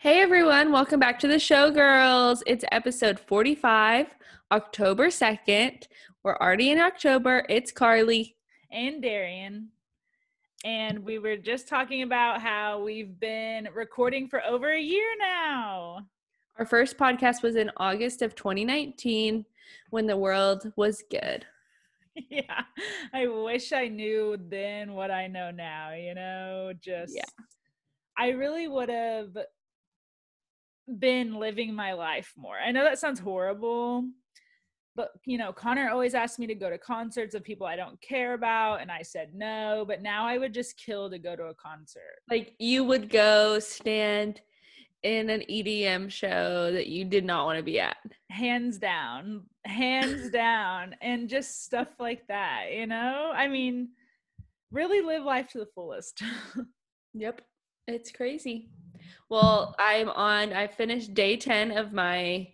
Hey 0.00 0.22
everyone, 0.22 0.72
welcome 0.72 0.98
back 0.98 1.18
to 1.18 1.28
the 1.28 1.38
show, 1.38 1.70
girls. 1.70 2.42
It's 2.46 2.64
episode 2.72 3.20
45, 3.20 4.06
October 4.50 5.08
2nd. 5.08 5.88
We're 6.22 6.38
already 6.38 6.70
in 6.70 6.78
October. 6.78 7.44
It's 7.50 7.70
Carly. 7.70 8.34
and 8.72 9.02
Darian. 9.02 9.68
And 10.64 11.04
we 11.04 11.18
were 11.18 11.36
just 11.36 11.68
talking 11.68 12.00
about 12.00 12.40
how 12.40 12.82
we've 12.82 13.20
been 13.20 13.68
recording 13.74 14.26
for 14.26 14.42
over 14.42 14.70
a 14.72 14.80
year 14.80 15.06
now. 15.18 16.06
Our 16.58 16.64
first 16.64 16.96
podcast 16.96 17.42
was 17.42 17.56
in 17.56 17.70
August 17.76 18.22
of 18.22 18.34
2019 18.34 19.44
when 19.90 20.06
the 20.06 20.16
world 20.16 20.72
was 20.76 21.04
good. 21.10 21.44
yeah. 22.30 22.62
I 23.12 23.26
wish 23.26 23.74
I 23.74 23.88
knew 23.88 24.38
then 24.48 24.94
what 24.94 25.10
I 25.10 25.26
know 25.26 25.50
now, 25.50 25.92
you 25.92 26.14
know, 26.14 26.72
just 26.80 27.14
Yeah. 27.14 27.44
I 28.18 28.30
really 28.30 28.66
would 28.66 28.88
have 28.88 29.36
been 30.98 31.34
living 31.34 31.74
my 31.74 31.92
life 31.92 32.32
more. 32.36 32.56
I 32.58 32.72
know 32.72 32.84
that 32.84 32.98
sounds 32.98 33.20
horrible, 33.20 34.04
but 34.96 35.10
you 35.24 35.38
know, 35.38 35.52
Connor 35.52 35.90
always 35.90 36.14
asked 36.14 36.38
me 36.38 36.46
to 36.46 36.54
go 36.54 36.70
to 36.70 36.78
concerts 36.78 37.34
of 37.34 37.44
people 37.44 37.66
I 37.66 37.76
don't 37.76 38.00
care 38.00 38.34
about, 38.34 38.80
and 38.80 38.90
I 38.90 39.02
said 39.02 39.30
no. 39.34 39.84
But 39.86 40.02
now 40.02 40.26
I 40.26 40.38
would 40.38 40.54
just 40.54 40.76
kill 40.76 41.10
to 41.10 41.18
go 41.18 41.36
to 41.36 41.44
a 41.44 41.54
concert. 41.54 42.20
Like 42.28 42.54
you 42.58 42.84
would 42.84 43.10
go 43.10 43.58
stand 43.58 44.40
in 45.02 45.30
an 45.30 45.42
EDM 45.50 46.10
show 46.10 46.70
that 46.72 46.86
you 46.88 47.04
did 47.04 47.24
not 47.24 47.46
want 47.46 47.58
to 47.58 47.62
be 47.62 47.80
at. 47.80 47.96
Hands 48.30 48.76
down, 48.78 49.44
hands 49.64 50.30
down, 50.32 50.94
and 51.00 51.28
just 51.28 51.64
stuff 51.64 51.88
like 51.98 52.26
that, 52.28 52.66
you 52.72 52.86
know? 52.86 53.32
I 53.34 53.48
mean, 53.48 53.90
really 54.70 55.00
live 55.00 55.24
life 55.24 55.48
to 55.48 55.58
the 55.58 55.68
fullest. 55.74 56.22
Yep. 57.14 57.42
It's 57.88 58.12
crazy. 58.12 58.70
Well, 59.30 59.74
I'm 59.78 60.08
on, 60.08 60.52
I 60.52 60.66
finished 60.66 61.14
day 61.14 61.36
10 61.36 61.70
of 61.70 61.92
my 61.92 62.48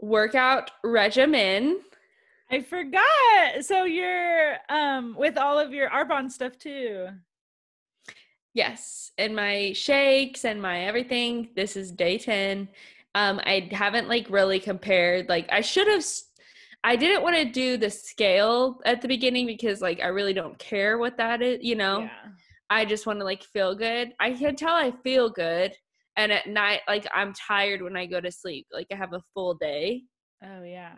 workout 0.00 0.70
regimen. 0.84 1.80
I 2.50 2.60
forgot. 2.60 3.62
So 3.62 3.84
you're 3.84 4.56
um 4.68 5.16
with 5.18 5.36
all 5.38 5.58
of 5.58 5.72
your 5.72 5.88
Arbonne 5.90 6.30
stuff 6.30 6.58
too. 6.58 7.08
Yes, 8.54 9.12
and 9.18 9.34
my 9.36 9.72
shakes 9.72 10.44
and 10.44 10.60
my 10.62 10.84
everything. 10.84 11.50
This 11.56 11.76
is 11.76 11.90
day 11.92 12.18
10. 12.18 12.68
Um 13.14 13.40
I 13.44 13.68
haven't 13.72 14.08
like 14.08 14.28
really 14.30 14.60
compared 14.60 15.28
like 15.28 15.48
I 15.50 15.60
should 15.62 15.88
have 15.88 15.98
s- 16.00 16.24
I 16.84 16.94
didn't 16.96 17.22
want 17.22 17.36
to 17.36 17.44
do 17.46 17.76
the 17.78 17.90
scale 17.90 18.80
at 18.84 19.02
the 19.02 19.08
beginning 19.08 19.46
because 19.46 19.80
like 19.80 20.00
I 20.00 20.08
really 20.08 20.34
don't 20.34 20.58
care 20.58 20.98
what 20.98 21.16
that 21.16 21.42
is, 21.42 21.58
you 21.62 21.74
know. 21.74 22.00
Yeah. 22.00 22.10
I 22.70 22.84
just 22.84 23.06
want 23.06 23.18
to 23.20 23.24
like 23.24 23.42
feel 23.44 23.74
good. 23.74 24.12
I 24.20 24.32
can 24.32 24.56
tell 24.56 24.74
I 24.74 24.92
feel 25.02 25.30
good 25.30 25.72
and 26.16 26.32
at 26.32 26.46
night 26.48 26.80
like 26.88 27.06
I'm 27.14 27.32
tired 27.34 27.82
when 27.82 27.96
I 27.96 28.06
go 28.06 28.20
to 28.20 28.30
sleep. 28.30 28.66
Like 28.72 28.86
I 28.92 28.96
have 28.96 29.12
a 29.12 29.22
full 29.34 29.54
day. 29.54 30.02
Oh 30.44 30.62
yeah. 30.62 30.94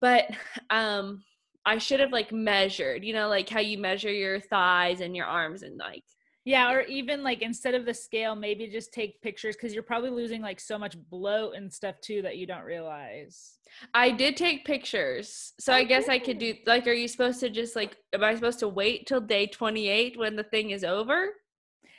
but 0.00 0.26
um 0.70 1.22
i 1.66 1.78
should 1.78 2.00
have 2.00 2.12
like 2.12 2.32
measured 2.32 3.04
you 3.04 3.12
know 3.14 3.28
like 3.28 3.48
how 3.48 3.60
you 3.60 3.78
measure 3.78 4.12
your 4.12 4.40
thighs 4.40 5.00
and 5.00 5.16
your 5.16 5.26
arms 5.26 5.62
and 5.62 5.78
like 5.78 6.02
Yeah, 6.46 6.70
or 6.72 6.82
even 6.82 7.22
like 7.22 7.40
instead 7.40 7.74
of 7.74 7.86
the 7.86 7.94
scale, 7.94 8.34
maybe 8.36 8.68
just 8.68 8.92
take 8.92 9.22
pictures 9.22 9.56
because 9.56 9.72
you're 9.72 9.82
probably 9.82 10.10
losing 10.10 10.42
like 10.42 10.60
so 10.60 10.78
much 10.78 10.94
bloat 11.10 11.56
and 11.56 11.72
stuff 11.72 11.96
too 12.02 12.20
that 12.22 12.36
you 12.36 12.46
don't 12.46 12.64
realize. 12.64 13.54
i 13.94 14.10
did 14.10 14.36
take 14.36 14.64
pictures 14.64 15.54
so 15.58 15.72
i 15.72 15.82
guess 15.84 16.08
i 16.08 16.18
could 16.18 16.38
do 16.38 16.54
like 16.66 16.86
are 16.86 16.92
you 16.92 17.08
supposed 17.08 17.40
to 17.40 17.48
just 17.48 17.74
like 17.74 17.96
am 18.12 18.22
i 18.22 18.34
supposed 18.34 18.58
to 18.60 18.68
wait 18.68 19.06
till 19.06 19.20
day 19.20 19.46
28 19.46 20.18
when 20.18 20.36
the 20.36 20.44
thing 20.44 20.70
is 20.70 20.84
over 20.84 21.30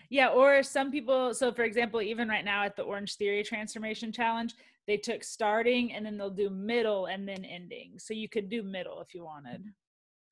Yeah, 0.09 0.29
or 0.29 0.63
some 0.63 0.91
people, 0.91 1.33
so 1.33 1.51
for 1.51 1.63
example, 1.63 2.01
even 2.01 2.27
right 2.29 2.45
now 2.45 2.63
at 2.63 2.75
the 2.75 2.83
Orange 2.83 3.15
Theory 3.15 3.43
Transformation 3.43 4.11
Challenge, 4.11 4.53
they 4.87 4.97
took 4.97 5.23
starting 5.23 5.93
and 5.93 6.05
then 6.05 6.17
they'll 6.17 6.29
do 6.29 6.49
middle 6.49 7.07
and 7.07 7.27
then 7.27 7.43
ending. 7.43 7.97
So 7.97 8.13
you 8.13 8.29
could 8.29 8.49
do 8.49 8.63
middle 8.63 9.01
if 9.01 9.13
you 9.15 9.23
wanted. 9.23 9.65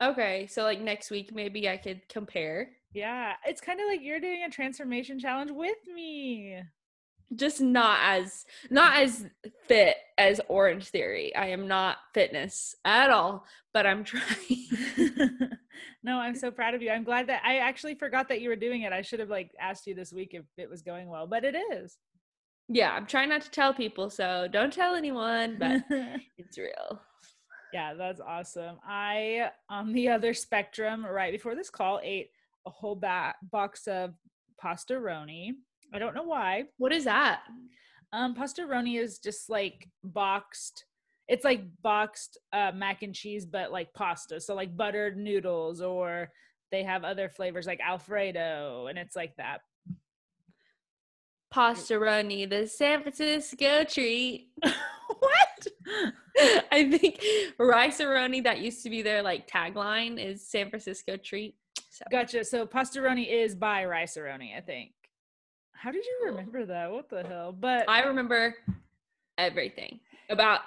okay 0.02 0.48
so 0.48 0.64
like 0.64 0.82
next 0.82 1.12
week 1.12 1.34
maybe 1.34 1.70
i 1.70 1.78
could 1.78 2.02
compare 2.10 2.70
Yeah, 2.94 3.34
it's 3.46 3.62
kind 3.62 3.80
of 3.80 3.88
like 3.88 4.02
you're 4.04 4.20
doing 4.20 4.44
a 4.44 4.50
transformation 4.50 5.20
challenge 5.20 5.52
with 5.52 5.78
me. 5.94 6.62
Just 7.36 7.62
not 7.62 8.00
as 8.04 8.46
not 8.70 8.98
as 8.98 9.26
fit 9.68 9.96
as 10.18 10.40
orange 10.48 10.88
theory 10.90 11.36
i 11.36 11.48
am 11.48 11.68
not 11.68 11.98
fitness 12.14 12.76
at 12.86 13.10
all 13.10 13.46
but 13.74 13.86
i'm 13.88 14.04
trying 14.12 14.24
no, 16.04 16.20
I'm 16.20 16.36
so 16.36 16.52
proud 16.52 16.76
of 16.76 16.82
you. 16.82 16.92
I'm 16.92 17.04
glad 17.04 17.28
that 17.28 17.42
I 17.46 17.58
actually 17.58 17.96
forgot 17.96 18.28
that 18.30 18.42
you 18.42 18.50
were 18.50 18.56
doing 18.56 18.82
it. 18.82 18.92
I 18.94 19.02
should 19.02 19.20
have 19.20 19.30
like 19.30 19.52
asked 19.60 19.88
you 19.88 19.96
this 19.96 20.12
week 20.14 20.32
if 20.34 20.44
it 20.58 20.70
was 20.70 20.82
going 20.82 21.08
well, 21.10 21.26
but 21.28 21.44
it 21.44 21.56
is. 21.74 21.98
yeah 22.70 22.92
i'm 22.92 23.06
trying 23.06 23.30
not 23.30 23.42
to 23.42 23.52
tell 23.52 23.74
people 23.74 24.10
so 24.10 24.48
don't 24.52 24.72
tell 24.72 24.96
anyone 24.96 25.58
but 25.60 25.82
it's 26.38 26.58
real 26.58 27.02
yeah, 27.74 27.96
that's 27.96 28.22
awesome. 28.22 28.78
I, 28.88 29.50
on 29.68 29.94
the 29.94 30.10
other 30.10 30.36
spectrum, 30.36 31.04
right 31.04 31.34
before 31.34 31.56
this 31.56 31.72
call, 31.72 32.00
ate 32.04 32.30
a 32.68 32.70
whole 32.70 32.96
ba- 32.96 33.34
box 33.52 33.88
of 33.88 34.14
pastaroni. 34.64 35.54
I 35.94 36.00
don't 36.00 36.16
know 36.16 36.24
why. 36.24 36.64
what 36.78 36.92
is 36.92 37.06
that 37.06 37.44
Um, 38.12 38.36
pastaroni 38.36 39.00
is 39.00 39.20
just 39.20 39.50
like 39.50 39.90
boxed. 40.04 40.86
It's 41.28 41.46
like 41.46 41.64
boxed 41.82 42.38
uh, 42.52 42.72
mac 42.76 43.02
and 43.02 43.14
cheese, 43.14 43.46
but 43.46 43.72
like 43.72 43.94
pasta. 43.94 44.40
So 44.40 44.56
like 44.56 44.76
buttered 44.76 45.18
noodles, 45.18 45.82
or 45.82 46.32
they 46.72 46.84
have 46.84 47.04
other 47.04 47.30
flavors 47.30 47.66
like 47.66 47.80
Alfredo, 47.80 48.88
and 48.88 48.98
it's 48.98 49.16
like 49.16 49.36
that. 49.38 49.62
Pastaroni, 51.54 52.50
the 52.50 52.68
San 52.68 53.02
Francisco 53.02 53.84
treat. 53.84 54.50
what? 54.64 55.68
I 56.72 56.90
think 56.90 57.24
rice-a-roni 57.60 58.44
that 58.44 58.60
used 58.60 58.82
to 58.84 58.90
be 58.90 59.04
their 59.04 59.22
like 59.22 59.48
tagline 59.48 60.24
is 60.24 60.50
San 60.50 60.70
Francisco 60.70 61.16
treat. 61.18 61.56
So 61.92 62.06
Gotcha. 62.10 62.44
So 62.44 62.66
pastaroni 62.66 63.32
is 63.32 63.54
by 63.54 63.86
Rice-A-Roni, 63.86 64.58
I 64.58 64.62
think. 64.62 64.94
How 65.84 65.92
did 65.92 66.06
you 66.06 66.28
remember 66.28 66.66
that? 66.66 66.90
What 66.90 67.10
the 67.10 67.24
hell? 67.24 67.52
But 67.52 67.90
I 67.90 68.04
remember 68.04 68.56
everything 69.38 70.00
about 70.30 70.62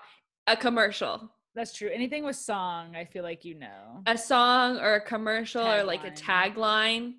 a 0.47 0.55
commercial, 0.55 1.31
that's 1.55 1.73
true. 1.73 1.89
Anything 1.89 2.23
with 2.23 2.37
song, 2.37 2.95
I 2.95 3.07
feel 3.07 3.23
like 3.23 3.43
you 3.43 3.55
know. 3.55 4.03
a 4.07 4.19
song 4.19 4.77
or 4.77 4.97
a 4.97 5.01
commercial 5.01 5.67
or 5.67 5.85
like 5.85 6.05
a 6.05 6.11
Tagline. 6.11 6.55
tagline. 6.55 7.13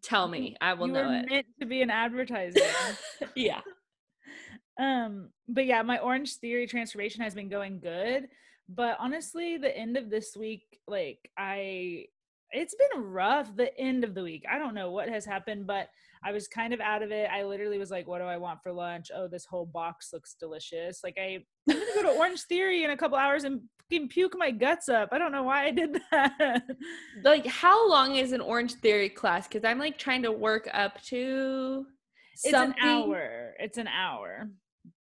Tell 0.00 0.26
me, 0.26 0.56
I 0.62 0.72
will 0.72 0.86
you 0.86 0.94
know 0.94 1.12
it. 1.12 1.28
meant 1.28 1.46
to 1.60 1.66
be 1.66 1.82
an 1.82 1.90
advertiser. 1.90 2.60
yeah. 3.36 3.60
um, 4.80 5.28
but 5.48 5.66
yeah, 5.66 5.82
my 5.82 5.98
Orange 5.98 6.36
Theory 6.36 6.66
transformation 6.66 7.22
has 7.22 7.34
been 7.34 7.50
going 7.50 7.80
good. 7.80 8.26
But 8.70 8.96
honestly, 8.98 9.58
the 9.58 9.76
end 9.76 9.98
of 9.98 10.08
this 10.08 10.34
week, 10.34 10.80
like 10.88 11.30
I 11.36 12.06
it's 12.52 12.74
been 12.74 13.02
rough 13.02 13.54
the 13.54 13.78
end 13.78 14.02
of 14.02 14.14
the 14.14 14.22
week. 14.22 14.46
I 14.50 14.58
don't 14.58 14.74
know 14.74 14.92
what 14.92 15.10
has 15.10 15.26
happened, 15.26 15.66
but 15.66 15.90
I 16.24 16.32
was 16.32 16.48
kind 16.48 16.74
of 16.74 16.80
out 16.80 17.02
of 17.02 17.10
it. 17.12 17.28
I 17.32 17.44
literally 17.44 17.78
was 17.78 17.90
like, 17.90 18.06
what 18.06 18.18
do 18.18 18.24
I 18.24 18.36
want 18.36 18.62
for 18.62 18.72
lunch? 18.72 19.10
Oh, 19.14 19.26
this 19.26 19.46
whole 19.46 19.66
box 19.66 20.10
looks 20.12 20.34
delicious. 20.38 21.00
Like 21.02 21.16
I 21.18 21.38
I'm 21.68 21.74
gonna 21.78 21.84
go 21.94 22.02
to 22.02 22.18
Orange 22.18 22.42
Theory 22.42 22.84
in 22.84 22.90
a 22.90 22.96
couple 22.96 23.16
hours 23.16 23.44
and 23.44 23.62
fucking 23.90 24.08
puke 24.08 24.34
my 24.36 24.50
guts 24.50 24.88
up. 24.88 25.08
I 25.12 25.18
don't 25.18 25.32
know 25.32 25.44
why 25.44 25.64
I 25.64 25.70
did 25.70 26.00
that. 26.10 26.62
Like, 27.24 27.46
how 27.46 27.88
long 27.88 28.16
is 28.16 28.32
an 28.32 28.40
Orange 28.40 28.74
Theory 28.74 29.08
class? 29.08 29.46
Because 29.48 29.64
I'm 29.64 29.78
like 29.78 29.98
trying 29.98 30.22
to 30.22 30.32
work 30.32 30.68
up 30.72 31.00
to 31.04 31.86
It's 32.44 32.50
something. 32.50 32.82
an 32.82 32.88
hour. 32.88 33.54
It's 33.58 33.78
an 33.78 33.88
hour. 33.88 34.48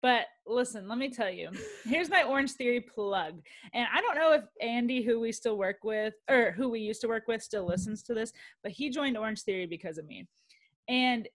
But 0.01 0.25
listen, 0.45 0.87
let 0.89 0.97
me 0.97 1.09
tell 1.09 1.29
you. 1.29 1.49
Here's 1.85 2.09
my 2.09 2.23
Orange 2.23 2.51
Theory 2.51 2.81
plug. 2.81 3.39
And 3.73 3.87
I 3.95 4.01
don't 4.01 4.15
know 4.15 4.33
if 4.33 4.43
Andy, 4.61 5.01
who 5.01 5.19
we 5.19 5.31
still 5.31 5.57
work 5.57 5.77
with, 5.83 6.13
or 6.29 6.51
who 6.51 6.69
we 6.69 6.81
used 6.81 6.99
to 7.01 7.07
work 7.07 7.23
with, 7.27 7.41
still 7.41 7.65
listens 7.65 8.03
to 8.03 8.13
this, 8.13 8.33
but 8.63 8.71
he 8.73 8.89
joined 8.89 9.17
Orange 9.17 9.43
Theory 9.43 9.65
because 9.65 9.97
of 9.97 10.05
me. 10.05 10.27
And 10.87 11.27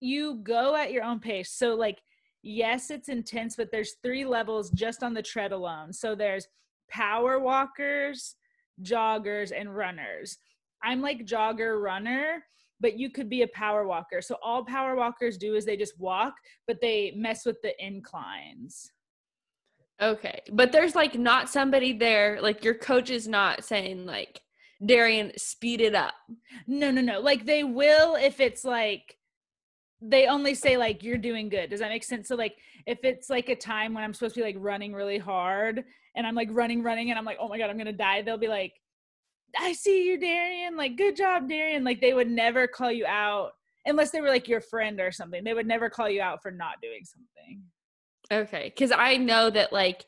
you 0.00 0.40
go 0.42 0.76
at 0.76 0.92
your 0.92 1.04
own 1.04 1.20
pace. 1.20 1.52
So, 1.52 1.74
like, 1.74 2.00
yes, 2.42 2.90
it's 2.90 3.08
intense, 3.08 3.56
but 3.56 3.70
there's 3.70 3.96
three 4.02 4.24
levels 4.24 4.70
just 4.70 5.02
on 5.02 5.14
the 5.14 5.22
tread 5.22 5.52
alone. 5.52 5.92
So, 5.92 6.14
there's 6.14 6.46
power 6.90 7.38
walkers, 7.38 8.36
joggers, 8.82 9.52
and 9.58 9.74
runners. 9.74 10.36
I'm 10.82 11.00
like 11.00 11.26
jogger 11.26 11.82
runner 11.82 12.42
but 12.84 12.98
you 12.98 13.10
could 13.10 13.30
be 13.30 13.40
a 13.40 13.48
power 13.48 13.86
walker. 13.86 14.20
So 14.20 14.36
all 14.42 14.62
power 14.62 14.94
walkers 14.94 15.38
do 15.38 15.54
is 15.54 15.64
they 15.64 15.76
just 15.76 15.98
walk, 15.98 16.34
but 16.66 16.82
they 16.82 17.12
mess 17.16 17.46
with 17.46 17.56
the 17.62 17.72
inclines. 17.84 18.90
Okay. 20.02 20.40
But 20.52 20.70
there's 20.70 20.94
like 20.94 21.14
not 21.14 21.48
somebody 21.48 21.92
there, 21.92 22.40
like 22.42 22.62
your 22.62 22.74
coach 22.74 23.08
is 23.08 23.28
not 23.28 23.64
saying 23.64 24.06
like 24.06 24.40
Darian, 24.84 25.32
speed 25.36 25.80
it 25.80 25.94
up. 25.94 26.14
No, 26.66 26.90
no, 26.90 27.00
no. 27.00 27.20
Like 27.20 27.46
they 27.46 27.64
will 27.64 28.16
if 28.16 28.40
it's 28.40 28.64
like 28.64 29.16
they 30.00 30.26
only 30.26 30.54
say 30.54 30.76
like 30.76 31.02
you're 31.02 31.18
doing 31.18 31.48
good. 31.48 31.70
Does 31.70 31.80
that 31.80 31.90
make 31.90 32.04
sense? 32.04 32.28
So 32.28 32.36
like 32.36 32.56
if 32.86 32.98
it's 33.04 33.30
like 33.30 33.48
a 33.48 33.56
time 33.56 33.94
when 33.94 34.04
I'm 34.04 34.12
supposed 34.12 34.34
to 34.34 34.40
be 34.40 34.44
like 34.44 34.56
running 34.58 34.92
really 34.92 35.18
hard 35.18 35.84
and 36.14 36.26
I'm 36.26 36.34
like 36.34 36.48
running, 36.50 36.82
running, 36.82 37.10
and 37.10 37.18
I'm 37.18 37.24
like, 37.24 37.38
oh 37.40 37.48
my 37.48 37.58
god, 37.58 37.70
I'm 37.70 37.78
gonna 37.78 37.92
die, 37.92 38.22
they'll 38.22 38.36
be 38.36 38.48
like, 38.48 38.74
I 39.58 39.72
see 39.72 40.06
you, 40.06 40.18
Darian. 40.18 40.76
Like, 40.76 40.96
good 40.96 41.16
job, 41.16 41.48
Darian. 41.48 41.84
Like 41.84 42.00
they 42.00 42.12
would 42.12 42.30
never 42.30 42.66
call 42.66 42.90
you 42.90 43.06
out 43.06 43.52
unless 43.86 44.10
they 44.10 44.20
were 44.20 44.28
like 44.28 44.48
your 44.48 44.60
friend 44.60 45.00
or 45.00 45.12
something. 45.12 45.44
They 45.44 45.54
would 45.54 45.66
never 45.66 45.88
call 45.88 46.08
you 46.08 46.22
out 46.22 46.42
for 46.42 46.50
not 46.50 46.80
doing 46.82 47.02
something. 47.04 47.62
Okay, 48.32 48.72
because 48.74 48.92
I 48.92 49.16
know 49.16 49.50
that 49.50 49.72
like 49.72 50.04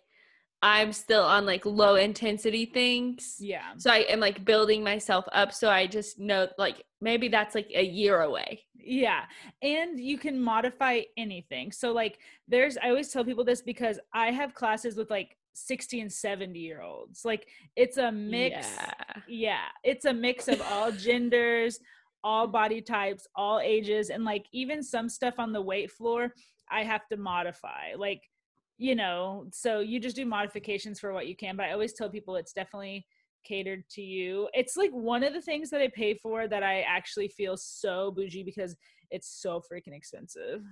I'm 0.66 0.92
still 0.92 1.22
on 1.22 1.46
like 1.46 1.64
low 1.64 1.94
intensity 1.94 2.66
things. 2.66 3.36
Yeah. 3.38 3.74
So 3.78 3.88
I 3.88 3.98
am 3.98 4.18
like 4.18 4.44
building 4.44 4.82
myself 4.82 5.24
up. 5.30 5.52
So 5.52 5.70
I 5.70 5.86
just 5.86 6.18
know 6.18 6.48
like 6.58 6.82
maybe 7.00 7.28
that's 7.28 7.54
like 7.54 7.70
a 7.72 7.84
year 7.84 8.22
away. 8.22 8.64
Yeah. 8.74 9.26
And 9.62 10.00
you 10.00 10.18
can 10.18 10.40
modify 10.40 11.02
anything. 11.16 11.70
So 11.70 11.92
like 11.92 12.18
there's 12.48 12.76
I 12.78 12.88
always 12.88 13.12
tell 13.12 13.24
people 13.24 13.44
this 13.44 13.62
because 13.62 14.00
I 14.12 14.32
have 14.32 14.54
classes 14.54 14.96
with 14.96 15.08
like 15.08 15.36
60 15.54 16.00
and 16.00 16.12
70 16.12 16.58
year 16.58 16.82
olds. 16.82 17.24
Like 17.24 17.46
it's 17.76 17.98
a 17.98 18.10
mix. 18.10 18.68
Yeah. 18.76 19.22
Yeah. 19.28 19.64
It's 19.84 20.04
a 20.04 20.12
mix 20.12 20.48
of 20.48 20.60
all 20.62 20.90
genders, 21.06 21.78
all 22.24 22.48
body 22.48 22.80
types, 22.80 23.28
all 23.36 23.60
ages 23.60 24.10
and 24.10 24.24
like 24.24 24.46
even 24.50 24.82
some 24.82 25.08
stuff 25.08 25.34
on 25.38 25.52
the 25.52 25.62
weight 25.62 25.92
floor 25.92 26.32
I 26.68 26.82
have 26.82 27.06
to 27.08 27.16
modify. 27.16 27.94
Like 27.96 28.28
you 28.78 28.94
know, 28.94 29.46
so 29.52 29.80
you 29.80 29.98
just 30.00 30.16
do 30.16 30.26
modifications 30.26 31.00
for 31.00 31.12
what 31.12 31.26
you 31.26 31.36
can. 31.36 31.56
But 31.56 31.66
I 31.66 31.72
always 31.72 31.92
tell 31.92 32.10
people 32.10 32.36
it's 32.36 32.52
definitely 32.52 33.06
catered 33.44 33.88
to 33.90 34.02
you. 34.02 34.48
It's 34.52 34.76
like 34.76 34.90
one 34.90 35.22
of 35.22 35.32
the 35.32 35.40
things 35.40 35.70
that 35.70 35.80
I 35.80 35.88
pay 35.88 36.14
for 36.14 36.48
that 36.48 36.62
I 36.62 36.80
actually 36.82 37.28
feel 37.28 37.56
so 37.56 38.10
bougie 38.10 38.42
because 38.42 38.76
it's 39.10 39.40
so 39.40 39.60
freaking 39.60 39.96
expensive. 39.96 40.62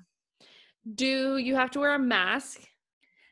Do 0.94 1.38
you 1.38 1.54
have 1.54 1.70
to 1.72 1.80
wear 1.80 1.94
a 1.94 1.98
mask? 1.98 2.60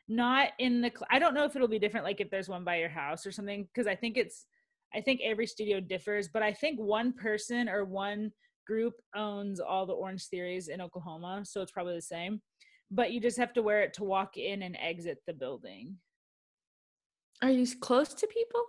Not 0.07 0.49
in 0.59 0.81
the, 0.81 0.89
cl- 0.89 1.07
I 1.11 1.19
don't 1.19 1.33
know 1.33 1.45
if 1.45 1.55
it'll 1.55 1.67
be 1.67 1.79
different, 1.79 2.05
like 2.05 2.19
if 2.19 2.29
there's 2.29 2.49
one 2.49 2.63
by 2.63 2.77
your 2.77 2.89
house 2.89 3.25
or 3.25 3.31
something, 3.31 3.67
because 3.73 3.87
I 3.87 3.95
think 3.95 4.17
it's, 4.17 4.45
I 4.93 5.01
think 5.01 5.21
every 5.23 5.47
studio 5.47 5.79
differs, 5.79 6.27
but 6.27 6.43
I 6.43 6.53
think 6.53 6.79
one 6.79 7.13
person 7.13 7.69
or 7.69 7.85
one 7.85 8.31
group 8.65 8.93
owns 9.15 9.59
all 9.59 9.85
the 9.85 9.93
Orange 9.93 10.25
Theories 10.27 10.67
in 10.67 10.81
Oklahoma. 10.81 11.41
So 11.43 11.61
it's 11.61 11.71
probably 11.71 11.95
the 11.95 12.01
same 12.01 12.41
but 12.93 13.11
you 13.11 13.19
just 13.19 13.37
have 13.37 13.53
to 13.53 13.63
wear 13.63 13.81
it 13.81 13.93
to 13.95 14.03
walk 14.03 14.37
in 14.37 14.61
and 14.61 14.77
exit 14.79 15.19
the 15.25 15.33
building. 15.33 15.97
Are 17.41 17.49
you 17.49 17.65
close 17.81 18.13
to 18.13 18.27
people? 18.27 18.63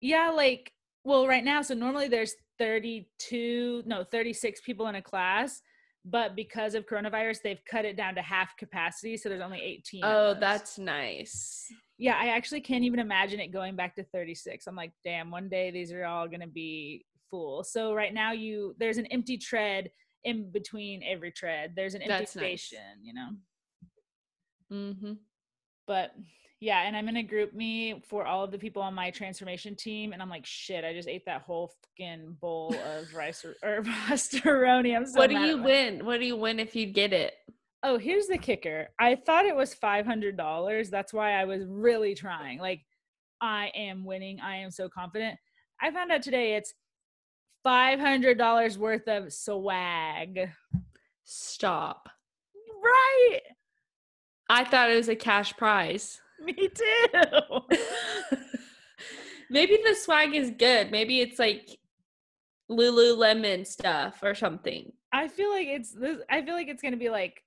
Yeah, 0.00 0.30
like 0.30 0.72
well, 1.04 1.26
right 1.26 1.44
now, 1.44 1.62
so 1.62 1.74
normally 1.74 2.08
there's 2.08 2.34
32, 2.58 3.84
no, 3.86 4.04
36 4.04 4.60
people 4.60 4.88
in 4.88 4.96
a 4.96 5.02
class, 5.02 5.62
but 6.04 6.36
because 6.36 6.74
of 6.74 6.86
coronavirus, 6.86 7.38
they've 7.42 7.64
cut 7.64 7.86
it 7.86 7.96
down 7.96 8.14
to 8.16 8.22
half 8.22 8.56
capacity, 8.58 9.16
so 9.16 9.28
there's 9.28 9.40
only 9.40 9.60
18. 9.60 10.02
Oh, 10.04 10.34
that's 10.38 10.78
nice. 10.78 11.66
Yeah, 11.96 12.16
I 12.18 12.28
actually 12.28 12.60
can't 12.60 12.84
even 12.84 12.98
imagine 12.98 13.40
it 13.40 13.48
going 13.48 13.76
back 13.76 13.96
to 13.96 14.04
36. 14.04 14.66
I'm 14.66 14.76
like, 14.76 14.92
damn, 15.04 15.30
one 15.30 15.48
day 15.48 15.70
these 15.70 15.92
are 15.92 16.04
all 16.04 16.28
to 16.28 16.46
be 16.46 17.04
full. 17.30 17.64
So 17.64 17.94
right 17.94 18.12
now 18.12 18.32
you 18.32 18.74
there's 18.78 18.98
an 18.98 19.06
empty 19.06 19.38
tread 19.38 19.90
in 20.24 20.50
between 20.50 21.02
every 21.02 21.32
tread. 21.32 21.72
There's 21.74 21.94
an 21.94 22.02
empty 22.02 22.18
That's 22.18 22.36
nice. 22.36 22.72
you 23.02 23.14
know. 23.14 23.28
Mm-hmm. 24.72 25.12
But 25.86 26.14
yeah, 26.60 26.82
and 26.82 26.94
I'm 26.94 27.08
in 27.08 27.16
a 27.16 27.22
group 27.22 27.54
me 27.54 28.02
for 28.06 28.26
all 28.26 28.44
of 28.44 28.50
the 28.50 28.58
people 28.58 28.82
on 28.82 28.94
my 28.94 29.10
transformation 29.10 29.74
team, 29.74 30.12
and 30.12 30.20
I'm 30.20 30.28
like, 30.28 30.44
shit, 30.44 30.84
I 30.84 30.92
just 30.92 31.08
ate 31.08 31.24
that 31.24 31.42
whole 31.42 31.72
fucking 31.82 32.36
bowl 32.40 32.74
of 32.96 33.12
rice 33.14 33.44
or, 33.44 33.56
or 33.62 33.82
pastaroni. 34.08 34.94
I'm 34.94 35.06
so 35.06 35.18
what 35.18 35.30
do 35.30 35.38
you 35.38 35.62
win? 35.62 36.04
What 36.04 36.20
do 36.20 36.26
you 36.26 36.36
win 36.36 36.60
if 36.60 36.76
you 36.76 36.86
get 36.86 37.12
it? 37.12 37.34
Oh, 37.82 37.96
here's 37.96 38.26
the 38.26 38.36
kicker. 38.36 38.88
I 38.98 39.14
thought 39.14 39.46
it 39.46 39.56
was 39.56 39.72
five 39.72 40.04
hundred 40.04 40.36
dollars. 40.36 40.90
That's 40.90 41.14
why 41.14 41.32
I 41.32 41.44
was 41.44 41.64
really 41.66 42.14
trying. 42.14 42.58
Like, 42.58 42.82
I 43.40 43.72
am 43.74 44.04
winning. 44.04 44.38
I 44.40 44.56
am 44.56 44.70
so 44.70 44.88
confident. 44.88 45.38
I 45.80 45.90
found 45.90 46.12
out 46.12 46.20
today 46.20 46.56
it's 46.56 46.74
five 47.62 48.00
hundred 48.00 48.38
dollars 48.38 48.78
worth 48.78 49.08
of 49.08 49.32
swag. 49.32 50.50
Stop. 51.24 52.08
Right. 52.82 53.40
I 54.48 54.64
thought 54.64 54.90
it 54.90 54.96
was 54.96 55.08
a 55.08 55.16
cash 55.16 55.56
prize. 55.56 56.20
Me 56.44 56.54
too. 56.54 57.60
Maybe 59.50 59.78
the 59.84 59.94
swag 59.94 60.34
is 60.34 60.52
good. 60.56 60.90
Maybe 60.90 61.20
it's 61.20 61.38
like 61.38 61.78
Lululemon 62.70 63.66
stuff 63.66 64.20
or 64.22 64.34
something. 64.34 64.92
I 65.12 65.28
feel 65.28 65.50
like 65.50 65.66
it's 65.66 65.92
this. 65.92 66.18
I 66.30 66.42
feel 66.42 66.54
like 66.54 66.68
it's 66.68 66.82
gonna 66.82 66.96
be 66.96 67.10
like, 67.10 67.42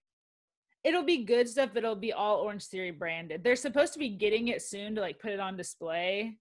it'll 0.84 1.04
be 1.04 1.24
good 1.24 1.48
stuff, 1.48 1.70
but 1.74 1.84
it'll 1.84 1.96
be 1.96 2.14
all 2.14 2.38
Orange 2.38 2.66
Theory 2.66 2.92
branded. 2.92 3.44
They're 3.44 3.56
supposed 3.56 3.94
to 3.94 4.00
be 4.00 4.10
getting 4.10 4.50
it 4.50 4.62
soon 4.62 4.96
to 4.96 5.02
like 5.02 5.20
put 5.20 5.32
it 5.32 5.40
on 5.40 5.56
display, 5.56 6.38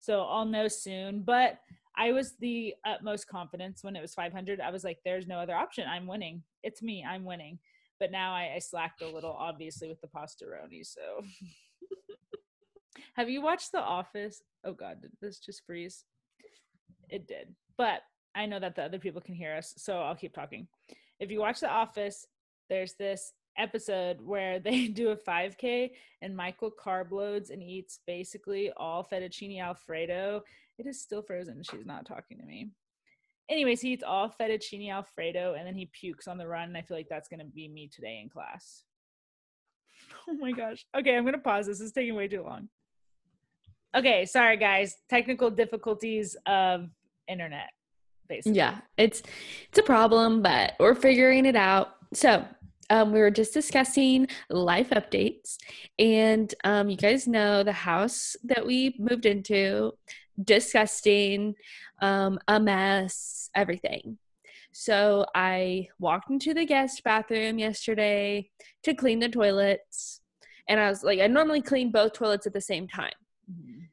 so 0.00 0.22
I'll 0.22 0.44
know 0.44 0.68
soon. 0.68 1.22
But 1.22 1.58
I 1.96 2.12
was 2.12 2.34
the 2.40 2.74
utmost 2.84 3.28
confidence 3.28 3.84
when 3.84 3.96
it 3.96 4.02
was 4.02 4.14
500. 4.14 4.60
I 4.60 4.70
was 4.70 4.84
like, 4.84 4.98
there's 5.04 5.26
no 5.26 5.38
other 5.38 5.54
option. 5.54 5.86
I'm 5.88 6.06
winning. 6.06 6.42
It's 6.62 6.82
me. 6.82 7.04
I'm 7.08 7.24
winning. 7.24 7.58
But 8.00 8.10
now 8.10 8.34
I, 8.34 8.54
I 8.56 8.58
slacked 8.58 9.02
a 9.02 9.08
little, 9.08 9.32
obviously, 9.32 9.88
with 9.88 10.00
the 10.00 10.08
pastaroni. 10.08 10.84
So, 10.84 11.24
have 13.16 13.30
you 13.30 13.40
watched 13.40 13.72
The 13.72 13.80
Office? 13.80 14.42
Oh 14.64 14.72
God, 14.72 15.02
did 15.02 15.12
this 15.20 15.38
just 15.38 15.64
freeze? 15.64 16.04
It 17.08 17.28
did. 17.28 17.54
But 17.76 18.00
I 18.34 18.46
know 18.46 18.58
that 18.58 18.74
the 18.74 18.82
other 18.82 18.98
people 18.98 19.20
can 19.20 19.34
hear 19.34 19.54
us, 19.54 19.74
so 19.76 19.98
I'll 19.98 20.16
keep 20.16 20.34
talking. 20.34 20.66
If 21.20 21.30
you 21.30 21.38
watch 21.38 21.60
The 21.60 21.70
Office, 21.70 22.26
there's 22.68 22.94
this 22.94 23.32
episode 23.56 24.20
where 24.20 24.58
they 24.60 24.88
do 24.88 25.10
a 25.10 25.16
5K 25.16 25.90
and 26.22 26.36
Michael 26.36 26.72
carb 26.72 27.10
loads 27.10 27.50
and 27.50 27.62
eats 27.62 28.00
basically 28.06 28.72
all 28.76 29.06
fettuccine 29.10 29.60
alfredo. 29.60 30.42
It 30.78 30.86
is 30.86 31.00
still 31.00 31.22
frozen. 31.22 31.62
She's 31.62 31.86
not 31.86 32.06
talking 32.06 32.38
to 32.38 32.44
me. 32.44 32.70
Anyways, 33.48 33.80
he 33.80 33.92
eats 33.92 34.02
all 34.02 34.34
fettuccine 34.40 34.90
alfredo 34.90 35.54
and 35.54 35.66
then 35.66 35.74
he 35.74 35.90
pukes 35.92 36.26
on 36.26 36.38
the 36.38 36.46
run. 36.46 36.68
And 36.68 36.76
I 36.76 36.82
feel 36.82 36.96
like 36.96 37.08
that's 37.08 37.28
going 37.28 37.40
to 37.40 37.46
be 37.46 37.68
me 37.68 37.88
today 37.88 38.20
in 38.22 38.28
class. 38.28 38.84
Oh 40.26 40.34
my 40.34 40.52
gosh. 40.52 40.86
Okay, 40.96 41.14
I'm 41.16 41.24
going 41.24 41.34
to 41.34 41.40
pause. 41.40 41.66
This 41.66 41.80
is 41.80 41.92
taking 41.92 42.14
way 42.14 42.28
too 42.28 42.42
long. 42.42 42.68
Okay, 43.94 44.24
sorry 44.26 44.56
guys. 44.56 44.96
Technical 45.08 45.50
difficulties 45.50 46.36
of 46.46 46.88
internet, 47.28 47.70
basically. 48.28 48.56
Yeah, 48.56 48.78
it's 48.96 49.22
it's 49.68 49.78
a 49.78 49.82
problem, 49.82 50.42
but 50.42 50.72
we're 50.80 50.96
figuring 50.96 51.46
it 51.46 51.54
out. 51.54 51.94
So, 52.12 52.44
um, 52.90 53.12
we 53.12 53.20
were 53.20 53.30
just 53.30 53.54
discussing 53.54 54.26
life 54.50 54.90
updates, 54.90 55.58
and 55.98 56.52
um, 56.64 56.88
you 56.88 56.96
guys 56.96 57.28
know 57.28 57.62
the 57.62 57.72
house 57.72 58.34
that 58.44 58.66
we 58.66 58.96
moved 58.98 59.26
into, 59.26 59.92
disgusting, 60.42 61.54
um, 62.00 62.38
a 62.48 62.58
mess, 62.60 63.50
everything. 63.54 64.18
So 64.72 65.26
I 65.34 65.88
walked 65.98 66.30
into 66.30 66.52
the 66.54 66.66
guest 66.66 67.04
bathroom 67.04 67.58
yesterday 67.58 68.50
to 68.82 68.94
clean 68.94 69.20
the 69.20 69.28
toilets, 69.28 70.20
and 70.68 70.80
I 70.80 70.88
was 70.88 71.04
like, 71.04 71.20
I 71.20 71.26
normally 71.28 71.62
clean 71.62 71.92
both 71.92 72.12
toilets 72.14 72.46
at 72.46 72.52
the 72.54 72.60
same 72.60 72.88
time 72.88 73.12
Mhm. 73.50 73.88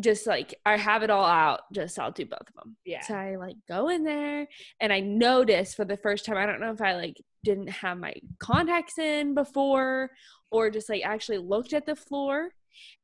just 0.00 0.26
like 0.26 0.54
I 0.64 0.76
have 0.76 1.02
it 1.02 1.10
all 1.10 1.24
out, 1.24 1.60
just 1.72 1.98
I'll 1.98 2.10
do 2.12 2.24
both 2.24 2.48
of 2.48 2.54
them. 2.54 2.76
Yeah. 2.84 3.00
So 3.02 3.14
I 3.14 3.36
like 3.36 3.56
go 3.68 3.88
in 3.88 4.04
there 4.04 4.46
and 4.80 4.92
I 4.92 5.00
noticed 5.00 5.76
for 5.76 5.84
the 5.84 5.96
first 5.96 6.24
time, 6.24 6.36
I 6.36 6.46
don't 6.46 6.60
know 6.60 6.72
if 6.72 6.80
I 6.80 6.94
like 6.94 7.20
didn't 7.44 7.68
have 7.68 7.98
my 7.98 8.14
contacts 8.38 8.98
in 8.98 9.34
before 9.34 10.10
or 10.50 10.70
just 10.70 10.88
like 10.88 11.02
actually 11.04 11.38
looked 11.38 11.72
at 11.72 11.84
the 11.86 11.96
floor 11.96 12.50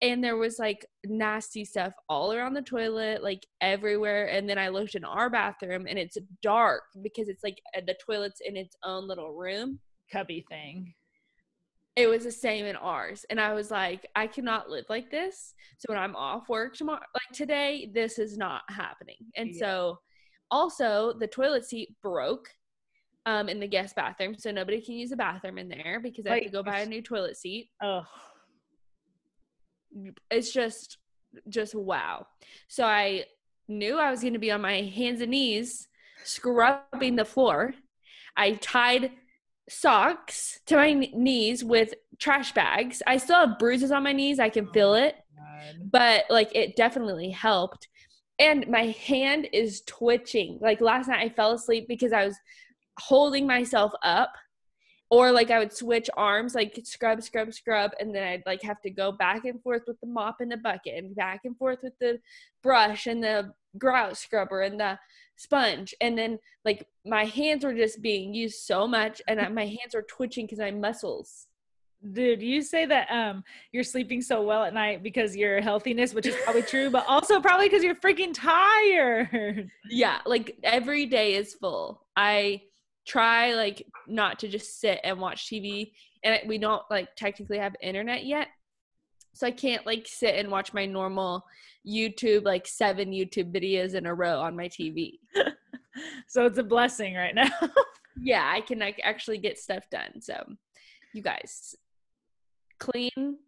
and 0.02 0.22
there 0.22 0.36
was 0.36 0.58
like 0.58 0.86
nasty 1.04 1.64
stuff 1.64 1.92
all 2.08 2.32
around 2.32 2.54
the 2.54 2.62
toilet, 2.62 3.22
like 3.22 3.46
everywhere. 3.60 4.26
And 4.28 4.48
then 4.48 4.58
I 4.58 4.68
looked 4.68 4.94
in 4.94 5.04
our 5.04 5.30
bathroom 5.30 5.86
and 5.88 5.98
it's 5.98 6.18
dark 6.42 6.82
because 7.02 7.28
it's 7.28 7.42
like 7.44 7.60
uh, 7.76 7.80
the 7.86 7.96
toilet's 8.06 8.40
in 8.44 8.56
its 8.56 8.76
own 8.84 9.06
little 9.08 9.32
room 9.34 9.78
Cubby 10.12 10.44
thing. 10.48 10.94
it 11.96 12.06
was 12.08 12.24
the 12.24 12.30
same 12.32 12.64
in 12.66 12.76
ours 12.76 13.24
and 13.30 13.40
i 13.40 13.52
was 13.54 13.70
like 13.70 14.06
i 14.16 14.26
cannot 14.26 14.68
live 14.68 14.84
like 14.88 15.10
this 15.10 15.54
so 15.78 15.86
when 15.88 15.98
i'm 15.98 16.14
off 16.16 16.48
work 16.48 16.74
tomorrow 16.76 17.00
like 17.14 17.36
today 17.36 17.88
this 17.94 18.18
is 18.18 18.36
not 18.36 18.62
happening 18.68 19.16
and 19.36 19.50
Yeah. 19.54 19.60
so 19.60 19.98
also 20.50 21.14
the 21.18 21.26
toilet 21.26 21.64
seat 21.64 21.94
broke 22.02 22.48
um 23.26 23.48
in 23.48 23.60
the 23.60 23.66
guest 23.68 23.96
bathroom 23.96 24.34
so 24.36 24.50
nobody 24.50 24.80
can 24.80 24.94
use 24.96 25.10
the 25.10 25.16
bathroom 25.16 25.56
in 25.58 25.68
there 25.68 26.00
because 26.02 26.26
i 26.26 26.34
have 26.34 26.42
to 26.44 26.50
go 26.50 26.62
buy 26.62 26.80
a 26.80 26.86
new 26.86 27.00
toilet 27.02 27.36
seat 27.36 27.70
Oh, 27.82 28.02
it's 30.30 30.52
just 30.52 30.98
just 31.48 31.74
wow. 31.74 32.26
So 32.68 32.84
i 32.84 33.24
knew 33.66 33.98
i 33.98 34.10
was 34.10 34.20
going 34.20 34.34
to 34.34 34.38
be 34.38 34.50
on 34.50 34.60
my 34.60 34.82
hands 34.82 35.22
and 35.22 35.30
knees 35.30 35.88
scrubbing 36.24 37.16
the 37.16 37.24
floor. 37.24 37.74
I 38.36 38.52
tied 38.52 39.12
socks 39.68 40.60
to 40.66 40.76
my 40.76 40.92
knees 40.92 41.64
with 41.64 41.94
trash 42.18 42.52
bags. 42.52 43.02
I 43.06 43.16
still 43.16 43.46
have 43.46 43.58
bruises 43.58 43.90
on 43.90 44.02
my 44.02 44.12
knees 44.12 44.38
i 44.38 44.48
can 44.48 44.66
feel 44.68 44.94
it 44.94 45.16
oh, 45.38 45.42
God. 45.42 45.90
but 45.90 46.24
like 46.30 46.54
it 46.54 46.76
definitely 46.76 47.30
helped. 47.30 47.88
And 48.38 48.66
my 48.66 48.86
hand 49.06 49.46
is 49.52 49.82
twitching. 49.82 50.58
Like 50.60 50.80
last 50.80 51.08
night 51.08 51.24
i 51.24 51.28
fell 51.28 51.52
asleep 51.52 51.86
because 51.88 52.12
i 52.12 52.24
was 52.24 52.36
holding 52.98 53.46
myself 53.46 53.92
up 54.02 54.32
or 55.14 55.30
like 55.30 55.52
I 55.52 55.60
would 55.60 55.72
switch 55.72 56.10
arms, 56.16 56.56
like 56.56 56.80
scrub, 56.82 57.22
scrub, 57.22 57.52
scrub, 57.54 57.92
and 58.00 58.12
then 58.12 58.24
I'd 58.24 58.42
like 58.46 58.62
have 58.62 58.80
to 58.82 58.90
go 58.90 59.12
back 59.12 59.44
and 59.44 59.62
forth 59.62 59.82
with 59.86 60.00
the 60.00 60.08
mop 60.08 60.40
and 60.40 60.50
the 60.50 60.56
bucket, 60.56 60.96
and 60.96 61.14
back 61.14 61.42
and 61.44 61.56
forth 61.56 61.78
with 61.84 61.96
the 62.00 62.18
brush 62.64 63.06
and 63.06 63.22
the 63.22 63.54
grout 63.78 64.16
scrubber 64.16 64.62
and 64.62 64.80
the 64.80 64.98
sponge, 65.36 65.94
and 66.00 66.18
then 66.18 66.40
like 66.64 66.88
my 67.06 67.24
hands 67.24 67.64
were 67.64 67.74
just 67.74 68.02
being 68.02 68.34
used 68.34 68.58
so 68.58 68.88
much, 68.88 69.22
and 69.28 69.40
I, 69.40 69.48
my 69.48 69.66
hands 69.66 69.94
were 69.94 70.02
twitching 70.02 70.46
because 70.46 70.58
my 70.58 70.72
muscles. 70.72 71.46
Dude, 72.12 72.42
you 72.42 72.60
say 72.60 72.84
that 72.84 73.08
um 73.10 73.44
you're 73.70 73.84
sleeping 73.84 74.20
so 74.20 74.42
well 74.42 74.64
at 74.64 74.74
night 74.74 75.02
because 75.02 75.36
your 75.36 75.60
healthiness, 75.60 76.12
which 76.12 76.26
is 76.26 76.34
probably 76.42 76.62
true, 76.62 76.90
but 76.90 77.06
also 77.06 77.40
probably 77.40 77.68
because 77.68 77.84
you're 77.84 77.94
freaking 77.94 78.34
tired. 78.34 79.70
Yeah, 79.90 80.18
like 80.26 80.58
every 80.64 81.06
day 81.06 81.34
is 81.34 81.54
full. 81.54 82.02
I 82.16 82.62
try 83.06 83.54
like 83.54 83.86
not 84.06 84.38
to 84.40 84.48
just 84.48 84.80
sit 84.80 85.00
and 85.04 85.18
watch 85.18 85.46
TV 85.46 85.92
and 86.22 86.40
we 86.46 86.58
don't 86.58 86.82
like 86.90 87.14
technically 87.16 87.58
have 87.58 87.76
internet 87.82 88.24
yet. 88.24 88.48
So 89.34 89.46
I 89.46 89.50
can't 89.50 89.84
like 89.84 90.06
sit 90.06 90.36
and 90.36 90.50
watch 90.50 90.72
my 90.72 90.86
normal 90.86 91.44
YouTube 91.86 92.44
like 92.44 92.66
seven 92.66 93.10
YouTube 93.10 93.52
videos 93.52 93.94
in 93.94 94.06
a 94.06 94.14
row 94.14 94.40
on 94.40 94.56
my 94.56 94.68
TV. 94.68 95.18
so 96.28 96.46
it's 96.46 96.58
a 96.58 96.62
blessing 96.62 97.14
right 97.14 97.34
now. 97.34 97.50
yeah, 98.22 98.50
I 98.50 98.60
can 98.60 98.78
like 98.78 99.00
actually 99.02 99.38
get 99.38 99.58
stuff 99.58 99.84
done. 99.90 100.20
So 100.20 100.44
you 101.12 101.22
guys 101.22 101.74
clean 102.78 103.38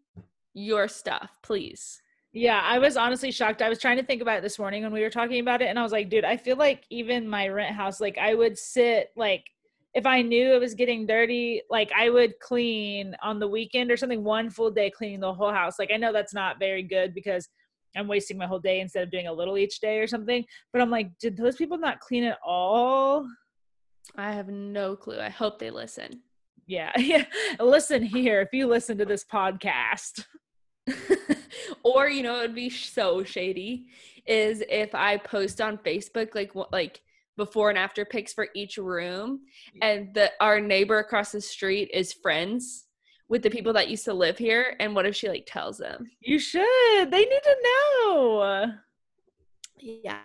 your 0.55 0.89
stuff, 0.89 1.31
please. 1.43 2.01
Yeah, 2.37 2.61
I 2.63 2.79
was 2.79 2.99
honestly 2.99 3.31
shocked. 3.31 3.63
I 3.63 3.71
was 3.71 3.79
trying 3.79 3.97
to 3.97 4.03
think 4.03 4.21
about 4.21 4.37
it 4.37 4.43
this 4.43 4.59
morning 4.59 4.83
when 4.83 4.93
we 4.93 5.01
were 5.01 5.09
talking 5.09 5.41
about 5.41 5.63
it, 5.63 5.69
and 5.69 5.79
I 5.79 5.83
was 5.83 5.91
like, 5.91 6.11
dude, 6.11 6.23
I 6.23 6.37
feel 6.37 6.57
like 6.57 6.85
even 6.91 7.27
my 7.27 7.49
rent 7.49 7.75
house, 7.75 7.99
like 7.99 8.19
I 8.19 8.35
would 8.35 8.59
sit 8.59 9.09
like 9.17 9.47
if 9.95 10.05
I 10.05 10.21
knew 10.21 10.53
it 10.53 10.61
was 10.61 10.75
getting 10.75 11.07
dirty, 11.07 11.63
like 11.71 11.91
I 11.97 12.11
would 12.11 12.39
clean 12.41 13.17
on 13.23 13.39
the 13.39 13.49
weekend 13.49 13.91
or 13.91 13.97
something, 13.97 14.23
one 14.23 14.51
full 14.51 14.71
day 14.71 14.91
cleaning 14.91 15.21
the 15.21 15.33
whole 15.33 15.51
house. 15.51 15.79
Like 15.79 15.91
I 15.91 15.97
know 15.97 16.13
that's 16.13 16.35
not 16.35 16.59
very 16.59 16.83
good 16.83 17.15
because 17.15 17.49
I'm 17.97 18.07
wasting 18.07 18.37
my 18.37 18.47
whole 18.47 18.59
day 18.59 18.81
instead 18.81 19.03
of 19.03 19.11
doing 19.11 19.29
a 19.29 19.33
little 19.33 19.57
each 19.57 19.81
day 19.81 19.99
or 20.01 20.07
something. 20.07 20.45
But 20.75 20.83
I'm 20.83 20.91
like, 20.91 21.19
did 21.19 21.39
those 21.39 21.57
people 21.57 21.79
not 21.79 22.01
clean 22.01 22.25
at 22.25 22.37
all? 22.45 23.27
I 24.15 24.33
have 24.33 24.49
no 24.49 24.95
clue. 24.95 25.19
I 25.19 25.31
hope 25.31 25.59
they 25.59 25.71
listen. 25.71 26.21
Yeah. 26.67 26.93
Yeah. 26.99 27.25
listen 27.59 28.03
here 28.03 28.43
if 28.43 28.51
you 28.53 28.67
listen 28.67 28.99
to 28.99 29.07
this 29.07 29.25
podcast. 29.25 30.27
or 31.83 32.09
you 32.09 32.23
know 32.23 32.39
it 32.39 32.43
would 32.43 32.55
be 32.55 32.71
so 32.71 33.23
shady 33.25 33.87
is 34.27 34.63
if 34.69 34.95
I 34.95 35.17
post 35.17 35.61
on 35.61 35.79
Facebook 35.79 36.35
like 36.35 36.55
what 36.55 36.73
like 36.73 37.01
before 37.37 37.69
and 37.69 37.79
after 37.79 38.05
pics 38.05 38.33
for 38.33 38.49
each 38.55 38.79
room 38.79 39.41
and 39.83 40.15
the 40.15 40.31
our 40.41 40.61
neighbor 40.61 40.99
across 40.99 41.33
the 41.33 41.41
street 41.41 41.91
is 41.93 42.13
friends 42.13 42.87
with 43.29 43.43
the 43.43 43.51
people 43.51 43.73
that 43.73 43.89
used 43.89 44.05
to 44.05 44.15
live 44.15 44.39
here 44.39 44.77
and 44.81 44.95
what 44.95 45.07
if 45.07 45.15
she 45.15 45.29
like 45.29 45.47
tells 45.47 45.79
them? 45.79 46.07
You 46.21 46.39
should. 46.39 47.11
They 47.11 47.25
need 47.25 47.43
to 47.43 47.57
know. 47.65 48.73
Yeah. 49.79 50.21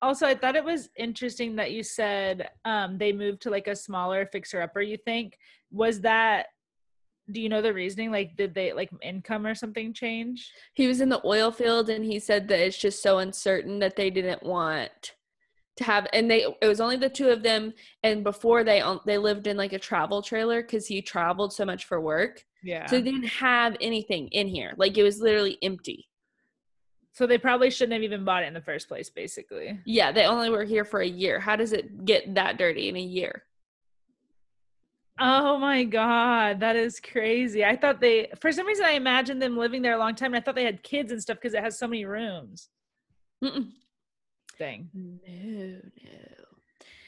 Also 0.00 0.26
i 0.26 0.34
thought 0.34 0.54
it 0.54 0.64
was 0.64 0.90
interesting 0.96 1.56
that 1.56 1.72
you 1.72 1.82
said 1.82 2.48
um 2.64 2.98
they 2.98 3.12
moved 3.12 3.42
to 3.42 3.50
like 3.50 3.66
a 3.66 3.74
smaller 3.74 4.26
fixer 4.26 4.62
upper 4.62 4.80
you 4.80 4.96
think. 5.04 5.36
Was 5.70 6.00
that 6.00 6.46
do 7.30 7.40
you 7.40 7.48
know 7.48 7.62
the 7.62 7.74
reasoning? 7.74 8.10
Like 8.10 8.36
did 8.36 8.54
they 8.54 8.72
like 8.72 8.90
income 9.02 9.46
or 9.46 9.54
something 9.54 9.92
change? 9.92 10.52
He 10.74 10.86
was 10.86 11.00
in 11.00 11.08
the 11.08 11.24
oil 11.24 11.50
field 11.50 11.88
and 11.90 12.04
he 12.04 12.18
said 12.18 12.48
that 12.48 12.60
it's 12.60 12.78
just 12.78 13.02
so 13.02 13.18
uncertain 13.18 13.78
that 13.80 13.96
they 13.96 14.10
didn't 14.10 14.42
want 14.42 15.14
to 15.76 15.84
have 15.84 16.08
and 16.12 16.30
they 16.30 16.44
it 16.60 16.66
was 16.66 16.80
only 16.80 16.96
the 16.96 17.08
two 17.08 17.28
of 17.28 17.42
them. 17.42 17.72
And 18.02 18.24
before 18.24 18.64
they 18.64 18.82
they 19.06 19.18
lived 19.18 19.46
in 19.46 19.56
like 19.56 19.72
a 19.72 19.78
travel 19.78 20.22
trailer 20.22 20.62
because 20.62 20.86
he 20.86 21.02
traveled 21.02 21.52
so 21.52 21.64
much 21.64 21.84
for 21.84 22.00
work. 22.00 22.44
Yeah. 22.62 22.86
so 22.86 22.96
they 22.96 23.02
didn't 23.02 23.28
have 23.28 23.76
anything 23.80 24.28
in 24.28 24.48
here. 24.48 24.74
Like 24.76 24.98
it 24.98 25.04
was 25.04 25.20
literally 25.20 25.58
empty. 25.62 26.08
So 27.12 27.26
they 27.26 27.38
probably 27.38 27.70
shouldn't 27.70 27.94
have 27.94 28.02
even 28.02 28.24
bought 28.24 28.42
it 28.44 28.46
in 28.46 28.54
the 28.54 28.60
first 28.60 28.88
place 28.88 29.10
basically. 29.10 29.78
Yeah 29.84 30.12
they 30.12 30.24
only 30.24 30.50
were 30.50 30.64
here 30.64 30.84
for 30.84 31.00
a 31.00 31.06
year. 31.06 31.38
How 31.40 31.56
does 31.56 31.72
it 31.72 32.04
get 32.04 32.34
that 32.34 32.58
dirty 32.58 32.88
in 32.88 32.96
a 32.96 33.00
year 33.00 33.44
Oh 35.20 35.58
my 35.58 35.84
god, 35.84 36.60
that 36.60 36.76
is 36.76 37.00
crazy. 37.00 37.64
I 37.64 37.76
thought 37.76 38.00
they 38.00 38.30
for 38.40 38.52
some 38.52 38.66
reason 38.66 38.84
I 38.84 38.92
imagined 38.92 39.42
them 39.42 39.56
living 39.56 39.82
there 39.82 39.94
a 39.94 39.98
long 39.98 40.14
time 40.14 40.34
and 40.34 40.36
I 40.36 40.44
thought 40.44 40.54
they 40.54 40.64
had 40.64 40.82
kids 40.82 41.10
and 41.10 41.20
stuff 41.20 41.38
because 41.38 41.54
it 41.54 41.62
has 41.62 41.78
so 41.78 41.88
many 41.88 42.04
rooms. 42.04 42.68
Mm-mm 43.42 43.72
thing. 44.58 44.90
No, 44.92 45.80
no. 46.04 46.44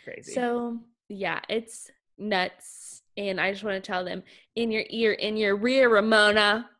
Crazy. 0.04 0.32
So, 0.32 0.78
yeah, 1.08 1.40
it's 1.48 1.90
nuts. 2.16 3.02
And 3.16 3.40
I 3.40 3.50
just 3.50 3.64
want 3.64 3.82
to 3.82 3.86
tell 3.86 4.04
them 4.04 4.22
in 4.54 4.70
your 4.70 4.84
ear, 4.88 5.12
in 5.12 5.36
your 5.36 5.56
rear, 5.56 5.90
Ramona. 5.90 6.70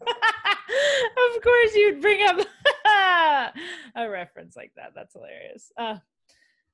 of 0.00 1.42
course, 1.42 1.74
you'd 1.74 2.00
bring 2.00 2.26
up 2.26 2.38
a 3.96 4.08
reference 4.08 4.56
like 4.56 4.72
that. 4.76 4.92
That's 4.94 5.12
hilarious. 5.12 5.72
Uh, 5.76 5.96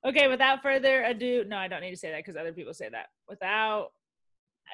okay, 0.05 0.27
without 0.27 0.61
further 0.61 1.03
ado, 1.03 1.43
no, 1.45 1.57
I 1.57 1.67
don't 1.67 1.81
need 1.81 1.91
to 1.91 1.97
say 1.97 2.11
that 2.11 2.23
because 2.23 2.37
other 2.37 2.53
people 2.53 2.73
say 2.73 2.87
that. 2.89 3.07
Without, 3.27 3.91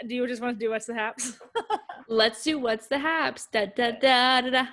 Uh, 0.01 0.07
do 0.07 0.15
you 0.15 0.27
just 0.27 0.41
want 0.41 0.59
to 0.59 0.65
do 0.65 0.71
what's 0.71 0.85
the 0.85 0.93
haps? 0.93 1.37
Let's 2.07 2.43
do 2.43 2.59
what's 2.59 2.87
the 2.87 2.99
haps. 2.99 3.47
Da 3.51 3.65
da 3.65 3.91
da 3.91 4.41
da 4.41 4.49
da. 4.49 4.65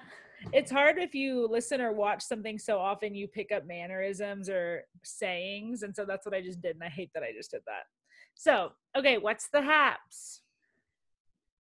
It's 0.53 0.71
hard 0.71 0.99
if 0.99 1.15
you 1.15 1.47
listen 1.49 1.81
or 1.81 1.93
watch 1.93 2.23
something 2.23 2.59
so 2.59 2.79
often 2.79 3.15
you 3.15 3.29
pick 3.29 3.53
up 3.53 3.67
mannerisms 3.67 4.49
or 4.49 4.85
sayings 5.05 5.83
and 5.83 5.95
so 5.95 6.07
that's 6.07 6.25
what 6.25 6.35
i 6.35 6.41
just 6.41 6.63
did 6.63 6.77
and 6.77 6.83
i 6.83 6.89
hate 6.89 7.11
that 7.13 7.23
i 7.23 7.33
just 7.37 7.51
did 7.51 7.61
that. 7.67 7.83
So 8.35 8.71
okay 8.97 9.19
what's 9.19 9.49
the 9.49 9.61
haps? 9.61 10.41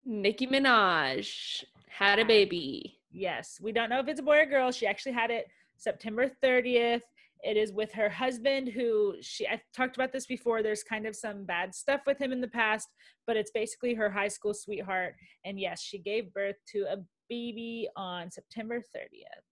Nicki 0.05 0.47
minaj 0.47 1.65
had 1.89 2.19
a 2.19 2.25
baby. 2.25 2.99
Yes 3.11 3.59
we 3.61 3.73
don't 3.73 3.91
know 3.91 3.99
if 4.01 4.09
it's 4.09 4.21
a 4.21 4.25
boy 4.25 4.39
or 4.39 4.47
girl. 4.47 4.71
She 4.71 4.87
actually 4.87 5.13
had 5.13 5.31
it 5.31 5.47
september 5.77 6.31
30th 6.43 7.03
it 7.43 7.57
is 7.57 7.73
with 7.73 7.93
her 7.93 8.09
husband 8.09 8.69
who 8.69 9.15
she 9.21 9.47
i 9.47 9.61
talked 9.75 9.97
about 9.97 10.13
this 10.13 10.27
before 10.27 10.63
there's 10.63 10.83
kind 10.83 11.07
of 11.07 11.15
some 11.15 11.45
bad 11.45 11.75
stuff 11.75 12.01
with 12.07 12.21
him 12.21 12.33
in 12.33 12.41
the 12.41 12.49
past 12.49 12.89
but 13.27 13.37
it's 13.37 13.51
basically 13.53 13.95
her 13.95 14.11
high 14.11 14.29
school 14.29 14.53
sweetheart 14.53 15.15
and 15.45 15.59
yes 15.61 15.83
she 15.83 15.99
gave 15.99 16.33
birth 16.33 16.57
to 16.67 16.85
a 16.91 16.97
baby 17.29 17.89
on 17.97 18.31
September 18.31 18.79
30th. 18.79 19.45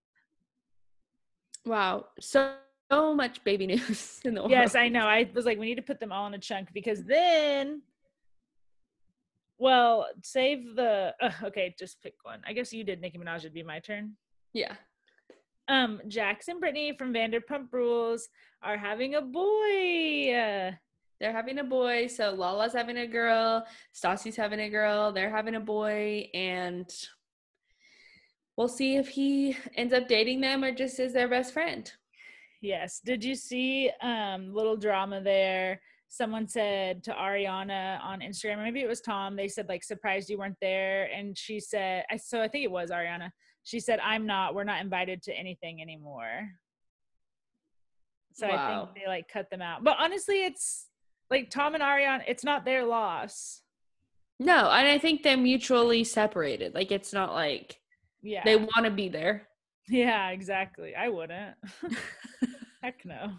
Wow. 1.64 2.06
So 2.20 2.54
so 2.90 3.12
much 3.14 3.42
baby 3.42 3.66
news 3.66 4.20
in 4.24 4.34
the 4.34 4.42
world. 4.42 4.52
Yes, 4.52 4.76
I 4.76 4.88
know. 4.88 5.06
I 5.06 5.28
was 5.34 5.44
like, 5.44 5.58
we 5.58 5.66
need 5.66 5.74
to 5.74 5.82
put 5.82 5.98
them 5.98 6.12
all 6.12 6.26
in 6.28 6.34
a 6.34 6.38
chunk 6.38 6.72
because 6.72 7.04
then 7.04 7.82
well, 9.58 10.06
save 10.22 10.76
the 10.76 11.14
uh, 11.20 11.30
okay, 11.44 11.74
just 11.78 12.00
pick 12.02 12.14
one. 12.22 12.40
I 12.46 12.52
guess 12.52 12.72
you 12.72 12.84
did 12.84 13.00
Nicki 13.00 13.18
Minaj 13.18 13.42
would 13.42 13.54
be 13.54 13.62
my 13.62 13.80
turn. 13.80 14.12
Yeah. 14.52 14.74
Um, 15.68 16.00
Jackson 16.08 16.52
and 16.52 16.60
Brittany 16.60 16.94
from 16.96 17.12
Vanderpump 17.12 17.72
Rules 17.72 18.28
are 18.62 18.76
having 18.76 19.16
a 19.16 19.22
boy. 19.22 20.76
They're 21.20 21.32
having 21.32 21.58
a 21.58 21.64
boy. 21.64 22.06
So 22.08 22.32
Lala's 22.32 22.72
having 22.72 22.98
a 22.98 23.06
girl, 23.06 23.66
Stassi's 23.94 24.36
having 24.36 24.60
a 24.60 24.68
girl, 24.68 25.12
they're 25.12 25.30
having 25.30 25.54
a 25.54 25.60
boy, 25.60 26.28
and 26.34 26.88
we'll 28.56 28.68
see 28.68 28.96
if 28.96 29.08
he 29.08 29.56
ends 29.74 29.92
up 29.92 30.08
dating 30.08 30.40
them 30.40 30.62
or 30.62 30.72
just 30.72 31.00
is 31.00 31.12
their 31.12 31.28
best 31.28 31.52
friend. 31.52 31.90
Yes. 32.62 33.00
Did 33.04 33.24
you 33.24 33.34
see 33.34 33.90
um 34.02 34.54
little 34.54 34.76
drama 34.76 35.20
there? 35.20 35.80
Someone 36.08 36.46
said 36.46 37.02
to 37.04 37.12
Ariana 37.12 38.00
on 38.02 38.20
Instagram, 38.20 38.62
maybe 38.62 38.80
it 38.80 38.88
was 38.88 39.00
Tom, 39.00 39.36
they 39.36 39.48
said 39.48 39.68
like 39.68 39.84
surprised 39.84 40.30
you 40.30 40.38
weren't 40.38 40.56
there 40.60 41.10
and 41.12 41.36
she 41.36 41.60
said 41.60 42.04
I 42.10 42.16
so 42.16 42.40
I 42.40 42.48
think 42.48 42.64
it 42.64 42.70
was 42.70 42.90
Ariana. 42.90 43.30
She 43.66 43.80
said 43.80 43.98
I'm 43.98 44.26
not 44.26 44.54
we're 44.54 44.62
not 44.62 44.80
invited 44.80 45.22
to 45.24 45.32
anything 45.34 45.82
anymore. 45.82 46.48
So 48.32 48.46
wow. 48.46 48.54
I 48.54 48.84
think 48.84 48.94
they 48.94 49.08
like 49.08 49.28
cut 49.28 49.50
them 49.50 49.60
out. 49.60 49.82
But 49.82 49.96
honestly, 49.98 50.44
it's 50.44 50.86
like 51.30 51.50
Tom 51.50 51.74
and 51.74 51.82
Ariana, 51.82 52.22
it's 52.28 52.44
not 52.44 52.64
their 52.64 52.84
loss. 52.84 53.62
No, 54.38 54.70
and 54.70 54.86
I 54.86 54.98
think 54.98 55.24
they're 55.24 55.36
mutually 55.36 56.04
separated. 56.04 56.74
Like 56.74 56.92
it's 56.92 57.12
not 57.12 57.34
like 57.34 57.80
yeah. 58.22 58.42
They 58.44 58.54
want 58.54 58.84
to 58.84 58.90
be 58.90 59.08
there. 59.08 59.48
Yeah, 59.88 60.30
exactly. 60.30 60.94
I 60.94 61.08
wouldn't. 61.08 61.56
Heck 62.82 63.04
no. 63.04 63.32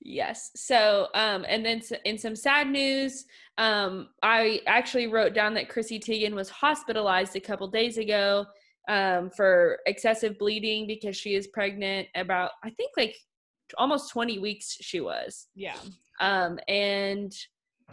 Yes. 0.00 0.50
So, 0.56 1.08
um, 1.14 1.44
and 1.46 1.64
then 1.64 1.82
in 2.06 2.16
some 2.16 2.34
sad 2.34 2.68
news, 2.68 3.26
um, 3.58 4.08
I 4.22 4.60
actually 4.66 5.06
wrote 5.06 5.34
down 5.34 5.52
that 5.54 5.68
Chrissy 5.68 6.00
Teigen 6.00 6.32
was 6.32 6.48
hospitalized 6.48 7.36
a 7.36 7.40
couple 7.40 7.68
days 7.68 7.98
ago 7.98 8.46
um, 8.90 9.30
for 9.30 9.78
excessive 9.86 10.38
bleeding 10.38 10.86
because 10.86 11.16
she 11.16 11.34
is 11.34 11.46
pregnant. 11.46 12.08
About 12.14 12.50
I 12.62 12.70
think 12.70 12.90
like 12.98 13.16
almost 13.78 14.10
20 14.10 14.38
weeks 14.40 14.76
she 14.80 15.00
was. 15.00 15.46
Yeah. 15.54 15.76
Um, 16.20 16.58
and 16.68 17.32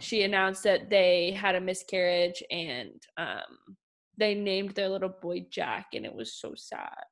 she 0.00 0.22
announced 0.22 0.62
that 0.64 0.90
they 0.90 1.30
had 1.30 1.54
a 1.54 1.60
miscarriage 1.60 2.42
and 2.50 2.92
um 3.16 3.76
they 4.18 4.34
named 4.34 4.74
their 4.74 4.88
little 4.88 5.14
boy 5.22 5.46
Jack, 5.48 5.86
and 5.94 6.04
it 6.04 6.12
was 6.12 6.34
so 6.34 6.52
sad. 6.56 7.04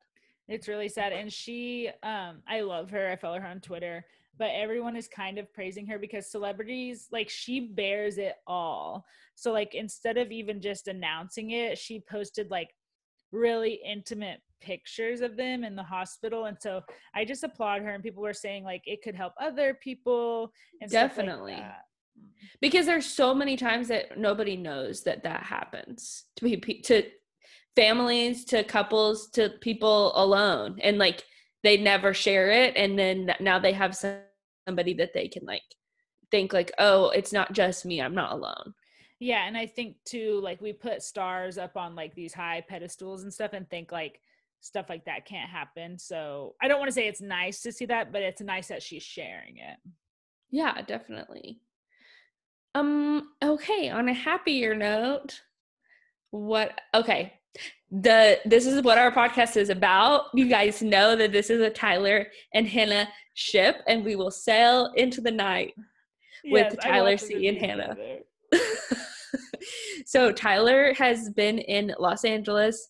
It's 0.49 0.69
really 0.69 0.88
sad. 0.88 1.12
And 1.12 1.33
she, 1.33 1.88
um, 2.02 2.43
I 2.49 2.61
love 2.61 2.90
her. 2.90 3.09
I 3.09 3.16
follow 3.16 3.40
her 3.40 3.47
on 3.47 3.61
Twitter, 3.61 4.05
but 4.38 4.50
everyone 4.52 4.97
is 4.97 5.09
kind 5.09 5.38
of 5.38 5.52
praising 5.52 5.87
her 5.87 5.99
because 5.99 6.31
celebrities, 6.31 7.09
like, 7.11 7.28
she 7.28 7.61
bears 7.61 8.19
it 8.19 8.35
all. 8.47 9.05
So, 9.35 9.52
like, 9.52 9.75
instead 9.75 10.19
of 10.19 10.31
even 10.31 10.61
just 10.61 10.88
announcing 10.88 11.52
it, 11.52 11.78
she 11.78 12.02
posted 12.09 12.50
like 12.50 12.71
really 13.33 13.80
intimate 13.85 14.40
pictures 14.61 15.21
of 15.21 15.37
them 15.37 15.64
in 15.64 15.76
the 15.76 15.83
hospital. 15.83 16.47
And 16.47 16.56
so 16.61 16.80
I 17.14 17.25
just 17.25 17.45
applaud 17.45 17.83
her. 17.83 17.90
And 17.90 18.02
people 18.02 18.23
were 18.23 18.33
saying, 18.33 18.64
like, 18.64 18.83
it 18.87 19.02
could 19.02 19.14
help 19.14 19.35
other 19.40 19.75
people. 19.75 20.52
And 20.80 20.90
Definitely. 20.90 21.52
Like 21.54 21.64
because 22.61 22.87
there's 22.87 23.06
so 23.06 23.35
many 23.35 23.56
times 23.56 23.88
that 23.88 24.18
nobody 24.18 24.56
knows 24.56 25.02
that 25.04 25.23
that 25.23 25.42
happens 25.42 26.25
to 26.37 26.45
be 26.45 26.56
to 26.83 27.02
families 27.75 28.45
to 28.47 28.64
couples 28.64 29.28
to 29.30 29.50
people 29.61 30.12
alone 30.16 30.78
and 30.83 30.99
like 30.99 31.25
they 31.62 31.76
never 31.76 32.14
share 32.14 32.50
it 32.50 32.75
and 32.76 32.99
then 32.99 33.30
now 33.40 33.59
they 33.59 33.73
have 33.73 33.97
somebody 34.66 34.95
that 34.95 35.12
they 35.12 35.28
can 35.28 35.45
like 35.45 35.62
think 36.30 36.52
like 36.52 36.73
oh 36.78 37.11
it's 37.11 37.33
not 37.33 37.52
just 37.52 37.85
me 37.85 38.00
i'm 38.00 38.14
not 38.14 38.33
alone 38.33 38.73
yeah 39.18 39.46
and 39.46 39.56
i 39.56 39.66
think 39.66 39.96
too 40.04 40.40
like 40.42 40.61
we 40.61 40.73
put 40.73 41.02
stars 41.02 41.58
up 41.58 41.76
on 41.76 41.94
like 41.94 42.14
these 42.14 42.35
high 42.35 42.62
pedestals 42.68 43.23
and 43.23 43.32
stuff 43.32 43.52
and 43.52 43.68
think 43.70 43.92
like 43.92 44.20
stuff 44.61 44.87
like 44.88 45.04
that 45.04 45.25
can't 45.25 45.50
happen 45.50 45.99
so 45.99 46.54
i 46.62 46.68
don't 46.68 46.78
want 46.78 46.88
to 46.88 46.94
say 46.94 47.06
it's 47.06 47.20
nice 47.20 47.62
to 47.62 47.73
see 47.73 47.87
that 47.87 48.12
but 48.12 48.23
it's 48.23 48.40
nice 48.40 48.68
that 48.68 48.82
she's 48.82 49.02
sharing 49.02 49.56
it 49.58 49.78
yeah 50.50 50.80
definitely 50.82 51.61
um 52.75 53.30
okay 53.42 53.88
on 53.88 54.08
a 54.08 54.14
happier 54.14 54.75
note 54.75 55.40
what 56.30 56.78
okay 56.94 57.32
the 57.90 58.40
this 58.44 58.66
is 58.66 58.82
what 58.82 58.99
our 58.99 59.12
podcast 59.12 59.56
is 59.56 59.70
about. 59.70 60.26
You 60.35 60.49
guys 60.49 60.82
know 60.82 61.16
that 61.16 61.32
this 61.32 61.50
is 61.50 61.61
a 61.61 61.70
Tyler 61.70 62.26
and 62.52 62.66
Hannah 62.66 63.08
ship, 63.35 63.76
and 63.87 64.04
we 64.04 64.16
will 64.16 64.30
sail 64.30 64.92
into 64.96 65.20
the 65.20 65.30
night 65.30 65.75
with 66.44 66.75
yes, 66.75 66.76
Tyler 66.82 67.16
C 67.16 67.49
and 67.49 67.58
Hannah. 67.58 67.96
so 70.06 70.32
Tyler 70.32 70.94
has 70.94 71.30
been 71.30 71.58
in 71.58 71.94
Los 71.98 72.25
Angeles. 72.25 72.88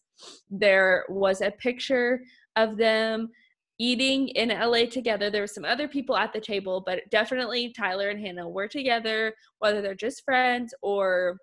There 0.51 1.05
was 1.09 1.41
a 1.41 1.51
picture 1.51 2.21
of 2.57 2.77
them 2.77 3.31
eating 3.79 4.29
in 4.29 4.49
LA 4.49 4.87
together. 4.87 5.31
There 5.31 5.43
were 5.43 5.47
some 5.47 5.65
other 5.65 5.87
people 5.89 6.17
at 6.17 6.33
the 6.33 6.41
table, 6.41 6.83
but 6.85 7.01
definitely 7.11 7.73
Tyler 7.73 8.09
and 8.09 8.21
Hannah 8.21 8.49
were 8.49 8.69
together, 8.69 9.35
whether 9.59 9.83
they're 9.83 9.95
just 9.95 10.25
friends 10.25 10.75
or 10.83 11.37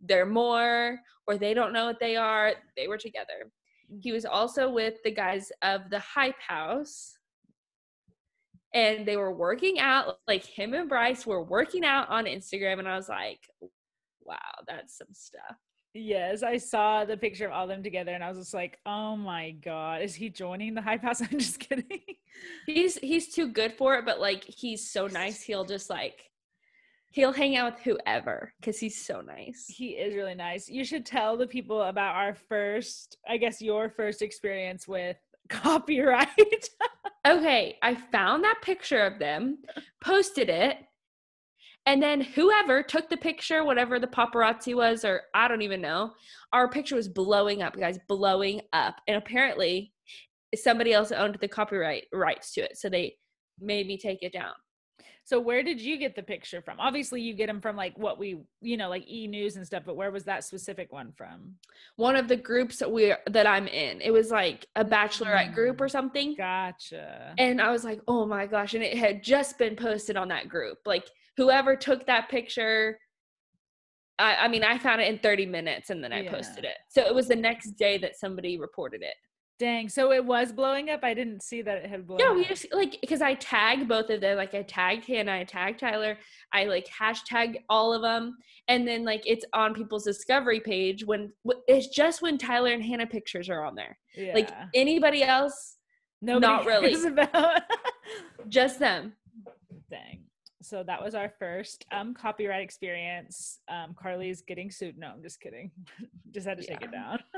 they're 0.00 0.26
more 0.26 0.98
or 1.26 1.36
they 1.36 1.54
don't 1.54 1.72
know 1.72 1.86
what 1.86 2.00
they 2.00 2.16
are. 2.16 2.52
They 2.76 2.88
were 2.88 2.98
together. 2.98 3.50
He 4.00 4.12
was 4.12 4.24
also 4.24 4.70
with 4.70 4.94
the 5.04 5.10
guys 5.10 5.50
of 5.62 5.90
the 5.90 5.98
Hype 5.98 6.40
House. 6.46 7.16
And 8.72 9.04
they 9.04 9.16
were 9.16 9.34
working 9.34 9.80
out, 9.80 10.18
like 10.28 10.44
him 10.44 10.74
and 10.74 10.88
Bryce 10.88 11.26
were 11.26 11.42
working 11.42 11.84
out 11.84 12.08
on 12.08 12.26
Instagram. 12.26 12.78
And 12.78 12.88
I 12.88 12.94
was 12.94 13.08
like, 13.08 13.40
wow, 14.30 14.64
that's 14.66 14.96
some 14.96 15.12
stuff. 15.12 15.56
Yes, 15.92 16.44
I 16.44 16.56
saw 16.56 17.04
the 17.04 17.16
picture 17.16 17.46
of 17.46 17.52
all 17.52 17.66
them 17.66 17.82
together 17.82 18.12
and 18.12 18.22
I 18.22 18.28
was 18.28 18.38
just 18.38 18.54
like, 18.54 18.78
"Oh 18.86 19.16
my 19.16 19.50
god, 19.50 20.02
is 20.02 20.14
he 20.14 20.30
joining 20.30 20.74
the 20.74 20.82
Hype 20.82 21.02
House? 21.02 21.20
I'm 21.30 21.38
just 21.38 21.58
kidding. 21.58 22.00
He's 22.66 22.96
he's 22.98 23.34
too 23.34 23.48
good 23.48 23.72
for 23.72 23.96
it, 23.96 24.04
but 24.04 24.20
like 24.20 24.44
he's 24.44 24.90
so 24.90 25.08
nice, 25.08 25.42
he'll 25.42 25.64
just 25.64 25.90
like 25.90 26.30
he'll 27.10 27.32
hang 27.32 27.56
out 27.56 27.74
with 27.74 27.82
whoever 27.82 28.52
because 28.60 28.78
he's 28.78 29.04
so 29.04 29.20
nice. 29.20 29.66
He 29.66 29.90
is 29.90 30.14
really 30.14 30.34
nice. 30.34 30.68
You 30.68 30.84
should 30.84 31.04
tell 31.04 31.36
the 31.36 31.46
people 31.46 31.82
about 31.82 32.14
our 32.14 32.34
first, 32.34 33.18
I 33.28 33.36
guess, 33.36 33.60
your 33.60 33.90
first 33.90 34.22
experience 34.22 34.86
with 34.86 35.16
copyright. 35.48 36.70
okay, 37.26 37.78
I 37.82 37.96
found 37.96 38.44
that 38.44 38.62
picture 38.62 39.04
of 39.04 39.18
them, 39.18 39.58
posted 40.00 40.48
it, 40.48 40.76
and 41.86 42.02
then 42.02 42.20
whoever 42.20 42.82
took 42.82 43.08
the 43.08 43.16
picture, 43.16 43.64
whatever 43.64 43.98
the 43.98 44.06
paparazzi 44.06 44.74
was, 44.74 45.04
or 45.04 45.22
I 45.34 45.48
don't 45.48 45.62
even 45.62 45.80
know, 45.80 46.12
our 46.52 46.68
picture 46.68 46.94
was 46.94 47.08
blowing 47.08 47.62
up, 47.62 47.76
guys, 47.76 47.98
blowing 48.08 48.60
up. 48.72 49.00
And 49.08 49.16
apparently, 49.16 49.92
somebody 50.54 50.92
else 50.92 51.12
owned 51.12 51.38
the 51.40 51.48
copyright 51.48 52.06
rights 52.12 52.52
to 52.54 52.62
it. 52.62 52.76
So 52.76 52.88
they 52.88 53.16
made 53.60 53.86
me 53.86 53.96
take 53.96 54.22
it 54.22 54.32
down. 54.32 54.52
So 55.24 55.38
where 55.38 55.62
did 55.62 55.80
you 55.80 55.96
get 55.96 56.16
the 56.16 56.22
picture 56.22 56.60
from? 56.60 56.80
Obviously, 56.80 57.22
you 57.22 57.34
get 57.34 57.46
them 57.46 57.60
from 57.60 57.76
like 57.76 57.96
what 57.96 58.18
we, 58.18 58.40
you 58.60 58.76
know, 58.76 58.88
like 58.88 59.06
E 59.08 59.28
News 59.28 59.56
and 59.56 59.66
stuff. 59.66 59.84
But 59.86 59.94
where 59.96 60.10
was 60.10 60.24
that 60.24 60.44
specific 60.44 60.92
one 60.92 61.12
from? 61.16 61.54
One 61.96 62.16
of 62.16 62.26
the 62.26 62.36
groups 62.36 62.78
that 62.78 62.90
we 62.90 63.14
that 63.28 63.46
I'm 63.46 63.68
in. 63.68 64.00
It 64.00 64.10
was 64.10 64.30
like 64.30 64.66
a 64.74 64.84
bachelorette 64.84 65.54
group 65.54 65.80
or 65.80 65.86
mm, 65.86 65.90
something. 65.90 66.34
Gotcha. 66.36 67.34
And 67.38 67.60
I 67.60 67.70
was 67.70 67.84
like, 67.84 68.00
oh 68.08 68.26
my 68.26 68.46
gosh! 68.46 68.74
And 68.74 68.82
it 68.82 68.98
had 68.98 69.22
just 69.22 69.56
been 69.56 69.76
posted 69.76 70.16
on 70.16 70.28
that 70.28 70.48
group. 70.48 70.78
Like 70.84 71.04
whoever 71.36 71.76
took 71.76 72.06
that 72.06 72.28
picture. 72.28 72.98
I, 74.18 74.36
I 74.36 74.48
mean, 74.48 74.64
I 74.64 74.78
found 74.78 75.00
it 75.00 75.08
in 75.08 75.18
30 75.18 75.46
minutes 75.46 75.90
and 75.90 76.02
then 76.04 76.12
I 76.12 76.22
yeah. 76.22 76.30
posted 76.30 76.64
it. 76.64 76.76
So 76.90 77.02
it 77.02 77.14
was 77.14 77.28
the 77.28 77.36
next 77.36 77.72
day 77.72 77.98
that 77.98 78.18
somebody 78.18 78.58
reported 78.58 79.02
it. 79.02 79.14
Dang. 79.60 79.90
So 79.90 80.10
it 80.10 80.24
was 80.24 80.52
blowing 80.52 80.88
up. 80.88 81.00
I 81.02 81.12
didn't 81.12 81.42
see 81.42 81.60
that 81.60 81.76
it 81.76 81.90
had 81.90 82.06
blown. 82.06 82.18
Yeah, 82.18 82.32
we 82.32 82.46
just 82.46 82.66
like 82.72 82.96
because 83.02 83.20
I 83.20 83.34
tag 83.34 83.86
both 83.86 84.08
of 84.08 84.22
them. 84.22 84.38
Like 84.38 84.54
I 84.54 84.62
tagged 84.62 85.04
Hannah, 85.04 85.34
I 85.34 85.44
tagged 85.44 85.80
Tyler. 85.80 86.16
I 86.50 86.64
like 86.64 86.88
hashtag 86.88 87.56
all 87.68 87.92
of 87.92 88.00
them, 88.00 88.38
and 88.68 88.88
then 88.88 89.04
like 89.04 89.22
it's 89.26 89.44
on 89.52 89.74
people's 89.74 90.04
discovery 90.04 90.60
page 90.60 91.04
when 91.04 91.30
it's 91.68 91.88
just 91.88 92.22
when 92.22 92.38
Tyler 92.38 92.72
and 92.72 92.82
Hannah 92.82 93.06
pictures 93.06 93.50
are 93.50 93.62
on 93.62 93.74
there. 93.74 93.98
Yeah. 94.16 94.32
Like 94.32 94.48
anybody 94.74 95.22
else, 95.22 95.76
Nobody 96.22 96.46
not 96.46 96.64
really. 96.64 96.94
About. 97.06 97.62
just 98.48 98.78
them. 98.78 99.12
Dang. 99.90 100.24
So 100.62 100.82
that 100.82 101.02
was 101.02 101.14
our 101.14 101.32
first 101.38 101.86
um 101.92 102.14
copyright 102.14 102.62
experience. 102.62 103.60
Um 103.68 103.94
Carly's 103.94 104.42
getting 104.42 104.70
sued. 104.70 104.98
No, 104.98 105.08
I'm 105.08 105.22
just 105.22 105.40
kidding. 105.40 105.70
just 106.32 106.46
had 106.46 106.58
to 106.58 106.64
yeah. 106.64 106.70
take 106.70 106.82
it 106.82 106.92
down. 106.92 107.20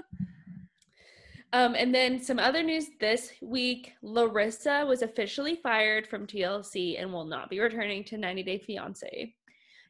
Um, 1.55 1.75
and 1.75 1.95
then 1.95 2.19
some 2.19 2.39
other 2.39 2.63
news 2.63 2.87
this 2.99 3.33
week 3.43 3.93
Larissa 4.03 4.87
was 4.89 5.03
officially 5.03 5.57
fired 5.57 6.07
from 6.07 6.27
TLC 6.27 6.99
and 6.99 7.13
will 7.13 7.27
not 7.27 7.51
be 7.51 7.61
returning 7.61 8.05
to 8.05 8.17
90 8.17 8.43
Day 8.43 8.59
Fiance 8.59 9.35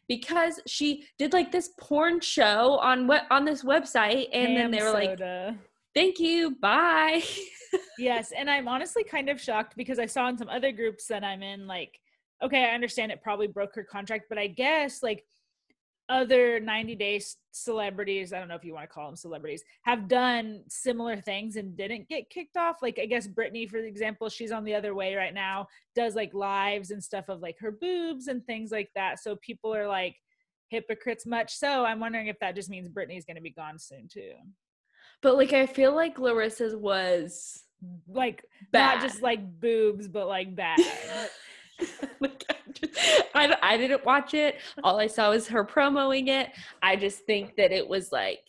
because 0.09 0.61
she 0.67 1.07
did 1.19 1.33
like 1.33 1.53
this 1.53 1.71
porn 1.79 2.21
show 2.21 2.79
on 2.79 3.07
what 3.07 3.25
on 3.31 3.45
this 3.45 3.63
website 3.63 4.29
and 4.33 4.53
Ham 4.53 4.55
then 4.57 4.71
they 4.71 4.83
were 4.83 4.93
soda. 4.93 5.47
like 5.49 5.59
thank 5.95 6.19
you 6.19 6.57
bye 6.61 7.23
yes 7.99 8.33
and 8.37 8.51
i'm 8.51 8.69
honestly 8.69 9.05
kind 9.05 9.29
of 9.29 9.41
shocked 9.41 9.75
because 9.77 9.99
i 9.99 10.07
saw 10.07 10.29
in 10.29 10.37
some 10.37 10.49
other 10.49 10.73
groups 10.73 11.07
that 11.07 11.23
i'm 11.23 11.43
in 11.43 11.67
like 11.67 11.99
okay 12.43 12.65
i 12.65 12.75
understand 12.75 13.13
it 13.13 13.23
probably 13.23 13.47
broke 13.47 13.75
her 13.75 13.85
contract 13.85 14.25
but 14.29 14.39
i 14.39 14.47
guess 14.47 15.03
like 15.03 15.25
other 16.09 16.61
90 16.61 16.95
day 16.97 17.21
celebrities 17.53 18.33
i 18.33 18.39
don't 18.39 18.49
know 18.49 18.55
if 18.55 18.65
you 18.65 18.75
want 18.75 18.89
to 18.89 18.93
call 18.93 19.07
them 19.07 19.17
celebrities 19.17 19.63
have 19.83 20.09
done 20.09 20.63
similar 20.69 21.17
things 21.17 21.57
and 21.57 21.77
didn't 21.77 22.09
get 22.09 22.29
kicked 22.29 22.57
off. 22.57 22.77
Like 22.83 22.99
i 23.01 23.07
guess 23.07 23.27
britney 23.27 23.69
for 23.69 23.79
example 23.79 24.29
she's 24.29 24.53
on 24.53 24.65
the 24.65 24.75
other 24.75 24.95
way 24.95 25.15
right 25.15 25.33
now 25.33 25.69
does 25.95 26.15
like 26.15 26.35
lives 26.35 26.91
and 26.91 27.03
stuff 27.03 27.29
of 27.29 27.41
like 27.41 27.57
her 27.61 27.71
boobs 27.71 28.27
and 28.27 28.45
things 28.45 28.71
like 28.71 28.91
that. 28.95 29.21
So 29.21 29.37
people 29.37 29.75
are 29.75 29.87
like 29.87 30.17
hypocrites 30.69 31.27
much 31.27 31.55
so. 31.55 31.85
I'm 31.85 32.01
wondering 32.01 32.27
if 32.27 32.39
that 32.41 32.57
just 32.57 32.71
means 32.71 32.89
britney's 32.89 33.25
going 33.25 33.37
to 33.37 33.43
be 33.43 33.51
gone 33.51 33.79
soon 33.79 34.09
too. 34.13 34.33
But 35.23 35.37
like 35.37 35.53
i 35.53 35.67
feel 35.67 35.95
like 35.95 36.19
larissa's 36.19 36.75
was 36.75 37.63
like 38.09 38.45
bad. 38.71 38.97
not 38.97 39.03
just 39.03 39.23
like 39.23 39.61
boobs 39.61 40.07
but 40.07 40.29
like 40.29 40.55
bad 40.55 40.79
I, 43.35 43.57
I 43.63 43.77
didn't 43.77 44.05
watch 44.05 44.35
it. 44.35 44.57
All 44.83 44.99
I 44.99 45.07
saw 45.07 45.31
was 45.31 45.49
her 45.49 45.65
promoting 45.65 46.29
it. 46.29 46.51
I 46.83 46.97
just 46.97 47.21
think 47.21 47.57
that 47.57 47.73
it 47.73 47.87
was 47.87 48.13
like, 48.13 48.45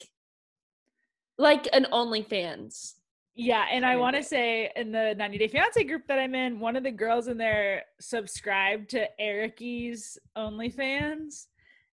like 1.38 1.68
an 1.74 1.88
OnlyFans. 1.92 2.94
Yeah, 3.36 3.66
and 3.72 3.84
I 3.84 3.96
want 3.96 4.16
to 4.16 4.24
say 4.24 4.72
in 4.76 4.92
the 4.92 5.16
90 5.18 5.38
Day 5.40 5.48
Fiance 5.48 5.84
group 5.86 6.04
that 6.08 6.20
I'm 6.20 6.36
in, 6.36 6.60
one 6.60 6.76
of 6.76 6.84
the 6.84 6.92
girls 6.92 7.28
in 7.28 7.38
there 7.38 7.84
subscribed 8.00 8.92
to 8.92 9.08
Ericky's 9.20 10.20
OnlyFans, 10.38 11.46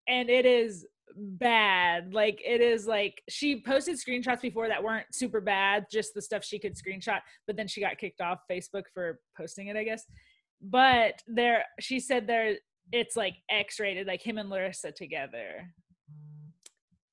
and 0.07 0.29
it 0.29 0.45
is 0.45 0.85
bad. 1.17 2.13
Like 2.13 2.41
it 2.45 2.61
is 2.61 2.87
like 2.87 3.21
she 3.27 3.61
posted 3.61 3.97
screenshots 3.97 4.41
before 4.41 4.69
that 4.69 4.81
weren't 4.81 5.07
super 5.13 5.41
bad, 5.41 5.87
just 5.91 6.13
the 6.13 6.21
stuff 6.21 6.45
she 6.45 6.57
could 6.57 6.75
screenshot, 6.75 7.19
but 7.47 7.57
then 7.57 7.67
she 7.67 7.81
got 7.81 7.97
kicked 7.97 8.21
off 8.21 8.39
Facebook 8.49 8.83
for 8.93 9.19
posting 9.37 9.67
it, 9.67 9.75
I 9.75 9.83
guess 9.83 10.05
but 10.61 11.21
there 11.27 11.65
she 11.79 11.99
said 11.99 12.27
there 12.27 12.55
it's 12.91 13.15
like 13.15 13.35
x-rated 13.49 14.07
like 14.07 14.21
him 14.21 14.37
and 14.37 14.49
larissa 14.49 14.91
together. 14.91 15.71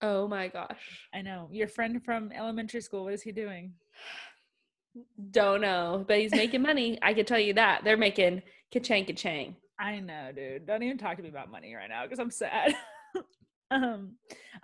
Oh 0.05 0.27
my 0.27 0.49
gosh. 0.49 1.07
I 1.15 1.23
know. 1.23 1.49
Your 1.53 1.69
friend 1.69 2.05
from 2.05 2.33
elementary 2.33 2.81
school 2.81 3.05
what 3.05 3.15
is 3.15 3.23
he 3.23 3.33
doing? 3.33 3.75
Don't 5.31 5.61
know 5.61 6.05
but 6.07 6.19
he's 6.19 6.33
making 6.33 6.63
money. 6.63 6.99
I 7.03 7.15
can 7.15 7.25
tell 7.25 7.39
you 7.39 7.55
that. 7.55 7.83
They're 7.85 7.97
making 7.97 8.43
ka-chang 8.73 9.05
ka-chang 9.05 9.57
i 9.79 9.99
know 9.99 10.31
dude. 10.35 10.67
Don't 10.67 10.83
even 10.83 10.97
talk 10.99 11.17
to 11.17 11.23
me 11.23 11.29
about 11.29 11.51
money 11.51 11.75
right 11.75 11.89
now 11.89 12.05
because 12.05 12.19
i'm 12.19 12.31
sad. 12.31 12.75
Um 13.71 14.17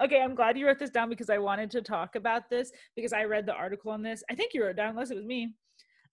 okay 0.03 0.21
i'm 0.21 0.35
glad 0.35 0.59
you 0.59 0.67
wrote 0.67 0.79
this 0.79 0.91
down 0.91 1.09
because 1.09 1.31
i 1.31 1.39
wanted 1.39 1.71
to 1.71 1.81
talk 1.81 2.15
about 2.15 2.51
this 2.51 2.71
because 2.95 3.15
i 3.15 3.25
read 3.25 3.47
the 3.47 3.55
article 3.55 3.91
on 3.91 4.03
this. 4.03 4.23
I 4.31 4.35
think 4.35 4.53
you 4.53 4.63
wrote 4.63 4.77
down 4.77 4.91
unless 4.91 5.11
it 5.11 5.17
was 5.17 5.25
me. 5.25 5.55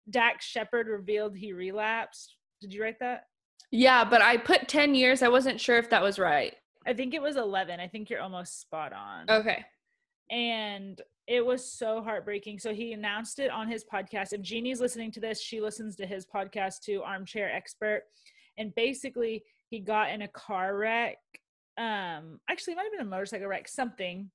Dax 0.10 0.46
Shepard 0.46 0.88
revealed 0.88 1.38
he 1.38 1.54
relapsed. 1.54 2.36
Did 2.62 2.74
you 2.74 2.84
write 2.84 3.00
that? 3.00 3.26
Yeah, 3.72 4.04
but 4.04 4.22
I 4.22 4.38
put 4.38 4.68
10 4.68 4.96
years. 4.96 5.22
I 5.22 5.28
wasn't 5.28 5.60
sure 5.60 5.78
if 5.78 5.90
that 5.92 6.02
was 6.02 6.18
right. 6.18 6.56
I 6.88 6.94
think 6.94 7.14
it 7.14 7.22
was 7.22 7.36
11. 7.36 7.80
I 7.80 7.88
think 7.88 8.10
you're 8.10 8.22
almost 8.22 8.62
spot 8.62 8.94
on. 8.94 9.30
Okay. 9.30 9.64
And 10.32 11.00
it 11.28 11.46
was 11.46 11.72
so 11.72 12.02
heartbreaking. 12.02 12.60
So 12.60 12.74
he 12.74 12.94
announced 12.94 13.40
it 13.40 13.52
on 13.52 13.68
his 13.70 13.86
podcast. 13.86 14.34
If 14.34 14.42
Jeannie's 14.42 14.82
listening 14.82 15.12
to 15.12 15.20
this, 15.20 15.40
she 15.40 15.62
listens 15.62 15.96
to 15.98 16.08
his 16.08 16.26
podcast 16.26 16.82
too, 16.84 17.04
Armchair 17.04 17.52
Expert. 17.54 18.04
And 18.58 18.74
basically, 18.76 19.44
he 19.70 19.80
got 19.80 20.10
in 20.12 20.24
a 20.24 20.28
car 20.30 20.76
wreck. 20.76 21.18
Um, 21.78 22.40
actually, 22.50 22.74
it 22.74 22.78
might 22.78 22.84
have 22.84 22.92
been 22.92 23.08
a 23.08 23.10
motorcycle 23.10 23.48
wreck, 23.48 23.68
something 23.68 24.32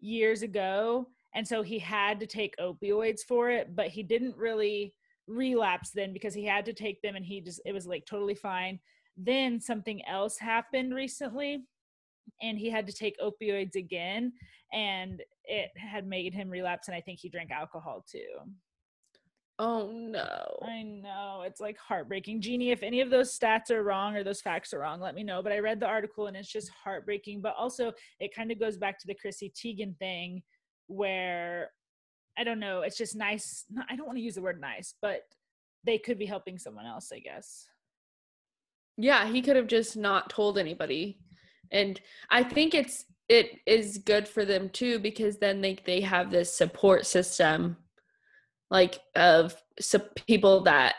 years 0.00 0.42
ago. 0.42 1.08
And 1.34 1.46
so 1.46 1.62
he 1.62 1.78
had 1.78 2.18
to 2.20 2.26
take 2.26 2.56
opioids 2.56 3.20
for 3.20 3.50
it, 3.50 3.76
but 3.76 3.88
he 3.88 4.02
didn't 4.02 4.36
really 4.36 4.94
relapse 5.26 5.90
then 5.90 6.12
because 6.12 6.34
he 6.34 6.44
had 6.44 6.64
to 6.66 6.72
take 6.72 7.00
them 7.02 7.16
and 7.16 7.24
he 7.24 7.40
just, 7.40 7.60
it 7.64 7.72
was 7.72 7.86
like 7.86 8.06
totally 8.06 8.34
fine. 8.34 8.78
Then 9.16 9.60
something 9.60 10.04
else 10.06 10.38
happened 10.38 10.94
recently 10.94 11.64
and 12.42 12.58
he 12.58 12.70
had 12.70 12.86
to 12.86 12.92
take 12.92 13.18
opioids 13.20 13.76
again 13.76 14.32
and 14.72 15.22
it 15.44 15.70
had 15.76 16.06
made 16.06 16.34
him 16.34 16.50
relapse 16.50 16.88
and 16.88 16.96
i 16.96 17.00
think 17.00 17.18
he 17.20 17.28
drank 17.28 17.50
alcohol 17.50 18.04
too. 18.10 18.20
Oh 19.58 19.90
no. 19.90 20.58
I 20.62 20.82
know. 20.82 21.42
It's 21.46 21.60
like 21.60 21.78
heartbreaking. 21.78 22.42
Jeannie 22.42 22.72
if 22.72 22.82
any 22.82 23.00
of 23.00 23.08
those 23.08 23.36
stats 23.36 23.70
are 23.70 23.82
wrong 23.82 24.14
or 24.14 24.22
those 24.22 24.42
facts 24.42 24.74
are 24.74 24.80
wrong 24.80 25.00
let 25.00 25.14
me 25.14 25.22
know 25.22 25.42
but 25.42 25.52
i 25.52 25.58
read 25.58 25.80
the 25.80 25.86
article 25.86 26.26
and 26.26 26.36
it's 26.36 26.52
just 26.52 26.70
heartbreaking 26.70 27.40
but 27.40 27.54
also 27.56 27.92
it 28.20 28.34
kind 28.34 28.52
of 28.52 28.60
goes 28.60 28.76
back 28.76 28.98
to 28.98 29.06
the 29.06 29.14
chrissy 29.14 29.50
teigen 29.56 29.96
thing 29.98 30.42
where 30.88 31.70
i 32.38 32.44
don't 32.44 32.60
know 32.60 32.82
it's 32.82 32.98
just 32.98 33.16
nice 33.16 33.64
i 33.88 33.96
don't 33.96 34.06
want 34.06 34.18
to 34.18 34.24
use 34.24 34.34
the 34.34 34.42
word 34.42 34.60
nice 34.60 34.94
but 35.00 35.22
they 35.84 35.98
could 35.98 36.18
be 36.18 36.26
helping 36.26 36.58
someone 36.58 36.86
else 36.86 37.10
i 37.14 37.18
guess. 37.18 37.66
Yeah 38.96 39.26
he 39.26 39.42
could 39.42 39.56
have 39.56 39.66
just 39.66 39.96
not 39.96 40.30
told 40.30 40.58
anybody 40.58 41.18
and 41.70 42.00
i 42.30 42.42
think 42.42 42.74
it's 42.74 43.04
it 43.28 43.58
is 43.66 43.98
good 43.98 44.28
for 44.28 44.44
them 44.44 44.70
too 44.70 44.98
because 44.98 45.38
then 45.38 45.60
they 45.60 45.76
they 45.84 46.00
have 46.00 46.30
this 46.30 46.56
support 46.56 47.06
system 47.06 47.76
like 48.70 49.00
of 49.14 49.54
people 50.26 50.62
that 50.64 50.94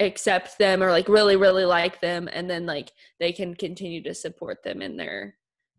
accept 0.00 0.58
them 0.58 0.82
or 0.82 0.90
like 0.90 1.08
really 1.08 1.36
really 1.36 1.64
like 1.64 2.00
them 2.00 2.28
and 2.32 2.48
then 2.48 2.66
like 2.66 2.92
they 3.18 3.32
can 3.32 3.54
continue 3.54 4.02
to 4.02 4.14
support 4.14 4.62
them 4.62 4.80
in 4.80 4.96
their 4.96 5.34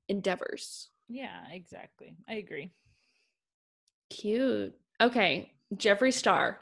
endeavors. 0.09 0.89
Yeah 1.07 1.39
exactly 1.51 2.15
i 2.27 2.35
agree. 2.35 2.71
Cute 4.09 4.73
okay 5.01 5.51
jeffree 5.75 6.13
star 6.13 6.59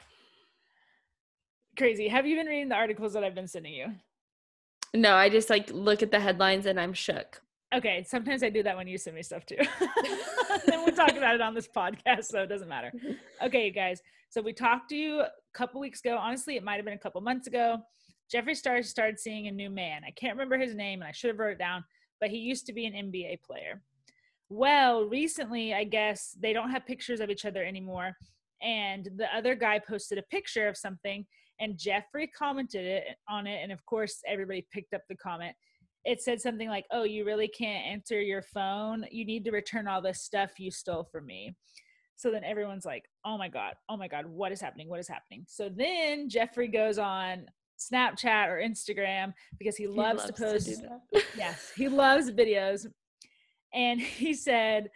crazy 1.76 2.08
have 2.08 2.26
you 2.26 2.36
been 2.36 2.46
reading 2.46 2.68
the 2.68 2.74
articles 2.74 3.12
that 3.12 3.24
i've 3.24 3.34
been 3.34 3.48
sending 3.48 3.72
you 3.72 3.86
no 4.94 5.14
i 5.14 5.28
just 5.28 5.50
like 5.50 5.70
look 5.72 6.02
at 6.02 6.10
the 6.10 6.20
headlines 6.20 6.66
and 6.66 6.78
i'm 6.80 6.92
shook 6.92 7.40
Okay, 7.74 8.02
sometimes 8.02 8.42
I 8.42 8.48
do 8.48 8.62
that 8.62 8.76
when 8.76 8.88
you 8.88 8.96
send 8.96 9.16
me 9.16 9.22
stuff 9.22 9.44
too. 9.44 9.56
then 10.66 10.84
we'll 10.84 10.94
talk 10.94 11.12
about 11.12 11.34
it 11.34 11.40
on 11.42 11.54
this 11.54 11.68
podcast, 11.68 12.24
so 12.24 12.42
it 12.42 12.48
doesn't 12.48 12.68
matter. 12.68 12.92
Okay, 13.40 13.66
you 13.66 13.72
guys. 13.72 14.00
So 14.30 14.42
we 14.42 14.52
talked 14.52 14.88
to 14.88 14.96
you 14.96 15.20
a 15.20 15.30
couple 15.54 15.80
weeks 15.80 16.00
ago. 16.00 16.16
Honestly, 16.18 16.56
it 16.56 16.64
might 16.64 16.74
have 16.74 16.84
been 16.84 16.94
a 16.94 16.98
couple 16.98 17.20
months 17.20 17.46
ago. 17.46 17.78
Jeffree 18.34 18.56
Star 18.56 18.82
started 18.82 19.18
seeing 19.20 19.46
a 19.46 19.52
new 19.52 19.70
man. 19.70 20.02
I 20.04 20.10
can't 20.10 20.34
remember 20.34 20.58
his 20.58 20.74
name, 20.74 21.00
and 21.00 21.08
I 21.08 21.12
should 21.12 21.28
have 21.28 21.38
wrote 21.38 21.52
it 21.52 21.58
down, 21.58 21.84
but 22.20 22.30
he 22.30 22.38
used 22.38 22.66
to 22.66 22.72
be 22.72 22.86
an 22.86 22.94
NBA 22.94 23.42
player. 23.42 23.80
Well, 24.50 25.04
recently, 25.04 25.74
I 25.74 25.84
guess 25.84 26.36
they 26.40 26.52
don't 26.52 26.70
have 26.70 26.86
pictures 26.86 27.20
of 27.20 27.30
each 27.30 27.44
other 27.44 27.64
anymore, 27.64 28.16
and 28.62 29.08
the 29.16 29.26
other 29.36 29.54
guy 29.54 29.78
posted 29.78 30.18
a 30.18 30.22
picture 30.22 30.68
of 30.68 30.76
something, 30.76 31.26
and 31.60 31.78
Jeffree 31.78 32.28
commented 32.36 32.84
it 32.86 33.04
on 33.28 33.46
it, 33.46 33.60
and 33.62 33.72
of 33.72 33.84
course, 33.84 34.20
everybody 34.26 34.66
picked 34.72 34.94
up 34.94 35.02
the 35.08 35.16
comment 35.16 35.54
it 36.04 36.22
said 36.22 36.40
something 36.40 36.68
like, 36.68 36.86
"Oh, 36.90 37.04
you 37.04 37.24
really 37.24 37.48
can't 37.48 37.86
answer 37.86 38.20
your 38.20 38.42
phone. 38.42 39.04
You 39.10 39.24
need 39.24 39.44
to 39.44 39.50
return 39.50 39.86
all 39.86 40.00
this 40.00 40.22
stuff 40.22 40.58
you 40.58 40.70
stole 40.70 41.04
from 41.04 41.26
me." 41.26 41.54
So 42.16 42.30
then 42.30 42.44
everyone's 42.44 42.86
like, 42.86 43.04
"Oh 43.24 43.36
my 43.36 43.48
god, 43.48 43.74
oh 43.88 43.96
my 43.96 44.08
god, 44.08 44.26
what 44.26 44.50
is 44.50 44.60
happening? 44.60 44.88
What 44.88 45.00
is 45.00 45.08
happening?" 45.08 45.44
So 45.48 45.68
then 45.68 46.28
Jeffree 46.28 46.72
goes 46.72 46.98
on 46.98 47.46
Snapchat 47.78 48.48
or 48.48 48.58
Instagram 48.58 49.34
because 49.58 49.76
he, 49.76 49.84
he 49.84 49.88
loves, 49.88 50.24
loves, 50.24 50.26
to 50.26 50.32
post. 50.32 50.66
To 50.66 51.22
yes, 51.36 51.72
he 51.76 51.88
loves 51.88 52.30
videos, 52.30 52.86
and 53.72 54.00
he 54.00 54.34
said. 54.34 54.90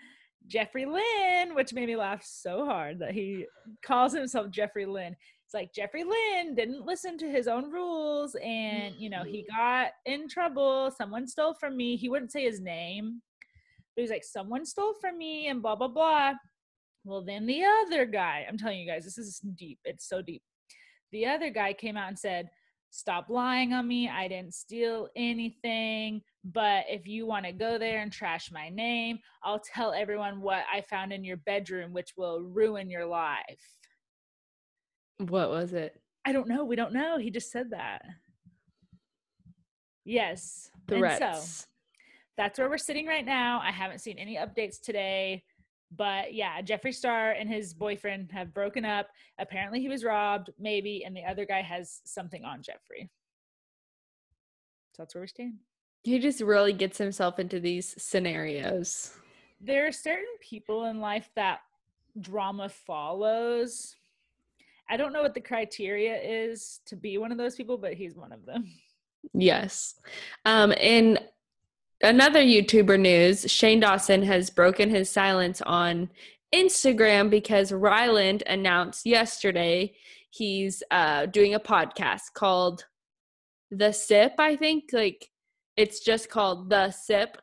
Jeffree 0.48 0.92
Lynn, 0.92 1.54
which 1.54 1.72
made 1.72 1.86
me 1.86 1.94
laugh 1.94 2.24
so 2.24 2.64
hard 2.66 2.98
that 2.98 3.12
he 3.12 3.46
calls 3.86 4.12
himself 4.12 4.48
Jeffree 4.48 4.92
Lynn 4.92 5.14
it's 5.52 5.54
like 5.54 5.74
Jeffree 5.74 6.06
Lynn 6.06 6.54
didn't 6.54 6.86
listen 6.86 7.18
to 7.18 7.30
his 7.30 7.46
own 7.46 7.70
rules 7.70 8.34
and 8.42 8.94
you 8.96 9.10
know 9.10 9.22
he 9.22 9.42
mm-hmm. 9.42 9.56
got 9.56 9.90
in 10.06 10.28
trouble. 10.28 10.90
Someone 10.96 11.26
stole 11.26 11.54
from 11.54 11.76
me. 11.76 11.96
He 11.96 12.08
wouldn't 12.08 12.32
say 12.32 12.44
his 12.44 12.60
name, 12.60 13.20
but 13.94 14.02
he's 14.02 14.10
like, 14.10 14.24
someone 14.24 14.64
stole 14.64 14.94
from 15.00 15.18
me 15.18 15.48
and 15.48 15.60
blah 15.60 15.76
blah 15.76 15.88
blah. 15.88 16.32
Well, 17.04 17.22
then 17.22 17.46
the 17.46 17.62
other 17.64 18.06
guy, 18.06 18.46
I'm 18.48 18.56
telling 18.56 18.78
you 18.78 18.90
guys, 18.90 19.04
this 19.04 19.18
is 19.18 19.40
deep. 19.56 19.78
It's 19.84 20.08
so 20.08 20.22
deep. 20.22 20.42
The 21.10 21.26
other 21.26 21.50
guy 21.50 21.74
came 21.74 21.96
out 21.96 22.08
and 22.08 22.18
said, 22.18 22.48
Stop 22.90 23.26
lying 23.28 23.72
on 23.72 23.86
me. 23.86 24.08
I 24.08 24.28
didn't 24.28 24.54
steal 24.54 25.08
anything. 25.16 26.22
But 26.44 26.84
if 26.88 27.06
you 27.06 27.26
want 27.26 27.46
to 27.46 27.52
go 27.52 27.78
there 27.78 28.00
and 28.00 28.10
trash 28.10 28.50
my 28.50 28.68
name, 28.68 29.18
I'll 29.44 29.60
tell 29.60 29.92
everyone 29.92 30.40
what 30.40 30.64
I 30.72 30.80
found 30.80 31.12
in 31.12 31.24
your 31.24 31.36
bedroom, 31.36 31.92
which 31.92 32.14
will 32.16 32.42
ruin 32.42 32.90
your 32.90 33.06
life. 33.06 33.78
What 35.18 35.50
was 35.50 35.72
it? 35.72 36.00
I 36.24 36.32
don't 36.32 36.48
know. 36.48 36.64
We 36.64 36.76
don't 36.76 36.92
know. 36.92 37.18
He 37.18 37.30
just 37.30 37.52
said 37.52 37.70
that. 37.70 38.02
Yes. 40.04 40.70
Threats. 40.88 41.20
And 41.20 41.36
so 41.36 41.64
that's 42.36 42.58
where 42.58 42.68
we're 42.68 42.78
sitting 42.78 43.06
right 43.06 43.24
now. 43.24 43.60
I 43.62 43.70
haven't 43.70 44.00
seen 44.00 44.18
any 44.18 44.36
updates 44.36 44.80
today. 44.80 45.44
But 45.94 46.34
yeah, 46.34 46.60
Jeffree 46.62 46.94
Star 46.94 47.32
and 47.32 47.48
his 47.48 47.74
boyfriend 47.74 48.32
have 48.32 48.54
broken 48.54 48.84
up. 48.84 49.08
Apparently 49.38 49.80
he 49.80 49.88
was 49.88 50.02
robbed, 50.04 50.50
maybe, 50.58 51.04
and 51.04 51.14
the 51.14 51.24
other 51.24 51.44
guy 51.44 51.60
has 51.60 52.00
something 52.04 52.44
on 52.44 52.60
Jeffree. 52.60 53.10
So 54.94 55.02
that's 55.02 55.14
where 55.14 55.22
we 55.22 55.28
stand. 55.28 55.54
He 56.02 56.18
just 56.18 56.40
really 56.40 56.72
gets 56.72 56.98
himself 56.98 57.38
into 57.38 57.60
these 57.60 57.94
scenarios. 58.02 59.12
There 59.60 59.86
are 59.86 59.92
certain 59.92 60.24
people 60.40 60.86
in 60.86 61.00
life 61.00 61.30
that 61.36 61.60
drama 62.20 62.68
follows 62.68 63.96
I 64.92 64.98
don't 64.98 65.14
know 65.14 65.22
what 65.22 65.32
the 65.32 65.40
criteria 65.40 66.20
is 66.20 66.80
to 66.84 66.96
be 66.96 67.16
one 67.16 67.32
of 67.32 67.38
those 67.38 67.56
people, 67.56 67.78
but 67.78 67.94
he's 67.94 68.14
one 68.14 68.32
of 68.32 68.44
them. 68.44 68.70
Yes. 69.32 69.94
Um, 70.44 70.72
in 70.72 71.16
another 72.02 72.40
YouTuber 72.40 72.98
news, 72.98 73.48
Shane 73.48 73.78
Dawson 73.78 74.24
has 74.24 74.50
broken 74.50 74.90
his 74.90 75.08
silence 75.08 75.62
on 75.62 76.10
Instagram 76.52 77.30
because 77.30 77.70
Ryland 77.70 78.42
announced 78.48 79.06
yesterday 79.06 79.94
he's 80.28 80.82
uh, 80.90 81.26
doing 81.26 81.54
a 81.54 81.60
podcast 81.60 82.32
called 82.34 82.84
The 83.70 83.92
Sip, 83.92 84.34
I 84.38 84.56
think. 84.56 84.90
Like 84.92 85.30
it's 85.76 86.00
just 86.00 86.30
called 86.30 86.70
The 86.70 86.90
Sip. 86.90 87.38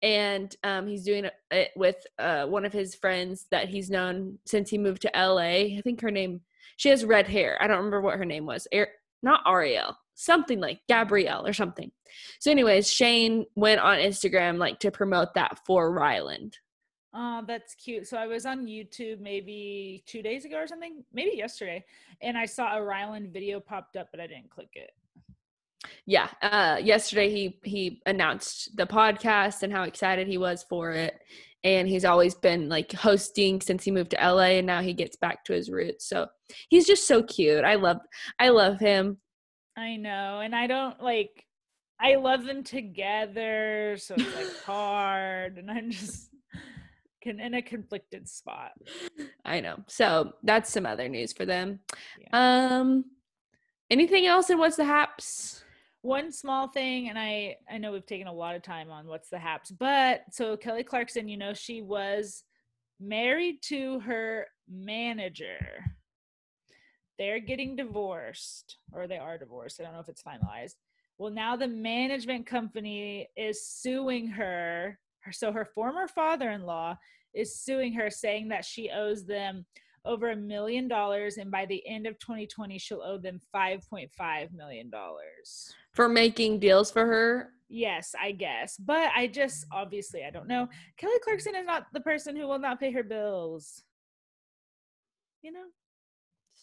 And 0.00 0.54
um, 0.62 0.86
he's 0.86 1.04
doing 1.04 1.28
it 1.50 1.70
with 1.74 1.96
uh, 2.20 2.46
one 2.46 2.64
of 2.64 2.72
his 2.72 2.94
friends 2.94 3.46
that 3.50 3.68
he's 3.68 3.90
known 3.90 4.38
since 4.46 4.70
he 4.70 4.78
moved 4.78 5.02
to 5.02 5.10
LA. 5.12 5.76
I 5.76 5.80
think 5.82 6.00
her 6.02 6.10
name 6.10 6.40
she 6.76 6.88
has 6.90 7.04
red 7.04 7.26
hair. 7.26 7.58
I 7.60 7.66
don't 7.66 7.78
remember 7.78 8.00
what 8.00 8.18
her 8.18 8.24
name 8.24 8.46
was. 8.46 8.68
Ar- 8.72 8.88
not 9.20 9.40
Ariel, 9.46 9.96
something 10.14 10.60
like 10.60 10.80
Gabrielle 10.88 11.44
or 11.44 11.52
something. 11.52 11.90
So, 12.38 12.52
anyways, 12.52 12.90
Shane 12.90 13.46
went 13.56 13.80
on 13.80 13.98
Instagram 13.98 14.58
like 14.58 14.78
to 14.80 14.92
promote 14.92 15.34
that 15.34 15.58
for 15.66 15.92
Ryland. 15.92 16.56
Oh, 17.12 17.42
that's 17.46 17.74
cute. 17.74 18.06
So 18.06 18.16
I 18.16 18.26
was 18.26 18.46
on 18.46 18.66
YouTube 18.66 19.20
maybe 19.20 20.04
two 20.06 20.22
days 20.22 20.44
ago 20.44 20.58
or 20.58 20.66
something, 20.68 21.02
maybe 21.12 21.36
yesterday, 21.36 21.84
and 22.22 22.38
I 22.38 22.44
saw 22.44 22.76
a 22.76 22.82
Ryland 22.82 23.32
video 23.32 23.58
popped 23.60 23.96
up, 23.96 24.08
but 24.12 24.20
I 24.20 24.26
didn't 24.26 24.50
click 24.50 24.68
it. 24.74 24.90
Yeah, 26.06 26.28
uh, 26.42 26.78
yesterday 26.82 27.30
he 27.30 27.60
he 27.62 28.02
announced 28.06 28.76
the 28.76 28.86
podcast 28.86 29.62
and 29.62 29.72
how 29.72 29.84
excited 29.84 30.26
he 30.26 30.38
was 30.38 30.64
for 30.68 30.90
it, 30.90 31.20
and 31.64 31.88
he's 31.88 32.04
always 32.04 32.34
been 32.34 32.68
like 32.68 32.92
hosting 32.92 33.60
since 33.60 33.84
he 33.84 33.90
moved 33.90 34.10
to 34.12 34.16
LA 34.16 34.58
and 34.58 34.66
now 34.66 34.80
he 34.80 34.92
gets 34.92 35.16
back 35.16 35.44
to 35.44 35.52
his 35.52 35.70
roots. 35.70 36.08
So 36.08 36.26
he's 36.68 36.86
just 36.86 37.06
so 37.06 37.22
cute. 37.22 37.64
I 37.64 37.74
love 37.74 37.98
I 38.38 38.50
love 38.50 38.78
him. 38.78 39.18
I 39.76 39.96
know. 39.96 40.40
And 40.40 40.54
I 40.54 40.66
don't 40.66 41.00
like 41.02 41.44
I 42.00 42.14
love 42.14 42.44
them 42.44 42.62
together, 42.62 43.96
so 43.98 44.14
it's 44.16 44.36
like 44.36 44.62
hard 44.64 45.58
and 45.58 45.70
I'm 45.70 45.90
just 45.90 46.30
in 47.24 47.54
a 47.54 47.60
conflicted 47.60 48.26
spot. 48.26 48.70
I 49.44 49.60
know. 49.60 49.80
So 49.86 50.32
that's 50.44 50.72
some 50.72 50.86
other 50.86 51.08
news 51.08 51.32
for 51.32 51.44
them. 51.44 51.80
Yeah. 52.20 52.78
Um 52.80 53.04
anything 53.90 54.26
else 54.26 54.48
in 54.48 54.58
what's 54.58 54.76
the 54.76 54.84
haps? 54.84 55.64
One 56.02 56.30
small 56.30 56.68
thing 56.68 57.08
and 57.08 57.18
i 57.18 57.56
i 57.70 57.76
know 57.76 57.92
we've 57.92 58.06
taken 58.06 58.28
a 58.28 58.32
lot 58.32 58.54
of 58.54 58.62
time 58.62 58.90
on 58.90 59.06
what's 59.06 59.28
the 59.28 59.38
haps 59.38 59.70
but 59.70 60.22
so 60.30 60.56
kelly 60.56 60.84
clarkson 60.84 61.28
you 61.28 61.36
know 61.36 61.52
she 61.52 61.82
was 61.82 62.44
married 63.00 63.60
to 63.62 63.98
her 64.00 64.46
manager 64.70 65.84
they're 67.18 67.40
getting 67.40 67.74
divorced 67.74 68.78
or 68.92 69.06
they 69.06 69.18
are 69.18 69.36
divorced. 69.36 69.80
I 69.80 69.84
don't 69.84 69.92
know 69.92 70.00
if 70.00 70.08
it's 70.08 70.22
finalized. 70.22 70.74
Well, 71.18 71.32
now 71.32 71.56
the 71.56 71.66
management 71.66 72.46
company 72.46 73.28
is 73.36 73.66
suing 73.66 74.28
her. 74.28 74.98
So 75.32 75.52
her 75.52 75.64
former 75.64 76.06
father 76.06 76.50
in 76.50 76.62
law 76.62 76.96
is 77.34 77.60
suing 77.60 77.92
her, 77.94 78.08
saying 78.08 78.48
that 78.48 78.64
she 78.64 78.90
owes 78.90 79.26
them 79.26 79.66
over 80.04 80.30
a 80.30 80.36
million 80.36 80.86
dollars. 80.86 81.38
And 81.38 81.50
by 81.50 81.66
the 81.66 81.86
end 81.88 82.06
of 82.06 82.18
2020, 82.20 82.78
she'll 82.78 83.02
owe 83.02 83.18
them 83.18 83.40
$5.5 83.54 84.52
million. 84.54 84.90
For 85.98 86.08
making 86.08 86.60
deals 86.60 86.92
for 86.92 87.04
her? 87.04 87.48
Yes, 87.68 88.14
I 88.16 88.30
guess. 88.30 88.76
But 88.76 89.10
I 89.16 89.26
just, 89.26 89.66
obviously, 89.72 90.22
I 90.22 90.30
don't 90.30 90.46
know. 90.46 90.68
Kelly 90.96 91.18
Clarkson 91.24 91.56
is 91.56 91.66
not 91.66 91.86
the 91.92 91.98
person 91.98 92.36
who 92.36 92.46
will 92.46 92.60
not 92.60 92.78
pay 92.78 92.92
her 92.92 93.02
bills. 93.02 93.82
You 95.42 95.50
know? 95.50 95.64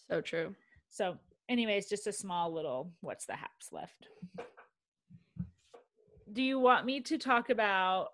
So 0.08 0.22
true. 0.22 0.54
So, 0.88 1.18
anyways, 1.50 1.86
just 1.90 2.06
a 2.06 2.14
small 2.14 2.50
little 2.50 2.92
what's 3.02 3.26
the 3.26 3.34
haps 3.34 3.68
left. 3.72 4.08
Do 6.32 6.42
you 6.42 6.58
want 6.58 6.86
me 6.86 7.02
to 7.02 7.18
talk 7.18 7.50
about 7.50 8.12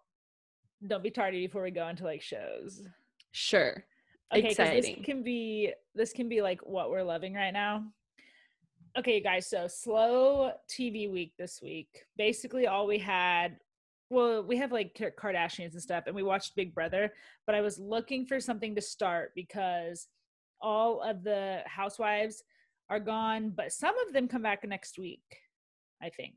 Don't 0.85 1.05
Be 1.05 1.11
Tardy 1.13 1.47
before 1.47 1.63
we 1.63 1.71
go 1.71 1.87
into 1.87 2.03
like 2.03 2.21
shows? 2.21 2.83
Sure. 3.31 3.85
Okay, 4.35 4.49
Exciting. 4.49 4.97
this 4.97 5.05
can 5.07 5.23
be 5.23 5.73
this 5.95 6.13
can 6.13 6.29
be 6.29 6.43
like 6.43 6.63
what 6.67 6.91
we're 6.91 7.05
loving 7.05 7.35
right 7.35 7.53
now. 7.53 7.85
Okay, 8.99 9.21
guys, 9.21 9.49
so 9.49 9.69
slow 9.69 10.53
TV 10.69 11.11
week 11.11 11.33
this 11.39 11.61
week. 11.63 12.05
Basically 12.19 12.67
all 12.67 12.87
we 12.87 12.99
had 12.99 13.57
well, 14.11 14.43
we 14.43 14.59
have 14.59 14.71
like 14.71 14.95
Kardashians 15.19 15.73
and 15.73 15.81
stuff 15.81 16.05
and 16.07 16.15
we 16.15 16.23
watched 16.23 16.55
Big 16.55 16.75
Brother, 16.75 17.15
but 17.47 17.55
I 17.55 17.63
was 17.63 17.79
looking 17.79 18.27
for 18.27 18.39
something 18.39 18.75
to 18.75 18.83
start 18.83 19.33
because 19.35 20.09
all 20.61 21.01
of 21.01 21.25
the 21.25 21.61
housewives 21.65 22.45
are 22.91 23.01
gone, 23.01 23.55
but 23.57 23.73
some 23.73 23.95
of 24.07 24.13
them 24.13 24.29
come 24.29 24.43
back 24.43 24.63
next 24.69 24.99
week, 24.99 25.25
I 26.03 26.11
think. 26.11 26.35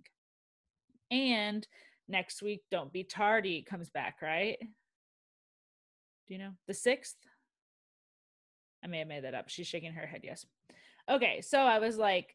And 1.12 1.68
next 2.08 2.42
week, 2.42 2.62
Don't 2.72 2.94
Be 2.94 3.04
Tardy 3.04 3.66
comes 3.70 3.90
back, 3.90 4.22
right? 4.22 4.58
Do 6.28 6.34
you 6.34 6.38
know? 6.38 6.52
The 6.68 6.74
6th? 6.74 7.16
I 8.82 8.88
may 8.88 9.00
have 9.00 9.10
made 9.10 9.26
that 9.26 9.36
up. 9.36 9.50
She's 9.50 9.68
shaking 9.68 9.92
her 9.92 10.08
head, 10.08 10.22
yes. 10.24 10.46
Okay, 11.10 11.42
so 11.42 11.60
I 11.60 11.80
was 11.80 11.98
like, 11.98 12.34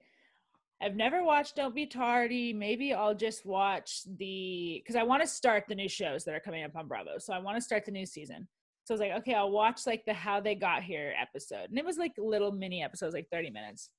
I've 0.83 0.97
never 0.97 1.23
watched 1.23 1.57
Don't 1.57 1.75
Be 1.75 1.85
Tardy. 1.85 2.55
Maybe 2.55 2.95
I'll 2.95 3.15
just 3.15 3.45
watch 3.45 4.01
the 4.19 4.81
because 4.83 4.97
I 4.97 5.03
want 5.03 5.23
to 5.23 5.29
start 5.29 5.65
the 5.69 5.75
new 5.75 5.89
shows 5.89 6.25
that 6.25 6.35
are 6.35 6.41
coming 6.41 6.65
up 6.65 6.75
on 6.75 6.89
Bravo. 6.89 7.19
So 7.19 7.35
I 7.35 7.39
want 7.39 7.59
to 7.59 7.63
start 7.63 7.85
the 7.85 7.93
new 7.93 8.07
season. 8.07 8.49
So 8.85 8.95
I 8.95 8.95
was 8.95 9.01
like, 9.01 9.13
okay, 9.19 9.35
I'll 9.35 9.51
watch 9.51 9.83
like 9.87 10.05
the 10.07 10.15
How 10.15 10.41
They 10.41 10.55
Got 10.55 10.83
Here 10.83 11.13
episode. 11.21 11.69
And 11.69 11.79
it 11.79 11.85
was 11.85 11.99
like 11.99 12.13
little 12.17 12.51
mini 12.51 12.83
episodes, 12.83 13.15
like 13.15 13.29
30 13.31 13.51
minutes. 13.51 13.91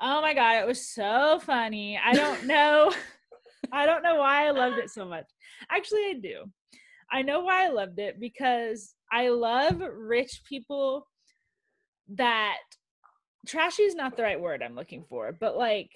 Oh 0.00 0.22
my 0.22 0.34
God, 0.34 0.62
it 0.62 0.66
was 0.66 0.88
so 0.88 1.40
funny. 1.40 1.98
I 2.02 2.14
don't 2.14 2.44
know. 2.46 2.92
I 3.72 3.84
don't 3.86 4.02
know 4.02 4.16
why 4.16 4.46
I 4.46 4.50
loved 4.50 4.78
it 4.78 4.90
so 4.90 5.04
much. 5.04 5.26
Actually, 5.68 6.06
I 6.10 6.14
do. 6.22 6.44
I 7.10 7.22
know 7.22 7.40
why 7.40 7.64
I 7.64 7.68
loved 7.70 7.98
it 7.98 8.20
because 8.20 8.94
I 9.10 9.28
love 9.30 9.82
rich 9.96 10.42
people 10.48 11.08
that 12.14 12.58
trashy 13.46 13.82
is 13.82 13.94
not 13.94 14.16
the 14.16 14.22
right 14.22 14.40
word 14.40 14.62
I'm 14.62 14.74
looking 14.74 15.04
for, 15.08 15.32
but 15.32 15.56
like 15.56 15.90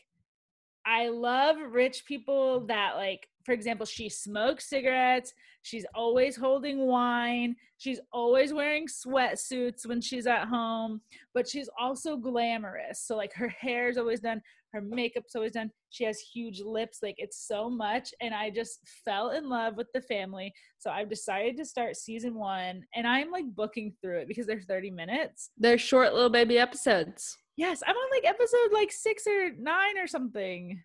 I 0.88 1.08
love 1.08 1.56
rich 1.70 2.04
people 2.06 2.60
that 2.66 2.96
like 2.96 3.28
for 3.48 3.52
example, 3.54 3.86
she 3.86 4.10
smokes 4.10 4.68
cigarettes, 4.68 5.32
she's 5.62 5.86
always 5.94 6.36
holding 6.36 6.86
wine, 6.86 7.56
she's 7.78 7.98
always 8.12 8.52
wearing 8.52 8.86
sweatsuits 8.86 9.86
when 9.86 10.02
she's 10.02 10.26
at 10.26 10.48
home, 10.48 11.00
but 11.32 11.48
she's 11.48 11.70
also 11.80 12.18
glamorous. 12.18 13.00
So 13.00 13.16
like 13.16 13.32
her 13.32 13.48
hair's 13.48 13.96
always 13.96 14.20
done, 14.20 14.42
her 14.72 14.80
makeup's 14.80 15.34
always 15.34 15.52
done. 15.52 15.70
She 15.90 16.04
has 16.04 16.20
huge 16.20 16.60
lips, 16.60 16.98
like 17.02 17.16
it's 17.18 17.46
so 17.46 17.70
much 17.70 18.12
and 18.20 18.34
I 18.34 18.50
just 18.50 18.80
fell 19.04 19.30
in 19.30 19.48
love 19.48 19.76
with 19.76 19.88
the 19.94 20.02
family. 20.02 20.52
So 20.78 20.90
I've 20.90 21.08
decided 21.10 21.56
to 21.56 21.64
start 21.64 21.96
season 21.96 22.34
1 22.34 22.82
and 22.94 23.06
I'm 23.06 23.30
like 23.30 23.46
booking 23.54 23.92
through 24.02 24.18
it 24.20 24.28
because 24.28 24.46
they're 24.46 24.60
30 24.60 24.90
minutes. 24.90 25.50
They're 25.56 25.78
short 25.78 26.12
little 26.12 26.30
baby 26.30 26.58
episodes. 26.58 27.36
Yes, 27.56 27.82
I'm 27.86 27.96
on 27.96 28.10
like 28.10 28.24
episode 28.24 28.72
like 28.72 28.92
6 28.92 29.26
or 29.26 29.50
9 29.58 29.98
or 29.98 30.06
something. 30.06 30.82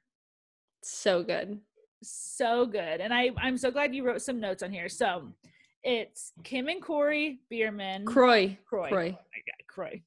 So 0.84 1.24
good 1.24 1.60
so 2.04 2.66
good. 2.66 3.02
And 3.02 3.14
I, 3.14 3.32
I'm 3.38 3.58
so 3.58 3.72
glad 3.72 3.96
you 3.96 4.06
wrote 4.06 4.22
some 4.22 4.40
notes 4.40 4.64
on 4.64 4.72
here. 4.72 4.90
So 4.90 5.30
it's 5.84 6.32
Kim 6.44 6.68
and 6.68 6.82
Corey 6.82 7.40
Biermann. 7.50 8.06
Kroy. 8.06 8.58
Kroy. 8.66 8.90
Kroy. 8.90 9.18
Oh 9.18 9.42
Kroy. 9.68 10.02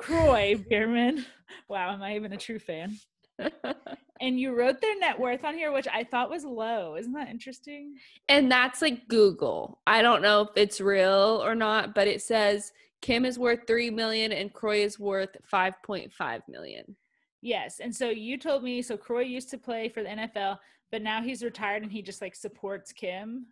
Kroy 0.00 0.56
Biermann. 0.68 1.24
Wow, 1.68 1.92
am 1.92 2.02
I 2.02 2.16
even 2.16 2.32
a 2.32 2.36
true 2.36 2.58
fan? 2.58 2.98
and 4.20 4.38
you 4.38 4.56
wrote 4.56 4.80
their 4.80 4.98
net 4.98 5.18
worth 5.18 5.44
on 5.44 5.54
here, 5.54 5.72
which 5.72 5.88
I 5.88 6.04
thought 6.04 6.30
was 6.30 6.44
low. 6.44 6.96
Isn't 6.96 7.12
that 7.14 7.28
interesting? 7.28 7.94
And 8.28 8.50
that's 8.50 8.82
like 8.82 9.08
Google. 9.08 9.80
I 9.86 10.02
don't 10.02 10.22
know 10.22 10.42
if 10.42 10.50
it's 10.56 10.80
real 10.80 11.42
or 11.44 11.54
not, 11.54 11.94
but 11.94 12.08
it 12.08 12.22
says 12.22 12.72
Kim 13.02 13.24
is 13.24 13.38
worth 13.38 13.66
three 13.66 13.90
million 13.90 14.32
and 14.32 14.52
Kroy 14.52 14.82
is 14.82 14.98
worth 14.98 15.36
five 15.44 15.74
point 15.82 16.12
five 16.12 16.42
million. 16.48 16.96
Yes. 17.42 17.80
And 17.80 17.94
so 17.94 18.08
you 18.08 18.38
told 18.38 18.62
me 18.62 18.80
so 18.80 18.96
Kroy 18.96 19.22
used 19.22 19.50
to 19.50 19.58
play 19.58 19.88
for 19.88 20.02
the 20.02 20.08
NFL 20.08 20.58
but 20.94 21.02
now 21.02 21.20
he's 21.20 21.42
retired 21.42 21.82
and 21.82 21.90
he 21.90 22.02
just 22.02 22.22
like 22.22 22.36
supports 22.36 22.92
Kim. 22.92 23.46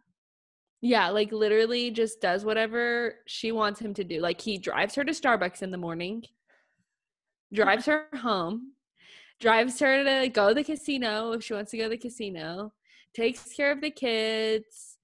Yeah, 0.80 1.08
like 1.08 1.32
literally 1.32 1.90
just 1.90 2.20
does 2.20 2.44
whatever 2.44 3.16
she 3.26 3.50
wants 3.50 3.80
him 3.80 3.92
to 3.94 4.04
do. 4.04 4.20
Like 4.20 4.40
he 4.40 4.58
drives 4.58 4.94
her 4.94 5.02
to 5.02 5.10
Starbucks 5.10 5.60
in 5.60 5.72
the 5.72 5.76
morning, 5.76 6.22
drives 7.52 7.86
her 7.86 8.06
home, 8.14 8.74
drives 9.42 9.80
her 9.80 10.04
to 10.04 10.28
go 10.28 10.48
to 10.48 10.54
the 10.54 10.64
casino 10.64 11.32
if 11.32 11.42
she 11.42 11.52
wants 11.52 11.72
to 11.72 11.76
go 11.76 11.84
to 11.84 11.90
the 11.90 11.96
casino, 11.98 12.72
takes 13.12 13.52
care 13.52 13.72
of 13.72 13.80
the 13.80 13.90
kids, 13.90 14.98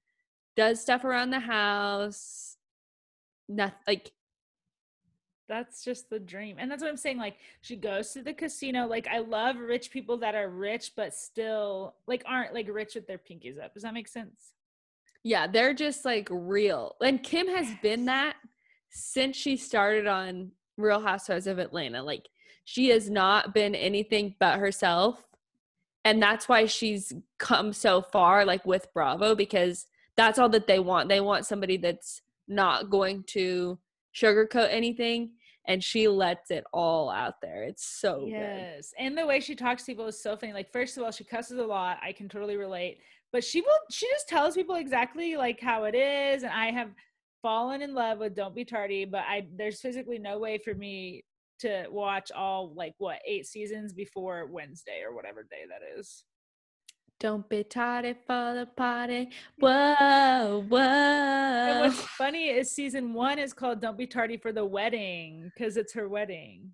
does 0.57 0.81
stuff 0.81 1.05
around 1.05 1.31
the 1.31 1.41
house. 1.41 2.57
Nothing 3.49 3.75
like 3.87 4.13
that's 5.49 5.83
just 5.83 6.11
the 6.11 6.19
dream 6.19 6.57
and 6.59 6.71
that's 6.71 6.83
what 6.83 6.91
i'm 6.91 6.97
saying 6.99 7.17
like 7.17 7.39
she 7.63 7.75
goes 7.75 8.13
to 8.13 8.23
the 8.23 8.35
casino 8.35 8.87
like 8.87 9.09
i 9.09 9.19
love 9.19 9.57
rich 9.57 9.91
people 9.91 10.19
that 10.19 10.35
are 10.35 10.51
rich 10.51 10.93
but 10.95 11.15
still 11.15 11.95
like 12.07 12.23
aren't 12.27 12.53
like 12.53 12.69
rich 12.71 12.95
with 12.95 13.07
their 13.07 13.17
pinkies 13.17 13.59
up 13.59 13.73
does 13.73 13.83
that 13.83 13.95
make 13.95 14.07
sense 14.07 14.53
yeah 15.25 15.47
they're 15.47 15.73
just 15.73 16.05
like 16.05 16.29
real 16.31 16.97
and 17.01 17.23
kim 17.23 17.49
has 17.49 17.67
been 17.83 18.05
that 18.05 18.37
since 18.91 19.37
she 19.37 19.57
started 19.57 20.07
on 20.07 20.51
real 20.77 21.01
housewives 21.01 21.47
of 21.47 21.59
atlanta 21.59 22.03
like 22.03 22.29
she 22.69 22.91
has 22.91 23.09
not 23.09 23.55
been 23.55 23.75
anything 23.75 24.35
but 24.39 24.59
herself 24.59 25.25
and 26.05 26.23
that's 26.23 26.51
why 26.51 26.67
she's 26.67 27.15
come 27.39 27.73
so 27.73 28.03
far 28.03 28.45
like 28.45 28.65
with 28.67 28.93
bravo 28.93 29.35
because 29.35 29.87
that's 30.17 30.39
all 30.39 30.51
that 30.51 30.67
they 30.67 30.79
want 30.79 31.09
they 31.09 31.21
want 31.21 31.47
somebody 31.47 31.79
that's 31.79 32.21
not 32.47 32.91
going 32.91 33.23
to 33.23 33.79
sugarcoat 34.15 34.69
anything 34.71 35.31
and 35.65 35.83
she 35.83 36.09
lets 36.09 36.51
it 36.51 36.65
all 36.73 37.11
out 37.11 37.43
there. 37.43 37.63
It's 37.63 37.85
so 37.85 38.25
yes. 38.27 38.95
Good. 38.97 39.05
And 39.05 39.19
the 39.19 39.27
way 39.27 39.39
she 39.39 39.55
talks 39.55 39.83
to 39.83 39.93
people 39.93 40.07
is 40.07 40.21
so 40.21 40.35
funny. 40.35 40.55
Like 40.55 40.73
first 40.73 40.97
of 40.97 41.05
all, 41.05 41.11
she 41.11 41.25
cusses 41.25 41.59
a 41.59 41.63
lot. 41.63 41.99
I 42.03 42.13
can 42.13 42.27
totally 42.27 42.57
relate. 42.57 43.01
But 43.33 43.45
she 43.45 43.61
will 43.61 43.79
she 43.91 44.09
just 44.09 44.29
tells 44.29 44.55
people 44.55 44.77
exactly 44.77 45.37
like 45.37 45.61
how 45.61 45.85
it 45.85 45.95
is. 45.95 46.43
And 46.43 46.53
I 46.53 46.71
have 46.71 46.89
fallen 47.43 47.83
in 47.83 47.95
love 47.95 48.19
with 48.19 48.35
Don't 48.35 48.55
Be 48.55 48.65
Tardy, 48.65 49.05
but 49.05 49.25
I 49.29 49.47
there's 49.59 49.83
physically 49.83 50.19
no 50.19 50.39
way 50.39 50.57
for 50.57 50.75
me 50.75 51.23
to 51.61 51.87
watch 51.91 52.31
all 52.33 52.73
like 52.75 52.95
what 52.99 53.19
eight 53.27 53.47
seasons 53.47 53.93
before 53.93 54.47
Wednesday 54.47 55.03
or 55.05 55.15
whatever 55.15 55.43
day 55.43 55.65
that 55.69 55.99
is. 55.99 56.25
Don't 57.21 57.49
be 57.49 57.65
tardy 57.65 58.15
for 58.27 58.55
the 58.55 58.69
party. 58.77 59.31
Whoa, 59.59 60.65
whoa. 60.69 60.79
And 60.79 61.81
what's 61.81 62.01
funny 62.01 62.49
is 62.51 62.71
season 62.71 63.13
one 63.13 63.41
is 63.41 63.53
called 63.53 63.81
Don't 63.81 63.99
Be 63.99 64.07
Tardy 64.07 64.37
for 64.37 64.53
the 64.53 64.65
Wedding 64.65 65.51
because 65.53 65.77
it's 65.77 65.93
her 65.95 66.09
wedding. 66.09 66.71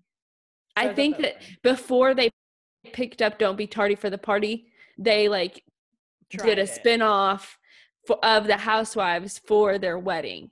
So 0.77 0.87
I 0.87 0.93
think 0.93 1.17
that 1.17 1.41
before 1.63 2.13
they 2.13 2.29
picked 2.93 3.23
up 3.23 3.39
Don't 3.39 3.55
Be 3.55 3.65
Tardy 3.65 3.95
for 3.95 4.11
the 4.11 4.19
Party, 4.19 4.67
they 4.99 5.27
like 5.27 5.63
Tried 6.31 6.45
did 6.45 6.59
a 6.59 6.67
spin 6.67 7.01
off 7.01 7.57
of 8.21 8.45
the 8.45 8.57
housewives 8.57 9.39
for 9.47 9.79
their 9.79 9.97
wedding. 9.97 10.51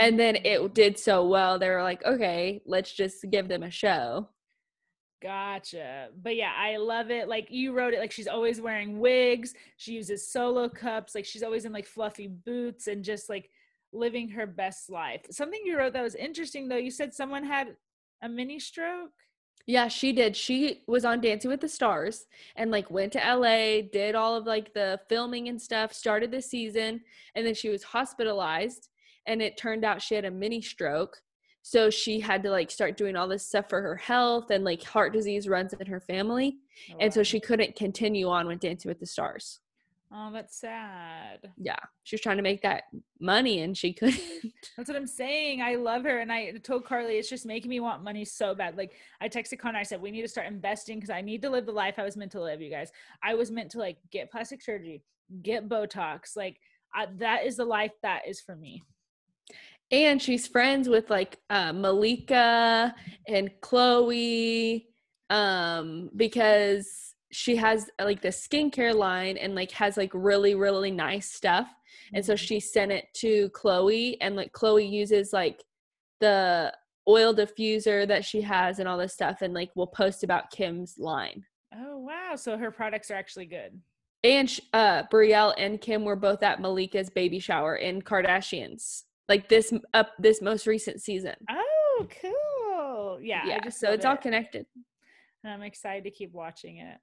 And 0.00 0.18
then 0.18 0.36
it 0.44 0.74
did 0.74 0.98
so 0.98 1.26
well, 1.26 1.58
they 1.58 1.68
were 1.68 1.82
like, 1.82 2.04
okay, 2.04 2.62
let's 2.66 2.92
just 2.92 3.24
give 3.30 3.48
them 3.48 3.62
a 3.62 3.70
show. 3.70 4.28
Gotcha. 5.22 6.08
But 6.22 6.36
yeah, 6.36 6.52
I 6.54 6.76
love 6.76 7.10
it. 7.10 7.28
Like 7.28 7.46
you 7.50 7.72
wrote 7.72 7.94
it, 7.94 8.00
like 8.00 8.12
she's 8.12 8.26
always 8.26 8.60
wearing 8.60 8.98
wigs. 8.98 9.54
She 9.76 9.92
uses 9.92 10.28
solo 10.28 10.68
cups. 10.68 11.14
Like 11.14 11.24
she's 11.24 11.42
always 11.42 11.64
in 11.64 11.72
like 11.72 11.86
fluffy 11.86 12.26
boots 12.26 12.88
and 12.88 13.04
just 13.04 13.30
like 13.30 13.48
living 13.92 14.28
her 14.30 14.46
best 14.46 14.90
life. 14.90 15.22
Something 15.30 15.60
you 15.64 15.78
wrote 15.78 15.94
that 15.94 16.02
was 16.02 16.14
interesting 16.14 16.68
though. 16.68 16.76
You 16.76 16.90
said 16.90 17.14
someone 17.14 17.44
had 17.44 17.76
a 18.22 18.28
mini 18.28 18.58
stroke. 18.58 19.12
Yeah, 19.66 19.88
she 19.88 20.12
did. 20.12 20.36
She 20.36 20.82
was 20.86 21.06
on 21.06 21.22
Dancing 21.22 21.50
with 21.50 21.62
the 21.62 21.70
Stars 21.70 22.26
and 22.56 22.70
like 22.70 22.90
went 22.90 23.12
to 23.14 23.18
LA, 23.18 23.80
did 23.90 24.14
all 24.14 24.36
of 24.36 24.44
like 24.44 24.74
the 24.74 25.00
filming 25.08 25.48
and 25.48 25.62
stuff, 25.62 25.94
started 25.94 26.32
the 26.32 26.42
season, 26.42 27.00
and 27.34 27.46
then 27.46 27.54
she 27.54 27.70
was 27.70 27.82
hospitalized 27.82 28.88
and 29.26 29.42
it 29.42 29.56
turned 29.56 29.84
out 29.84 30.02
she 30.02 30.14
had 30.14 30.24
a 30.24 30.30
mini 30.30 30.60
stroke. 30.60 31.16
So 31.62 31.88
she 31.88 32.20
had 32.20 32.42
to 32.42 32.50
like 32.50 32.70
start 32.70 32.96
doing 32.96 33.16
all 33.16 33.26
this 33.26 33.46
stuff 33.46 33.70
for 33.70 33.80
her 33.80 33.96
health 33.96 34.50
and 34.50 34.64
like 34.64 34.82
heart 34.82 35.14
disease 35.14 35.48
runs 35.48 35.72
in 35.72 35.86
her 35.86 36.00
family. 36.00 36.58
Oh, 36.92 36.96
And 37.00 37.14
so 37.14 37.22
she 37.22 37.40
couldn't 37.40 37.74
continue 37.74 38.28
on 38.28 38.46
with 38.46 38.60
Dancing 38.60 38.90
with 38.90 39.00
the 39.00 39.06
Stars. 39.06 39.60
Oh, 40.16 40.30
that's 40.32 40.60
sad. 40.60 41.50
Yeah. 41.56 41.78
She 42.04 42.14
was 42.14 42.20
trying 42.20 42.36
to 42.36 42.42
make 42.44 42.62
that 42.62 42.84
money 43.20 43.62
and 43.62 43.76
she 43.76 43.92
couldn't. 43.92 44.20
That's 44.76 44.88
what 44.88 44.96
I'm 44.96 45.08
saying. 45.08 45.60
I 45.60 45.74
love 45.74 46.04
her. 46.04 46.20
And 46.20 46.30
I 46.30 46.52
told 46.62 46.84
Carly, 46.84 47.14
it's 47.14 47.28
just 47.28 47.44
making 47.44 47.68
me 47.68 47.80
want 47.80 48.04
money 48.04 48.24
so 48.24 48.54
bad. 48.54 48.76
Like, 48.76 48.92
I 49.20 49.28
texted 49.28 49.58
Connor, 49.58 49.78
I 49.78 49.82
said, 49.82 50.00
we 50.00 50.12
need 50.12 50.22
to 50.22 50.28
start 50.28 50.46
investing 50.46 50.98
because 50.98 51.10
I 51.10 51.20
need 51.20 51.42
to 51.42 51.50
live 51.50 51.66
the 51.66 51.72
life 51.72 51.98
I 51.98 52.04
was 52.04 52.16
meant 52.16 52.30
to 52.32 52.40
live, 52.40 52.62
you 52.62 52.70
guys. 52.70 52.92
I 53.24 53.34
was 53.34 53.50
meant 53.50 53.72
to 53.72 53.78
like 53.78 53.96
get 54.12 54.30
plastic 54.30 54.62
surgery, 54.62 55.02
get 55.42 55.68
Botox. 55.68 56.36
Like, 56.36 56.58
I, 56.94 57.06
that 57.16 57.44
is 57.44 57.56
the 57.56 57.64
life 57.64 57.92
that 58.02 58.22
is 58.28 58.40
for 58.40 58.54
me. 58.54 58.84
And 59.90 60.20
she's 60.20 60.46
friends 60.46 60.88
with 60.88 61.10
like 61.10 61.38
uh, 61.50 61.72
Malika 61.72 62.94
and 63.28 63.50
Khloé 63.62 64.84
um 65.30 66.10
because 66.16 67.14
she 67.32 67.56
has 67.56 67.88
like 67.98 68.20
the 68.20 68.28
skincare 68.28 68.94
line 68.94 69.38
and 69.38 69.54
like 69.54 69.70
has 69.70 69.96
like 69.96 70.10
really 70.12 70.54
really 70.54 70.90
nice 70.90 71.32
stuff 71.32 71.66
and 72.12 72.24
so 72.24 72.34
Mhm. 72.34 72.38
she 72.38 72.60
sent 72.60 72.92
it 72.92 73.06
to 73.14 73.48
Khloé 73.50 74.18
and 74.20 74.36
like 74.36 74.52
Khloé 74.52 74.88
uses 74.88 75.32
like 75.32 75.64
the 76.20 76.72
oil 77.08 77.34
diffuser 77.34 78.06
that 78.06 78.22
she 78.24 78.42
has 78.42 78.78
and 78.78 78.86
all 78.86 78.98
this 78.98 79.14
stuff 79.14 79.40
and 79.40 79.54
like 79.54 79.70
we'll 79.74 79.86
post 79.86 80.22
about 80.24 80.50
Kim's 80.50 80.98
line 80.98 81.42
Oh, 81.74 81.98
wow. 81.98 82.36
So 82.36 82.56
her 82.58 82.70
products 82.70 83.10
are 83.10 83.14
actually 83.16 83.46
good. 83.46 83.80
and 84.22 84.60
uh 84.74 85.04
Brielle 85.10 85.54
and 85.56 85.80
Kim 85.80 86.04
were 86.04 86.16
both 86.16 86.42
at 86.42 86.60
Malika's 86.60 87.08
baby 87.08 87.38
shower 87.38 87.76
in 87.76 88.02
Kardashians 88.02 89.04
like 89.28 89.48
this 89.48 89.72
up 89.94 90.10
this 90.18 90.40
most 90.42 90.66
recent 90.66 91.00
season 91.00 91.34
Oh, 91.50 92.06
cool. 92.22 93.20
Yeah. 93.22 93.42
I 93.44 93.48
yeah 93.48 93.60
just 93.60 93.78
so 93.80 93.90
it's 93.92 94.04
all 94.04 94.16
connected 94.16 94.66
And 95.42 95.52
I'm 95.52 95.62
excited 95.62 96.04
to 96.04 96.10
keep 96.10 96.32
watching 96.32 96.78
it. 96.78 96.98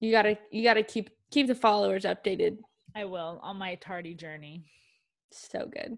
you 0.00 0.10
gotta 0.10 0.38
you 0.50 0.62
gotta 0.62 0.82
keep 0.82 1.10
keep 1.30 1.46
the 1.46 1.54
followers 1.54 2.04
updated 2.04 2.58
I 2.94 3.04
will 3.04 3.40
on 3.42 3.56
my 3.56 3.74
tardy 3.76 4.14
journey. 4.14 4.64
so 5.32 5.66
good 5.72 5.96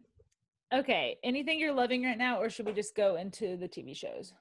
Okay. 0.71 1.17
Anything 1.25 1.59
you're 1.59 1.73
loving 1.73 2.05
right 2.05 2.19
now, 2.19 2.43
or 2.43 2.51
should 2.51 2.67
we 2.67 2.75
just 2.75 2.95
go 2.95 3.17
into 3.17 3.57
the 3.57 3.67
TV 3.67 3.97
shows? 3.97 4.35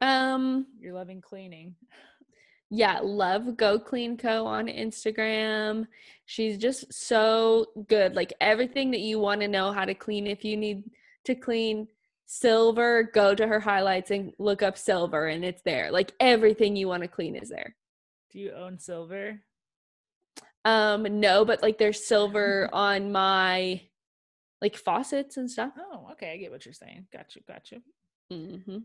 um 0.00 0.64
You're 0.78 0.94
loving 0.94 1.20
cleaning. 1.20 1.74
yeah 2.74 2.98
love 3.02 3.54
go 3.58 3.78
clean 3.78 4.16
co 4.16 4.46
on 4.46 4.66
instagram 4.66 5.86
she's 6.24 6.56
just 6.56 6.90
so 6.90 7.66
good 7.86 8.16
like 8.16 8.32
everything 8.40 8.90
that 8.90 9.00
you 9.00 9.18
want 9.18 9.42
to 9.42 9.46
know 9.46 9.70
how 9.70 9.84
to 9.84 9.94
clean 9.94 10.26
if 10.26 10.42
you 10.42 10.56
need 10.56 10.82
to 11.22 11.34
clean 11.34 11.86
silver 12.24 13.02
go 13.12 13.34
to 13.34 13.46
her 13.46 13.60
highlights 13.60 14.10
and 14.10 14.32
look 14.38 14.62
up 14.62 14.78
silver 14.78 15.26
and 15.26 15.44
it's 15.44 15.60
there 15.62 15.92
like 15.92 16.12
everything 16.18 16.74
you 16.74 16.88
want 16.88 17.02
to 17.02 17.08
clean 17.08 17.36
is 17.36 17.50
there 17.50 17.76
Do 18.30 18.38
you 18.38 18.52
own 18.52 18.78
silver? 18.78 19.42
um 20.64 21.02
no 21.20 21.44
but 21.44 21.60
like 21.62 21.76
there's 21.76 22.06
silver 22.12 22.70
on 22.72 23.12
my 23.12 23.82
like 24.62 24.76
faucets 24.76 25.36
and 25.36 25.50
stuff 25.50 25.72
Oh, 25.78 26.08
okay. 26.12 26.32
I 26.32 26.36
get 26.38 26.50
what 26.52 26.64
you're 26.64 26.72
saying. 26.72 27.06
Got 27.12 27.34
you. 27.36 27.42
Got 27.46 27.70
you. 27.72 27.82
hmm 28.30 28.78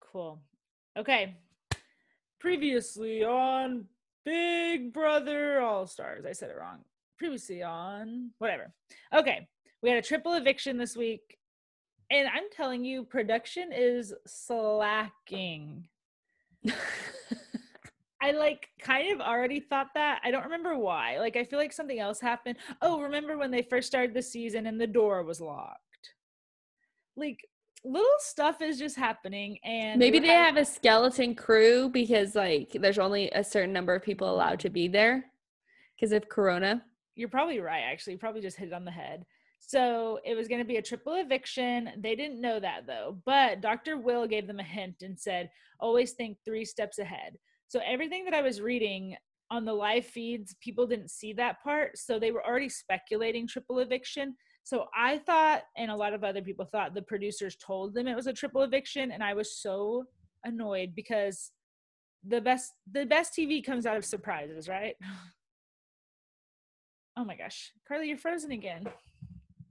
Cool. 0.00 0.40
Okay. 0.96 1.36
Previously 2.44 3.24
on 3.24 3.86
Big 4.26 4.92
Brother 4.92 5.62
All 5.62 5.86
Stars. 5.86 6.26
I 6.26 6.32
said 6.32 6.50
it 6.50 6.58
wrong. 6.60 6.80
Previously 7.16 7.62
on 7.62 8.32
whatever. 8.36 8.70
Okay. 9.14 9.48
We 9.80 9.88
had 9.88 9.96
a 9.96 10.02
triple 10.02 10.34
eviction 10.34 10.76
this 10.76 10.94
week. 10.94 11.38
And 12.10 12.28
I'm 12.28 12.50
telling 12.52 12.84
you, 12.84 13.02
production 13.02 13.70
is 13.72 14.12
slacking. 14.26 15.88
I 18.20 18.32
like 18.32 18.68
kind 18.78 19.10
of 19.14 19.22
already 19.22 19.60
thought 19.60 19.94
that. 19.94 20.20
I 20.22 20.30
don't 20.30 20.44
remember 20.44 20.76
why. 20.76 21.18
Like 21.20 21.36
I 21.36 21.44
feel 21.44 21.58
like 21.58 21.72
something 21.72 21.98
else 21.98 22.20
happened. 22.20 22.58
Oh, 22.82 23.00
remember 23.00 23.38
when 23.38 23.52
they 23.52 23.62
first 23.62 23.86
started 23.86 24.12
the 24.12 24.20
season 24.20 24.66
and 24.66 24.78
the 24.78 24.86
door 24.86 25.22
was 25.22 25.40
locked? 25.40 25.78
Like 27.16 27.38
little 27.84 28.08
stuff 28.18 28.62
is 28.62 28.78
just 28.78 28.96
happening 28.96 29.58
and 29.62 29.98
Maybe 29.98 30.18
they 30.18 30.28
having- 30.28 30.54
have 30.54 30.56
a 30.56 30.64
skeleton 30.64 31.34
crew 31.34 31.88
because 31.90 32.34
like 32.34 32.72
there's 32.72 32.98
only 32.98 33.30
a 33.30 33.44
certain 33.44 33.72
number 33.72 33.94
of 33.94 34.02
people 34.02 34.30
allowed 34.30 34.60
to 34.60 34.70
be 34.70 34.88
there 34.88 35.30
because 35.94 36.12
of 36.12 36.28
corona. 36.28 36.84
You're 37.14 37.28
probably 37.28 37.60
right 37.60 37.82
actually. 37.82 38.14
You 38.14 38.18
probably 38.18 38.40
just 38.40 38.56
hit 38.56 38.68
it 38.68 38.74
on 38.74 38.84
the 38.84 38.90
head. 38.90 39.24
So 39.60 40.18
it 40.24 40.34
was 40.34 40.48
going 40.48 40.60
to 40.60 40.66
be 40.66 40.76
a 40.76 40.82
triple 40.82 41.14
eviction. 41.14 41.90
They 41.98 42.14
didn't 42.16 42.40
know 42.40 42.58
that 42.60 42.86
though. 42.86 43.18
But 43.24 43.60
Dr. 43.60 43.98
Will 43.98 44.26
gave 44.26 44.46
them 44.46 44.60
a 44.60 44.64
hint 44.64 44.96
and 45.02 45.18
said, 45.18 45.50
always 45.80 46.12
think 46.12 46.38
three 46.44 46.64
steps 46.64 46.98
ahead. 46.98 47.38
So 47.68 47.80
everything 47.86 48.24
that 48.24 48.34
I 48.34 48.42
was 48.42 48.60
reading 48.60 49.16
on 49.50 49.64
the 49.64 49.72
live 49.72 50.06
feeds, 50.06 50.54
people 50.60 50.86
didn't 50.86 51.10
see 51.10 51.32
that 51.34 51.62
part. 51.62 51.98
So 51.98 52.18
they 52.18 52.30
were 52.30 52.44
already 52.44 52.68
speculating 52.68 53.46
triple 53.46 53.78
eviction. 53.78 54.36
So 54.64 54.86
I 54.96 55.18
thought, 55.18 55.62
and 55.76 55.90
a 55.90 55.96
lot 55.96 56.14
of 56.14 56.24
other 56.24 56.40
people 56.40 56.64
thought, 56.64 56.94
the 56.94 57.02
producers 57.02 57.54
told 57.54 57.92
them 57.92 58.08
it 58.08 58.16
was 58.16 58.26
a 58.26 58.32
triple 58.32 58.62
eviction. 58.62 59.12
And 59.12 59.22
I 59.22 59.34
was 59.34 59.54
so 59.56 60.04
annoyed 60.42 60.94
because 60.96 61.52
the 62.26 62.40
best 62.40 62.72
the 62.90 63.04
best 63.04 63.34
TV 63.34 63.64
comes 63.64 63.84
out 63.86 63.96
of 63.96 64.04
surprises, 64.04 64.68
right? 64.68 64.96
Oh 67.16 67.24
my 67.24 67.36
gosh. 67.36 67.70
Carly, 67.86 68.08
you're 68.08 68.18
frozen 68.18 68.50
again. 68.50 68.88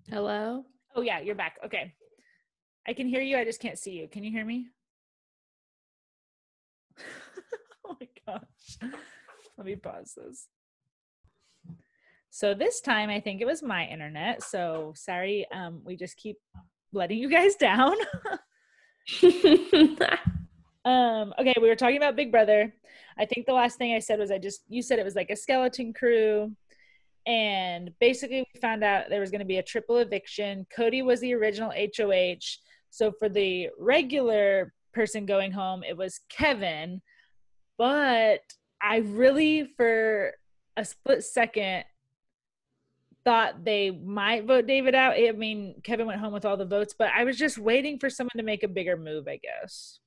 Hello? 0.10 0.64
Oh 0.96 1.02
yeah, 1.02 1.20
you're 1.20 1.36
back. 1.36 1.58
Okay. 1.66 1.94
I 2.88 2.94
can 2.94 3.06
hear 3.06 3.20
you. 3.22 3.38
I 3.38 3.44
just 3.44 3.60
can't 3.60 3.78
see 3.78 3.92
you. 3.92 4.08
Can 4.08 4.24
you 4.24 4.32
hear 4.32 4.46
me? 4.46 4.68
oh 7.86 7.98
my 8.00 8.08
gosh. 8.26 8.94
Let 9.58 9.68
me 9.68 9.76
pause 9.76 10.14
this. 10.16 10.48
So 12.36 12.56
this 12.56 12.82
time 12.82 13.12
I 13.12 13.20
think 13.20 13.42
it 13.42 13.46
was 13.46 13.62
my 13.62 13.86
internet. 13.86 14.42
So 14.42 14.92
sorry, 14.96 15.46
um, 15.54 15.82
we 15.86 15.96
just 15.96 16.18
keep 16.18 16.38
letting 16.92 17.20
you 17.20 17.30
guys 17.30 17.54
down. 17.60 17.94
um, 20.84 21.32
okay, 21.40 21.54
we 21.62 21.70
were 21.70 21.76
talking 21.76 21.98
about 21.98 22.16
Big 22.16 22.32
Brother. 22.32 22.74
I 23.20 23.26
think 23.26 23.46
the 23.46 23.54
last 23.54 23.78
thing 23.78 23.94
I 23.94 24.00
said 24.00 24.18
was 24.18 24.32
I 24.32 24.40
just 24.40 24.64
you 24.68 24.82
said 24.82 24.98
it 24.98 25.06
was 25.06 25.14
like 25.14 25.30
a 25.30 25.36
skeleton 25.36 25.94
crew. 25.94 26.52
And 27.28 27.92
basically 28.00 28.48
we 28.52 28.60
found 28.60 28.84
out 28.84 29.10
there 29.10 29.22
was 29.22 29.30
going 29.30 29.38
to 29.38 29.46
be 29.46 29.60
a 29.60 29.64
triple 29.64 29.98
eviction. 29.98 30.66
Cody 30.76 31.04
was 31.04 31.20
the 31.20 31.36
original 31.36 31.72
HOH. 31.72 32.58
So 32.90 33.12
for 33.12 33.30
the 33.30 33.70
regular 33.78 34.74
person 34.92 35.28
going 35.28 35.52
home, 35.52 35.84
it 35.84 35.96
was 35.96 36.20
Kevin. 36.30 37.00
But 37.78 38.42
I 38.82 39.04
really 39.06 39.72
for 39.78 40.34
a 40.76 40.84
split 40.84 41.24
second 41.24 41.84
thought 43.26 43.64
they 43.64 43.92
might 43.92 44.46
vote 44.46 44.68
David 44.68 44.96
out. 44.96 45.14
I 45.14 45.32
mean, 45.32 45.76
Kevin 45.84 46.08
went 46.08 46.20
home 46.20 46.34
with 46.34 46.46
all 46.46 46.58
the 46.58 46.66
votes, 46.66 46.94
but 46.98 47.10
I 47.16 47.24
was 47.24 47.38
just 47.38 47.58
waiting 47.58 48.00
for 48.00 48.10
someone 48.10 48.38
to 48.38 48.44
make 48.44 48.64
a 48.64 48.68
bigger 48.68 48.98
move, 48.98 49.28
I 49.28 49.38
guess. 49.38 50.00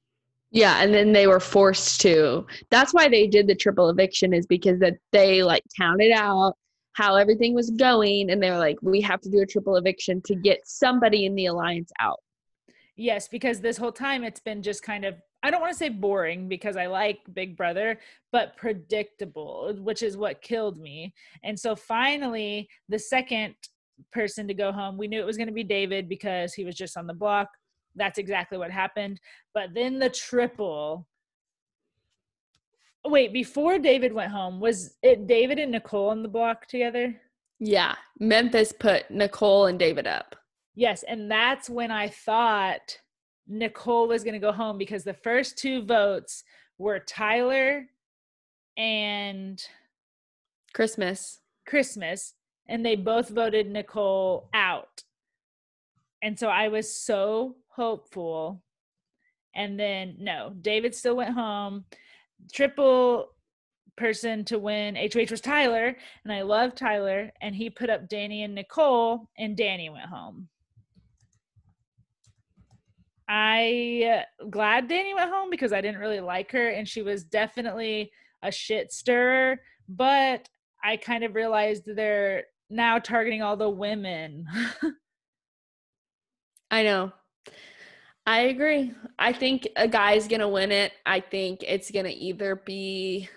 yeah, 0.50 0.82
and 0.82 0.94
then 0.94 1.12
they 1.12 1.26
were 1.26 1.40
forced 1.40 2.00
to. 2.02 2.46
That's 2.70 2.92
why 2.94 3.08
they 3.08 3.26
did 3.26 3.46
the 3.46 3.54
triple 3.54 3.88
eviction 3.88 4.32
is 4.32 4.46
because 4.46 4.78
that 4.80 4.94
they 5.12 5.42
like 5.42 5.62
counted 5.78 6.12
out 6.12 6.54
how 6.92 7.16
everything 7.16 7.54
was 7.54 7.70
going 7.70 8.30
and 8.30 8.42
they 8.42 8.50
were 8.50 8.58
like 8.58 8.78
we 8.80 9.02
have 9.02 9.20
to 9.20 9.28
do 9.28 9.40
a 9.42 9.46
triple 9.46 9.76
eviction 9.76 10.22
to 10.24 10.34
get 10.34 10.60
somebody 10.64 11.26
in 11.26 11.34
the 11.34 11.46
alliance 11.46 11.90
out. 12.00 12.20
Yes, 12.96 13.28
because 13.28 13.60
this 13.60 13.76
whole 13.76 13.92
time 13.92 14.24
it's 14.24 14.40
been 14.40 14.62
just 14.62 14.82
kind 14.82 15.04
of 15.04 15.16
I 15.46 15.50
don't 15.50 15.60
want 15.60 15.72
to 15.72 15.78
say 15.78 15.90
boring 15.90 16.48
because 16.48 16.76
I 16.76 16.86
like 16.86 17.20
Big 17.32 17.56
Brother, 17.56 18.00
but 18.32 18.56
predictable, 18.56 19.72
which 19.78 20.02
is 20.02 20.16
what 20.16 20.42
killed 20.42 20.76
me. 20.76 21.14
And 21.44 21.56
so 21.58 21.76
finally, 21.76 22.68
the 22.88 22.98
second 22.98 23.54
person 24.12 24.48
to 24.48 24.54
go 24.54 24.72
home, 24.72 24.98
we 24.98 25.06
knew 25.06 25.20
it 25.20 25.26
was 25.26 25.36
going 25.36 25.46
to 25.46 25.52
be 25.52 25.62
David 25.62 26.08
because 26.08 26.52
he 26.52 26.64
was 26.64 26.74
just 26.74 26.96
on 26.96 27.06
the 27.06 27.14
block. 27.14 27.46
That's 27.94 28.18
exactly 28.18 28.58
what 28.58 28.72
happened. 28.72 29.20
But 29.54 29.72
then 29.72 30.00
the 30.00 30.10
triple. 30.10 31.06
Wait, 33.04 33.32
before 33.32 33.78
David 33.78 34.12
went 34.12 34.32
home, 34.32 34.58
was 34.58 34.96
it 35.04 35.28
David 35.28 35.60
and 35.60 35.70
Nicole 35.70 36.08
on 36.08 36.24
the 36.24 36.28
block 36.28 36.66
together? 36.66 37.14
Yeah, 37.60 37.94
Memphis 38.18 38.72
put 38.72 39.08
Nicole 39.12 39.66
and 39.66 39.78
David 39.78 40.08
up. 40.08 40.34
Yes, 40.74 41.04
and 41.04 41.30
that's 41.30 41.70
when 41.70 41.92
I 41.92 42.08
thought 42.08 42.98
Nicole 43.46 44.08
was 44.08 44.24
going 44.24 44.34
to 44.34 44.40
go 44.40 44.52
home 44.52 44.78
because 44.78 45.04
the 45.04 45.14
first 45.14 45.56
two 45.56 45.82
votes 45.84 46.44
were 46.78 46.98
Tyler 46.98 47.86
and 48.76 49.62
Christmas. 50.74 51.40
Christmas, 51.66 52.34
and 52.68 52.84
they 52.84 52.96
both 52.96 53.28
voted 53.28 53.70
Nicole 53.70 54.48
out. 54.54 55.02
And 56.22 56.38
so 56.38 56.48
I 56.48 56.68
was 56.68 56.92
so 56.92 57.56
hopeful. 57.68 58.62
And 59.54 59.78
then, 59.78 60.16
no, 60.18 60.54
David 60.60 60.94
still 60.94 61.16
went 61.16 61.34
home. 61.34 61.84
Triple 62.52 63.28
person 63.96 64.44
to 64.44 64.58
win 64.58 64.96
HOH 64.96 65.30
was 65.30 65.40
Tyler, 65.40 65.96
and 66.24 66.32
I 66.32 66.42
love 66.42 66.74
Tyler. 66.74 67.30
And 67.40 67.54
he 67.54 67.70
put 67.70 67.90
up 67.90 68.08
Danny 68.08 68.42
and 68.42 68.54
Nicole, 68.54 69.28
and 69.38 69.56
Danny 69.56 69.88
went 69.88 70.06
home. 70.06 70.48
I 73.28 74.24
glad 74.50 74.88
Danny 74.88 75.14
went 75.14 75.30
home 75.30 75.50
because 75.50 75.72
I 75.72 75.80
didn't 75.80 76.00
really 76.00 76.20
like 76.20 76.52
her 76.52 76.68
and 76.68 76.88
she 76.88 77.02
was 77.02 77.24
definitely 77.24 78.10
a 78.42 78.52
shit 78.52 78.92
stirrer, 78.92 79.60
but 79.88 80.48
I 80.84 80.96
kind 80.96 81.24
of 81.24 81.34
realized 81.34 81.84
they're 81.86 82.44
now 82.70 82.98
targeting 82.98 83.42
all 83.42 83.56
the 83.56 83.68
women. 83.70 84.46
I 86.70 86.82
know. 86.82 87.12
I 88.26 88.40
agree. 88.42 88.92
I 89.18 89.32
think 89.32 89.68
a 89.76 89.86
guy's 89.86 90.26
going 90.26 90.40
to 90.40 90.48
win 90.48 90.72
it. 90.72 90.92
I 91.04 91.20
think 91.20 91.62
it's 91.62 91.90
going 91.90 92.06
to 92.06 92.12
either 92.12 92.56
be 92.56 93.28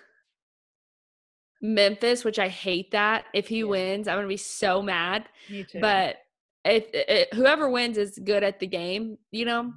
Memphis, 1.61 2.23
which 2.23 2.39
I 2.39 2.47
hate 2.47 2.91
that. 2.91 3.25
If 3.33 3.47
he 3.47 3.59
Yeah. 3.59 3.65
wins, 3.65 4.07
I'm 4.07 4.15
going 4.15 4.25
to 4.25 4.29
be 4.29 4.37
so 4.37 4.81
mad. 4.81 5.29
Me 5.49 5.63
too. 5.63 5.79
But 5.79 6.17
if, 6.65 6.85
it, 6.93 7.33
whoever 7.33 7.69
wins 7.69 7.97
is 7.97 8.19
good 8.23 8.43
at 8.43 8.59
the 8.59 8.67
game, 8.67 9.17
you 9.31 9.45
know. 9.45 9.73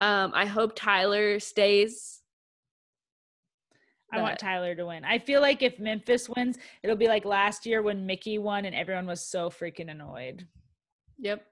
Um, 0.00 0.32
I 0.34 0.46
hope 0.46 0.72
Tyler 0.74 1.40
stays. 1.40 2.20
I 4.12 4.22
want 4.22 4.38
Tyler 4.38 4.74
to 4.74 4.86
win. 4.86 5.04
I 5.04 5.18
feel 5.18 5.42
like 5.42 5.62
if 5.62 5.78
Memphis 5.78 6.28
wins, 6.28 6.56
it'll 6.82 6.96
be 6.96 7.08
like 7.08 7.24
last 7.24 7.66
year 7.66 7.82
when 7.82 8.06
Michie 8.06 8.38
won 8.38 8.64
and 8.64 8.74
everyone 8.74 9.06
was 9.06 9.20
so 9.20 9.50
freaking 9.50 9.90
annoyed. 9.90 10.46
Yep. 11.18 11.44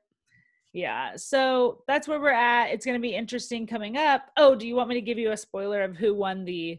Yeah. 0.73 1.17
So 1.17 1.83
that's 1.87 2.09
where 2.09 2.21
we're 2.21 2.31
at. 2.31 2.71
It's 2.71 2.87
going 2.87 2.97
to 2.97 3.03
be 3.03 3.15
interesting 3.15 3.67
coming 3.67 3.97
up. 3.97 4.31
Oh, 4.37 4.55
do 4.55 4.67
you 4.67 4.75
want 4.75 4.89
me 4.89 4.95
to 4.95 5.01
give 5.03 5.19
you 5.19 5.33
a 5.33 5.37
spoiler 5.37 5.83
of 5.83 5.97
who 5.97 6.15
won 6.15 6.45
the 6.45 6.79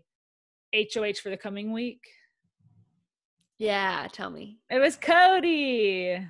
HOH 0.73 1.19
for 1.21 1.29
the 1.29 1.38
coming 1.38 1.71
week? 1.73 2.01
Yeah, 3.59 4.07
tell 4.11 4.29
me. 4.29 4.59
It 4.69 4.79
was 4.79 4.95
Cody. 4.95 6.27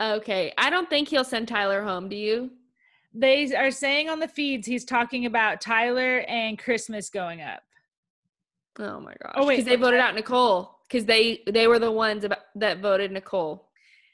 Okay, 0.00 0.52
I 0.56 0.70
don't 0.70 0.88
think 0.88 1.08
he'll 1.08 1.24
send 1.24 1.48
Tyler 1.48 1.82
home. 1.82 2.08
Do 2.08 2.16
you? 2.16 2.50
They 3.12 3.54
are 3.54 3.70
saying 3.70 4.08
on 4.08 4.20
the 4.20 4.28
feeds 4.28 4.66
he's 4.66 4.84
talking 4.84 5.26
about 5.26 5.60
Tyler 5.60 6.20
and 6.20 6.58
Christmas 6.58 7.10
going 7.10 7.42
up. 7.42 7.62
Oh 8.78 9.00
my 9.00 9.14
gosh! 9.22 9.32
Oh, 9.34 9.46
wait, 9.46 9.56
because 9.56 9.66
they 9.66 9.76
voted 9.76 10.00
out 10.00 10.14
Nicole. 10.14 10.78
Because 10.88 11.04
they 11.04 11.42
they 11.46 11.66
were 11.66 11.78
the 11.78 11.92
ones 11.92 12.24
about, 12.24 12.38
that 12.56 12.80
voted 12.80 13.12
Nicole. 13.12 13.68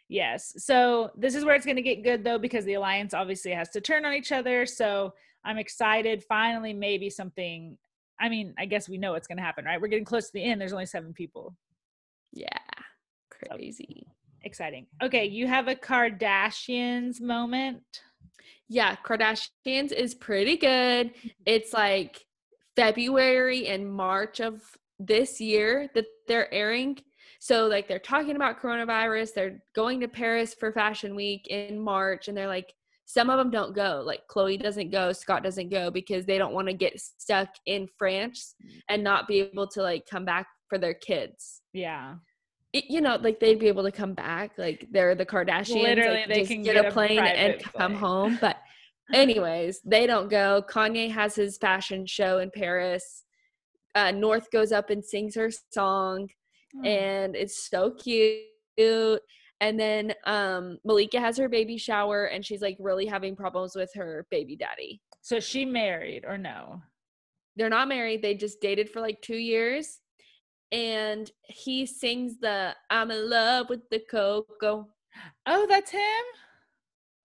Yes. 0.09 0.55
So 0.59 1.11
this 1.17 1.35
is 1.35 1.45
where 1.45 1.55
it's 1.55 1.65
going 1.65 1.77
to 1.77 1.83
get 1.83 2.05
good 2.05 2.23
though, 2.25 2.39
because 2.39 2.65
the 2.65 2.75
alliance 2.75 3.15
obviously 3.15 3.53
has 3.53 3.71
to 3.71 3.81
turn 3.81 4.05
on 4.05 4.15
each 4.15 4.33
other. 4.33 4.67
So 4.67 5.15
I'm 5.45 5.59
excited. 5.59 6.25
Finally, 6.25 6.73
maybe 6.73 7.11
something. 7.11 7.77
I 8.21 8.29
mean, 8.29 8.55
I 8.59 8.67
guess 8.67 8.89
we 8.89 8.99
know 8.99 9.13
what's 9.13 9.27
going 9.27 9.39
to 9.39 9.45
happen, 9.45 9.65
right? 9.65 9.81
We're 9.81 9.89
getting 9.89 10.05
close 10.05 10.27
to 10.27 10.33
the 10.33 10.43
end. 10.43 10.61
There's 10.61 10.73
only 10.73 10.87
seven 10.87 11.13
people. 11.13 11.55
Yeah, 12.33 12.49
crazy. 13.31 14.07
Exciting. 14.47 14.87
Okay, 15.03 15.25
you 15.25 15.49
have 15.49 15.67
a 15.67 15.75
Kardashians 15.75 17.21
moment. 17.21 17.83
Yeah, 18.69 18.95
Kardashians 19.05 19.91
is 19.91 20.15
pretty 20.15 20.57
good. 20.57 21.09
Mm-hmm. 21.09 21.29
It's 21.47 21.73
like 21.73 22.25
February 22.77 23.67
and 23.67 23.93
March 23.93 24.39
of 24.39 24.63
this 25.01 25.41
year 25.41 25.91
that 25.97 26.07
they're 26.29 26.53
airing. 26.55 26.97
So 27.41 27.67
like 27.67 27.89
they're 27.89 27.99
talking 27.99 28.37
about 28.37 28.61
coronavirus, 28.61 29.35
they're 29.35 29.59
going 29.75 29.99
to 29.99 30.09
Paris 30.09 30.55
for 30.55 30.71
Fashion 30.71 31.17
Week 31.17 31.49
in 31.49 31.77
March 31.77 32.29
and 32.29 32.37
they're 32.37 32.47
like 32.47 32.73
some 33.05 33.31
of 33.31 33.39
them 33.39 33.51
don't 33.51 33.75
go. 33.75 34.05
Like 34.07 34.21
Khloé 34.31 34.63
doesn't 34.63 34.93
go, 34.93 35.13
Scott 35.13 35.43
doesn't 35.43 35.71
go 35.71 35.91
because 35.91 36.25
they 36.25 36.39
don't 36.39 36.55
want 36.55 36.69
to 36.69 36.75
get 36.75 37.01
stuck 37.01 37.49
in 37.67 37.89
France 37.99 38.55
and 38.89 39.03
not 39.03 39.27
be 39.27 39.41
able 39.41 39.67
to 39.69 39.83
like 39.83 40.07
come 40.09 40.25
back 40.25 40.47
for 40.69 40.79
their 40.79 40.95
kids. 40.95 41.63
Yeah. 41.73 42.15
It- 42.73 42.85
you 42.91 43.01
know, 43.01 43.17
like 43.17 43.41
they'd 43.41 43.59
be 43.59 43.69
able 43.69 43.85
to 43.85 43.93
come 43.93 44.15
back. 44.15 44.53
Like 44.59 44.87
they're 44.91 45.15
the 45.15 45.27
Kardashians. 45.27 45.83
Literally, 45.83 46.19
like, 46.21 46.29
they 46.29 46.45
can 46.45 46.63
get, 46.63 46.75
get 46.75 46.87
a 46.87 46.91
plane 46.91 47.19
and 47.19 47.63
come 47.63 47.93
plane. 47.93 47.95
home. 47.95 48.39
But 48.41 48.57
anyways, 49.15 49.81
they 49.85 50.07
don't 50.07 50.29
go. 50.29 50.63
Kanye 50.69 51.11
has 51.11 51.35
his 51.35 51.57
fashion 51.59 52.07
show 52.07 52.39
in 52.39 52.51
Paris. 52.51 53.25
Uh, 53.95 54.11
North 54.11 54.51
goes 54.51 54.73
up 54.73 54.91
and 54.91 55.03
sings 55.05 55.35
her 55.37 55.51
song, 55.73 56.29
Hmm. 56.75 56.85
and 56.87 57.37
it's 57.37 57.69
so 57.71 57.93
cute. 57.93 58.43
And 59.61 59.81
then 59.81 60.13
um, 60.27 60.77
Malika 60.85 61.19
has 61.19 61.39
her 61.39 61.49
baby 61.49 61.79
shower, 61.79 62.25
and 62.27 62.45
she's 62.45 62.61
like 62.61 62.77
really 62.79 63.07
having 63.07 63.35
problems 63.37 63.75
with 63.75 63.91
her 63.95 64.27
baby 64.31 64.55
daddy. 64.57 65.01
so 65.23 65.41
she 65.41 65.65
married 65.65 66.25
or 66.27 66.37
no? 66.37 66.83
They're 67.57 67.71
not 67.71 67.89
married. 67.89 68.21
They 68.21 68.35
just 68.35 68.61
dated 68.61 68.91
for 68.91 69.01
like 69.01 69.23
two 69.23 69.39
years. 69.39 69.99
And 70.73 71.31
he 71.45 71.87
sings 71.87 72.39
the 72.39 72.75
I'm 72.91 73.11
in 73.11 73.31
love 73.31 73.69
with 73.69 73.89
the 73.91 74.01
Coco 74.01 74.89
Oh, 75.47 75.67
that's 75.69 75.91
him. 75.91 76.01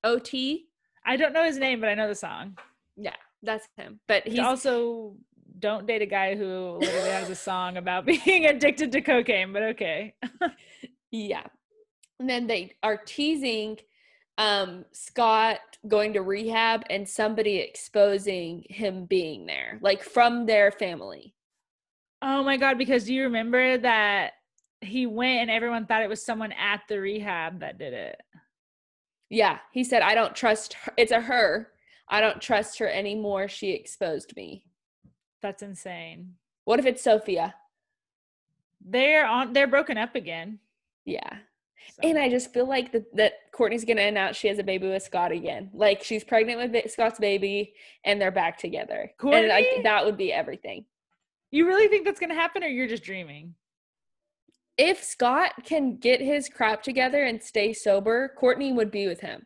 OT. 0.04 0.68
I 1.06 1.18
don't 1.18 1.34
know 1.34 1.44
his 1.44 1.58
name, 1.58 1.80
but 1.80 1.90
I 1.90 1.96
know 1.96 2.08
the 2.08 2.16
song. 2.16 2.58
Yeah, 2.98 3.16
that's 3.42 3.68
him. 3.78 4.00
But 4.08 4.28
he's 4.28 4.40
also 4.40 5.16
don't 5.60 5.86
date 5.86 6.02
a 6.02 6.08
guy 6.08 6.36
who 6.36 6.78
literally 6.80 7.10
has 7.10 7.30
a 7.30 7.36
song 7.36 7.78
about 7.78 8.06
being 8.26 8.46
addicted 8.46 8.92
to 8.92 9.02
cocaine. 9.02 9.54
But 9.54 9.64
okay. 9.64 10.16
yeah. 11.12 11.44
And 12.20 12.30
then 12.30 12.48
they 12.48 12.74
are 12.84 12.98
teasing 12.98 13.78
um 14.38 14.86
Scott 14.92 15.60
going 15.88 16.14
to 16.14 16.22
rehab 16.22 16.84
and 16.90 17.08
somebody 17.08 17.58
exposing 17.58 18.64
him 18.70 19.06
being 19.06 19.46
there, 19.46 19.80
like 19.82 20.04
from 20.04 20.46
their 20.46 20.72
family. 20.72 21.36
Oh 22.22 22.44
my 22.44 22.58
god! 22.58 22.78
Because 22.78 23.06
do 23.06 23.14
you 23.14 23.24
remember 23.24 23.78
that 23.80 24.34
he 24.82 25.06
went 25.06 25.42
and 25.42 25.52
everyone 25.52 25.86
thought 25.86 26.04
it 26.04 26.10
was 26.10 26.24
someone 26.24 26.52
at 26.54 26.82
the 26.88 27.00
rehab 27.00 27.60
that 27.62 27.78
did 27.78 27.94
it? 27.94 28.22
Yeah, 29.30 29.60
he 29.72 29.84
said 29.84 30.02
I 30.02 30.14
don't 30.16 30.36
trust 30.36 30.74
her. 30.74 30.94
It's 30.98 31.12
a 31.12 31.22
her. 31.22 31.70
I 32.10 32.20
don't 32.22 32.42
trust 32.42 32.80
her 32.80 32.88
anymore. 32.90 33.48
She 33.48 33.72
exposed 33.72 34.36
me. 34.36 34.66
That's 35.42 35.64
insane. 35.64 36.34
What 36.66 36.80
if 36.80 36.86
it's 36.86 37.02
Sofia? 37.04 37.56
They're 38.86 39.26
on. 39.26 39.54
They're 39.54 39.68
broken 39.68 39.98
up 39.98 40.16
again. 40.16 40.60
Yeah. 41.06 41.38
so- 41.96 42.08
And 42.08 42.18
I 42.20 42.30
just 42.30 42.54
feel 42.54 42.68
like 42.68 42.92
that 42.92 43.16
that 43.16 43.34
Kourtney's 43.54 43.86
gonna 43.86 44.02
announce 44.02 44.38
she 44.38 44.48
has 44.48 44.60
a 44.60 44.64
baby 44.64 44.88
with 44.90 45.04
Scott 45.04 45.32
again. 45.32 45.70
Like 45.74 46.04
she's 46.04 46.24
pregnant 46.24 46.72
with 46.72 46.92
Scott's 46.92 47.20
baby, 47.20 47.74
and 48.04 48.20
they're 48.22 48.32
back 48.32 48.58
together. 48.58 49.12
And 49.22 49.32
Kourtney? 49.32 49.50
like 49.50 49.84
that 49.84 50.06
would 50.06 50.18
be 50.18 50.34
everything. 50.34 50.86
You 51.52 51.68
really 51.68 51.88
think 51.88 52.06
that's 52.06 52.20
gonna 52.20 52.34
happen, 52.34 52.64
or 52.64 52.68
you're 52.68 52.88
just 52.88 53.04
dreaming? 53.04 53.56
If 54.78 55.04
Scott 55.04 55.52
can 55.66 55.98
get 55.98 56.22
his 56.22 56.50
crap 56.50 56.82
together 56.82 57.24
and 57.24 57.42
stay 57.44 57.74
sober, 57.74 58.34
Kourtney 58.42 58.74
would 58.74 58.90
be 58.90 59.08
with 59.08 59.20
him. 59.20 59.46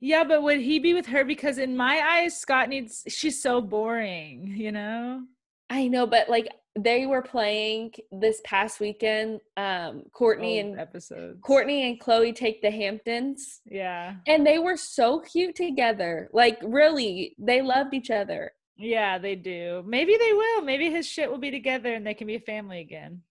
Yeah, 0.00 0.24
but 0.24 0.42
would 0.42 0.60
he 0.60 0.78
be 0.78 0.92
with 0.94 1.06
her? 1.06 1.24
Because 1.24 1.58
in 1.58 1.76
my 1.76 2.00
eyes, 2.00 2.38
Scott 2.38 2.68
needs. 2.68 3.02
She's 3.08 3.40
so 3.42 3.60
boring. 3.62 4.52
You 4.56 4.72
know. 4.72 5.22
I 5.70 5.88
know, 5.88 6.06
but 6.06 6.28
like 6.28 6.48
they 6.78 7.06
were 7.06 7.22
playing 7.22 7.92
this 8.12 8.42
past 8.44 8.78
weekend. 8.80 9.40
Um, 9.56 10.02
Kourtney 10.14 10.58
Old 10.58 10.66
and 10.72 10.80
episodes. 10.80 11.40
Kourtney 11.40 11.88
and 11.88 11.98
Khloé 11.98 12.34
take 12.34 12.60
the 12.60 12.70
Hamptons, 12.70 13.62
Yeah. 13.64 14.16
and 14.26 14.46
they 14.46 14.58
were 14.58 14.76
so 14.76 15.20
cute 15.20 15.54
together. 15.56 16.28
Like 16.32 16.58
really, 16.62 17.34
they 17.38 17.62
loved 17.62 17.94
each 17.94 18.10
other. 18.10 18.52
Yeah, 18.76 19.18
they 19.18 19.34
do. 19.34 19.82
Maybe 19.86 20.16
they 20.18 20.32
will. 20.32 20.62
Maybe 20.62 20.90
his 20.90 21.06
shit 21.06 21.30
will 21.30 21.38
be 21.38 21.50
together 21.50 21.94
and 21.94 22.06
they 22.06 22.14
can 22.14 22.26
be 22.26 22.34
a 22.34 22.40
family 22.40 22.80
again. 22.80 23.22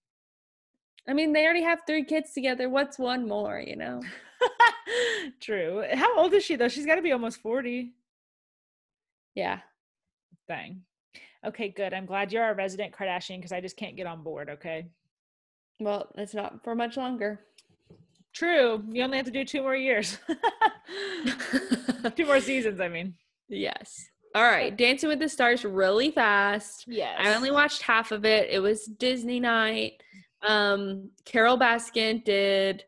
I 1.08 1.14
mean, 1.14 1.34
they 1.34 1.46
already 1.46 1.62
have 1.62 1.82
three 1.86 2.04
kids 2.04 2.34
together. 2.34 2.68
What's 2.68 2.98
one 2.98 3.28
more, 3.28 3.60
you 3.60 3.76
know? 3.76 4.02
True. 5.39 5.84
How 5.93 6.18
old 6.18 6.34
is 6.34 6.43
she 6.43 6.56
though? 6.56 6.68
She's 6.68 6.86
got 6.86 6.96
to 6.96 7.02
be 7.02 7.12
almost 7.12 7.41
40. 7.41 7.91
Yeah. 9.36 9.60
Dang. 10.48 10.82
Okay, 11.46 11.70
good. 11.70 11.93
I'm 11.93 12.08
glad 12.08 12.32
you're 12.32 12.50
a 12.50 12.56
resident 12.56 12.93
Kardashian 12.93 13.38
because 13.38 13.52
I 13.52 13.62
just 13.62 13.78
can't 13.78 13.96
get 13.96 14.08
on 14.08 14.24
board, 14.24 14.50
okay? 14.50 14.88
Well, 15.80 16.12
it's 16.16 16.34
not 16.34 16.64
for 16.64 16.74
much 16.74 16.98
longer. 16.98 17.41
True. 18.34 18.84
You 18.89 19.04
only 19.04 19.18
have 19.18 19.28
to 19.28 19.32
do 19.32 19.46
two 19.46 19.62
more 19.62 19.76
years. 19.76 20.18
two 22.16 22.26
more 22.26 22.39
seasons, 22.39 22.80
I 22.80 22.88
mean. 22.88 23.14
yes. 23.50 24.10
All 24.36 24.43
right. 24.43 24.75
Dancing 24.75 25.07
with 25.07 25.19
the 25.19 25.29
Stars 25.29 25.63
really 25.63 26.11
fast. 26.11 26.83
Yes. 26.88 27.15
I 27.17 27.33
only 27.33 27.51
watched 27.51 27.81
half 27.81 28.11
of 28.11 28.25
it. 28.25 28.49
It 28.51 28.59
was 28.59 28.83
Disney 28.86 29.39
night. 29.39 30.03
Um, 30.41 31.09
Carole 31.23 31.57
Baskin 31.57 32.21
did 32.25 32.83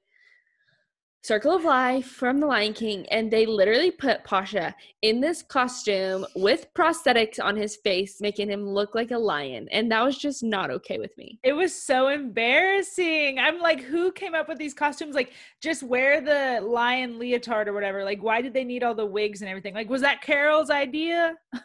Circle 1.27 1.55
of 1.57 1.65
Life 1.65 2.05
from 2.05 2.39
The 2.39 2.47
Lion 2.47 2.71
King, 2.71 3.05
and 3.11 3.29
they 3.29 3.45
literally 3.45 3.91
put 3.91 4.23
Pasha 4.23 4.73
in 5.01 5.19
this 5.19 5.43
costume 5.43 6.25
with 6.37 6.73
prosthetics 6.73 7.37
on 7.37 7.57
his 7.57 7.75
face, 7.75 8.21
making 8.21 8.49
him 8.49 8.65
look 8.65 8.95
like 8.95 9.11
a 9.11 9.17
lion. 9.17 9.67
And 9.73 9.91
that 9.91 10.05
was 10.05 10.17
just 10.17 10.41
not 10.41 10.71
okay 10.71 10.99
with 10.99 11.17
me. 11.17 11.37
It 11.43 11.51
was 11.51 11.75
so 11.75 12.07
embarrassing. 12.07 13.39
I'm 13.39 13.59
like, 13.59 13.81
who 13.81 14.13
came 14.13 14.35
up 14.35 14.47
with 14.47 14.57
these 14.57 14.73
costumes? 14.73 15.15
Like, 15.15 15.33
just 15.61 15.83
wear 15.83 16.21
the 16.21 16.65
lion 16.65 17.19
leotard 17.19 17.67
or 17.67 17.73
whatever. 17.73 18.05
Like, 18.05 18.23
why 18.23 18.41
did 18.41 18.53
they 18.53 18.63
need 18.63 18.81
all 18.81 18.95
the 18.95 19.05
wigs 19.05 19.41
and 19.41 19.49
everything? 19.49 19.73
Like, 19.73 19.89
was 19.89 20.03
that 20.03 20.21
Carole's 20.21 20.69
idea? 20.69 21.35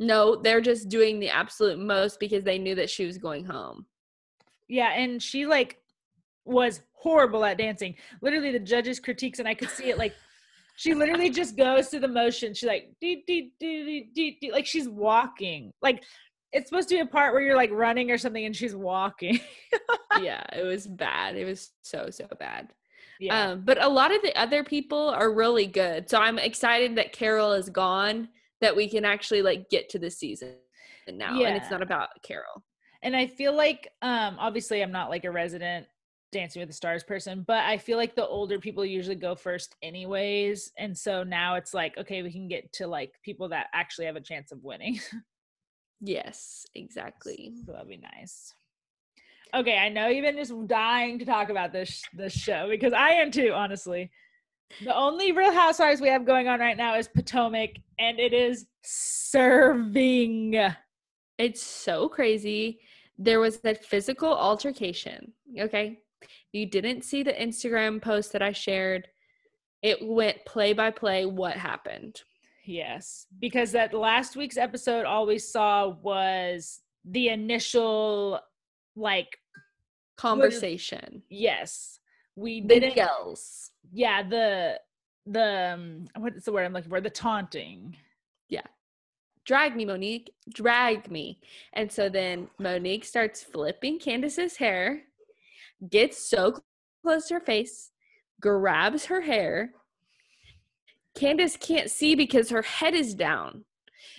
No, 0.00 0.34
they're 0.34 0.60
just 0.60 0.88
doing 0.88 1.20
the 1.20 1.30
absolute 1.30 1.78
most 1.78 2.18
because 2.18 2.42
they 2.42 2.58
knew 2.58 2.74
that 2.74 2.90
she 2.90 3.06
was 3.06 3.16
going 3.16 3.44
home. 3.44 3.86
Yeah, 4.66 4.90
and 4.92 5.22
she 5.22 5.46
like 5.46 5.78
was 6.44 6.80
horrible 6.92 7.44
at 7.44 7.58
dancing. 7.58 7.94
Literally, 8.20 8.52
the 8.52 8.58
judges' 8.58 9.00
critiques, 9.00 9.38
and 9.38 9.48
I 9.48 9.54
could 9.54 9.70
see 9.70 9.90
it 9.90 9.98
like 9.98 10.14
she 10.76 10.94
literally 10.94 11.30
just 11.30 11.56
goes 11.56 11.88
through 11.88 12.00
the 12.00 12.08
motion. 12.08 12.54
She 12.54 12.66
like 12.66 12.92
dee, 13.00 13.22
dee, 13.26 13.52
dee, 13.60 13.84
dee, 13.84 14.10
dee, 14.14 14.38
dee, 14.40 14.52
like 14.52 14.66
she's 14.66 14.88
walking. 14.88 15.72
Like 15.80 16.02
it's 16.52 16.68
supposed 16.68 16.88
to 16.88 16.96
be 16.96 17.00
a 17.00 17.06
part 17.06 17.32
where 17.32 17.42
you're 17.42 17.56
like 17.56 17.70
running 17.72 18.10
or 18.10 18.18
something 18.18 18.44
and 18.44 18.54
she's 18.54 18.74
walking. 18.74 19.40
yeah, 20.20 20.42
it 20.52 20.64
was 20.64 20.86
bad. 20.86 21.36
It 21.36 21.44
was 21.44 21.70
so 21.82 22.08
so 22.10 22.26
bad. 22.38 22.72
Yeah. 23.20 23.50
Um, 23.50 23.62
but 23.64 23.82
a 23.82 23.88
lot 23.88 24.14
of 24.14 24.22
the 24.22 24.36
other 24.38 24.64
people 24.64 25.10
are 25.10 25.32
really 25.32 25.66
good. 25.66 26.10
So 26.10 26.18
I'm 26.18 26.38
excited 26.38 26.96
that 26.96 27.12
Carole 27.12 27.52
is 27.52 27.68
gone, 27.68 28.28
that 28.60 28.74
we 28.74 28.88
can 28.88 29.04
actually 29.04 29.42
like 29.42 29.70
get 29.70 29.88
to 29.90 29.98
the 29.98 30.10
season 30.10 30.54
now. 31.08 31.38
Yeah. 31.38 31.48
And 31.48 31.56
it's 31.56 31.70
not 31.70 31.82
about 31.82 32.08
Carole. 32.22 32.64
And 33.02 33.14
I 33.14 33.26
feel 33.26 33.54
like 33.54 33.88
um 34.02 34.36
obviously 34.40 34.82
I'm 34.82 34.92
not 34.92 35.10
like 35.10 35.24
a 35.24 35.30
resident 35.30 35.86
Dancing 36.34 36.60
with 36.60 36.68
the 36.68 36.74
Stars 36.74 37.04
person, 37.04 37.44
but 37.46 37.64
I 37.64 37.78
feel 37.78 37.96
like 37.96 38.16
the 38.16 38.26
older 38.26 38.58
people 38.58 38.84
usually 38.84 39.14
go 39.14 39.36
first 39.36 39.76
anyways. 39.82 40.72
And 40.76 40.96
so 40.98 41.22
now 41.22 41.54
it's 41.54 41.72
like, 41.72 41.96
okay, 41.96 42.22
we 42.22 42.32
can 42.32 42.48
get 42.48 42.72
to 42.74 42.88
like 42.88 43.12
people 43.22 43.48
that 43.50 43.68
actually 43.72 44.06
have 44.06 44.16
a 44.16 44.20
chance 44.20 44.50
of 44.50 44.64
winning. 44.64 44.98
yes, 46.00 46.66
exactly. 46.74 47.52
So 47.64 47.72
that'd 47.72 47.88
be 47.88 47.98
nice. 47.98 48.52
Okay, 49.54 49.78
I 49.78 49.88
know 49.88 50.08
you've 50.08 50.24
been 50.24 50.36
just 50.36 50.52
dying 50.66 51.20
to 51.20 51.24
talk 51.24 51.48
about 51.48 51.72
this 51.72 52.02
this 52.12 52.32
show 52.32 52.66
because 52.68 52.92
I 52.92 53.10
am 53.10 53.30
too, 53.30 53.52
honestly. 53.54 54.10
The 54.82 54.96
only 54.96 55.30
Real 55.30 55.52
Housewives 55.52 56.00
we 56.00 56.08
have 56.08 56.26
going 56.26 56.48
on 56.48 56.58
right 56.58 56.76
now 56.76 56.96
is 56.96 57.06
Potomac, 57.06 57.70
and 58.00 58.18
it 58.18 58.32
is 58.32 58.66
serving. 58.82 60.60
It's 61.38 61.62
so 61.62 62.08
crazy. 62.08 62.80
There 63.16 63.38
was 63.38 63.60
that 63.60 63.84
physical 63.84 64.34
altercation. 64.34 65.32
Okay, 65.60 66.00
you 66.52 66.66
didn't 66.66 67.04
see 67.04 67.22
the 67.22 67.32
Instagram 67.32 68.00
post 68.00 68.32
that 68.32 68.42
I 68.42 68.52
shared, 68.52 69.08
it 69.82 69.98
went 70.00 70.44
play 70.44 70.72
by 70.72 70.90
play 70.90 71.26
what 71.26 71.56
happened. 71.56 72.22
Yes, 72.64 73.26
because 73.40 73.72
that 73.72 73.92
last 73.92 74.36
week's 74.36 74.56
episode 74.56 75.04
all 75.04 75.26
we 75.26 75.38
saw 75.38 75.88
was 75.88 76.80
the 77.04 77.28
initial 77.28 78.40
like 78.96 79.38
conversation. 80.16 81.22
yes. 81.28 81.98
We 82.36 82.62
the 82.62 82.80
didn't 82.80 82.96
yells. 82.96 83.70
Yeah, 83.92 84.22
the 84.22 84.80
the 85.26 85.74
um, 85.74 86.06
what's 86.16 86.44
the 86.44 86.52
word 86.52 86.64
I'm 86.64 86.72
looking 86.72 86.90
for? 86.90 87.00
The 87.00 87.10
taunting. 87.10 87.96
Yeah. 88.48 88.66
Drag 89.44 89.76
me, 89.76 89.84
Monique. 89.84 90.32
Drag 90.52 91.10
me. 91.10 91.38
And 91.74 91.90
so 91.92 92.08
then 92.08 92.48
Monique 92.58 93.04
starts 93.04 93.42
flipping 93.42 93.98
Candiace's 93.98 94.56
hair 94.56 95.02
gets 95.90 96.28
so 96.28 96.58
close 97.02 97.28
to 97.28 97.34
her 97.34 97.40
face, 97.40 97.90
grabs 98.40 99.06
her 99.06 99.22
hair. 99.22 99.72
Candiace 101.14 101.56
can't 101.56 101.90
see 101.90 102.14
because 102.14 102.50
her 102.50 102.62
head 102.62 102.94
is 102.94 103.14
down. 103.14 103.64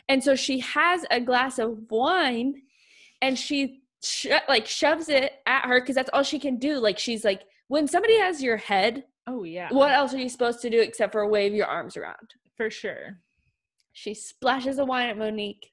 And 0.07 0.23
so 0.23 0.35
she 0.35 0.59
has 0.59 1.05
a 1.11 1.19
glass 1.19 1.59
of 1.59 1.77
wine 1.89 2.61
and 3.21 3.37
she 3.37 3.81
sh- 4.03 4.27
like 4.47 4.67
shoves 4.67 5.09
it 5.09 5.33
at 5.45 5.65
her 5.65 5.81
because 5.81 5.95
that's 5.95 6.09
all 6.13 6.23
she 6.23 6.39
can 6.39 6.57
do. 6.57 6.79
Like 6.79 6.99
she's 6.99 7.25
like, 7.25 7.41
when 7.67 7.87
somebody 7.87 8.17
has 8.17 8.41
your 8.41 8.57
head, 8.57 9.03
oh 9.27 9.43
yeah, 9.43 9.69
what 9.71 9.91
else 9.91 10.13
are 10.13 10.19
you 10.19 10.29
supposed 10.29 10.61
to 10.61 10.69
do 10.69 10.79
except 10.79 11.11
for 11.11 11.27
wave 11.27 11.53
your 11.53 11.67
arms 11.67 11.97
around? 11.97 12.35
For 12.55 12.69
sure. 12.69 13.19
She 13.93 14.13
splashes 14.13 14.77
the 14.77 14.85
wine 14.85 15.09
at 15.09 15.17
Monique 15.17 15.71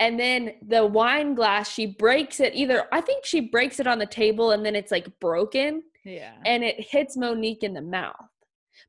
and 0.00 0.18
then 0.18 0.54
the 0.66 0.84
wine 0.84 1.34
glass 1.34 1.70
she 1.70 1.86
breaks 1.86 2.40
it 2.40 2.54
either 2.54 2.86
i 2.92 3.00
think 3.00 3.24
she 3.24 3.40
breaks 3.40 3.78
it 3.78 3.86
on 3.86 3.98
the 3.98 4.06
table 4.06 4.50
and 4.50 4.64
then 4.64 4.74
it's 4.74 4.90
like 4.90 5.08
broken. 5.20 5.82
Yeah. 6.04 6.32
And 6.44 6.64
it 6.64 6.76
hits 6.78 7.16
monique 7.16 7.62
in 7.62 7.74
the 7.74 7.80
mouth. 7.80 8.14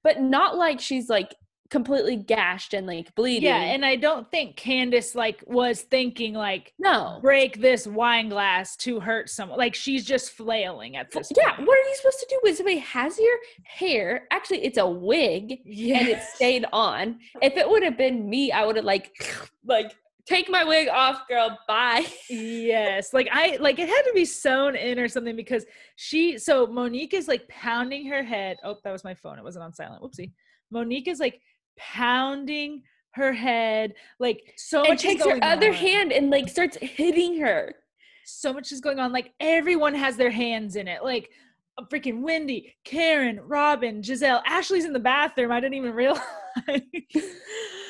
But 0.04 0.22
not 0.22 0.58
like 0.58 0.80
she's 0.80 1.10
like 1.10 1.36
completely 1.70 2.16
gashed 2.16 2.74
and 2.74 2.86
like 2.86 3.14
bleeding. 3.16 3.50
Yeah 3.50 3.58
and 3.58 3.84
i 3.84 3.96
don't 3.96 4.30
think 4.30 4.56
candiace 4.56 5.16
like 5.16 5.44
was 5.48 5.82
thinking 5.82 6.36
like 6.36 6.72
no. 6.78 7.18
break 7.24 7.60
this 7.60 7.88
wine 7.88 8.30
glass 8.30 8.76
to 8.76 9.00
hurt 9.00 9.28
someone 9.28 9.58
like 9.58 9.74
she's 9.74 10.06
just 10.06 10.34
flailing 10.34 10.98
at 10.98 11.10
this 11.10 11.32
yeah 11.36 11.56
point. 11.56 11.68
what 11.68 11.76
are 11.76 11.90
you 11.90 11.96
supposed 11.96 12.20
to 12.20 12.28
do 12.30 12.40
when 12.44 12.56
somebody 12.56 12.78
has 12.78 13.18
your 13.18 13.38
hair 13.64 14.28
actually 14.30 14.64
it's 14.64 14.78
a 14.78 14.86
wig 14.86 15.62
yes. 15.66 16.00
and 16.00 16.10
it 16.10 16.22
stayed 16.22 16.66
on? 16.72 17.18
If 17.42 17.58
it 17.58 17.68
would 17.68 17.82
have 17.82 17.98
been 17.98 18.30
me 18.30 18.52
i 18.52 18.64
would 18.64 18.76
have 18.76 18.86
like 18.86 19.12
like 19.66 19.96
take 20.26 20.50
my 20.50 20.64
wig 20.64 20.88
off 20.90 21.28
girl. 21.28 21.58
Bye. 21.68 22.06
Yes. 22.30 23.14
Like 23.14 23.28
i 23.32 23.58
like 23.60 23.80
it 23.80 23.90
had 23.90 24.02
to 24.04 24.14
be 24.14 24.26
sewn 24.26 24.76
in 24.76 24.98
or 25.00 25.08
something 25.08 25.36
because 25.36 25.66
she 25.96 26.38
so 26.38 26.66
monique 26.66 27.14
is 27.14 27.28
like 27.28 27.48
pounding 27.50 28.08
her 28.08 28.24
head. 28.24 28.58
Oh 28.64 28.78
that 28.84 28.92
was 28.92 29.04
my 29.04 29.14
phone. 29.14 29.38
It 29.38 29.44
wasn't 29.44 29.66
on 29.66 29.74
silent. 29.74 30.02
Whoopsie. 30.02 30.32
Monique 30.72 31.08
is 31.08 31.20
like 31.20 31.42
pounding 31.78 32.84
her 33.16 33.32
head 33.32 33.94
like 34.20 34.54
so 34.58 34.80
and 34.82 34.90
much 34.90 35.02
takes 35.02 35.24
her 35.24 35.38
other 35.44 35.70
on. 35.70 35.74
hand 35.74 36.12
and 36.12 36.30
like 36.30 36.50
starts 36.50 36.78
hitting 36.82 37.40
her. 37.40 37.74
So 38.26 38.54
much 38.54 38.72
is 38.72 38.82
going 38.82 39.00
on. 39.00 39.12
Like 39.12 39.34
everyone 39.40 39.94
has 39.94 40.18
their 40.18 40.32
hands 40.32 40.76
in 40.76 40.88
it. 40.88 41.04
Like 41.04 41.30
freaking 41.92 42.22
wendy 42.22 42.72
karen 42.86 43.40
robin 43.48 44.00
gizelle 44.00 44.44
ashley's 44.46 44.86
in 44.86 44.94
the 44.94 45.00
bathroom. 45.00 45.52
I 45.52 45.60
didn't 45.60 45.74
even 45.76 45.94
realize 45.94 46.22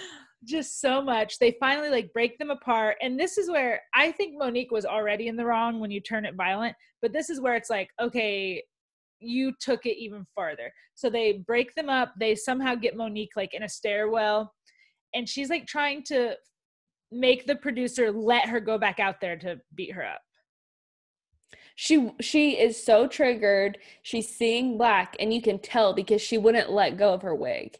just 0.45 0.81
so 0.81 1.01
much. 1.01 1.39
They 1.39 1.55
finally 1.59 1.89
like 1.89 2.13
break 2.13 2.37
them 2.37 2.49
apart. 2.49 2.97
And 3.01 3.19
this 3.19 3.37
is 3.37 3.49
where 3.49 3.81
I 3.93 4.11
think 4.11 4.37
Monique 4.37 4.71
was 4.71 4.85
already 4.85 5.27
in 5.27 5.35
the 5.35 5.45
wrong 5.45 5.79
when 5.79 5.91
you 5.91 5.99
turn 5.99 6.25
it 6.25 6.35
violent. 6.35 6.75
But 7.01 7.13
this 7.13 7.29
is 7.29 7.41
where 7.41 7.55
it's 7.55 7.69
like, 7.69 7.89
okay, 8.01 8.63
you 9.19 9.53
took 9.59 9.85
it 9.85 9.97
even 9.97 10.25
farther. 10.35 10.71
So 10.95 11.09
they 11.09 11.43
break 11.45 11.73
them 11.75 11.89
up. 11.89 12.13
They 12.19 12.35
somehow 12.35 12.75
get 12.75 12.97
Monique 12.97 13.35
like 13.35 13.53
in 13.53 13.63
a 13.63 13.69
stairwell. 13.69 14.53
And 15.13 15.27
she's 15.27 15.49
like 15.49 15.65
trying 15.67 16.03
to 16.05 16.35
make 17.11 17.45
the 17.45 17.55
producer 17.55 18.11
let 18.11 18.49
her 18.49 18.59
go 18.59 18.77
back 18.77 18.99
out 18.99 19.21
there 19.21 19.37
to 19.37 19.59
beat 19.75 19.93
her 19.93 20.05
up. 20.05 20.21
She 21.75 22.11
she 22.21 22.59
is 22.59 22.83
so 22.83 23.07
triggered. 23.07 23.79
She's 24.03 24.29
seeing 24.29 24.77
black 24.77 25.15
and 25.19 25.33
you 25.33 25.41
can 25.41 25.59
tell 25.59 25.93
because 25.93 26.21
she 26.21 26.37
wouldn't 26.37 26.71
let 26.71 26.97
go 26.97 27.13
of 27.13 27.21
her 27.23 27.33
wig 27.33 27.79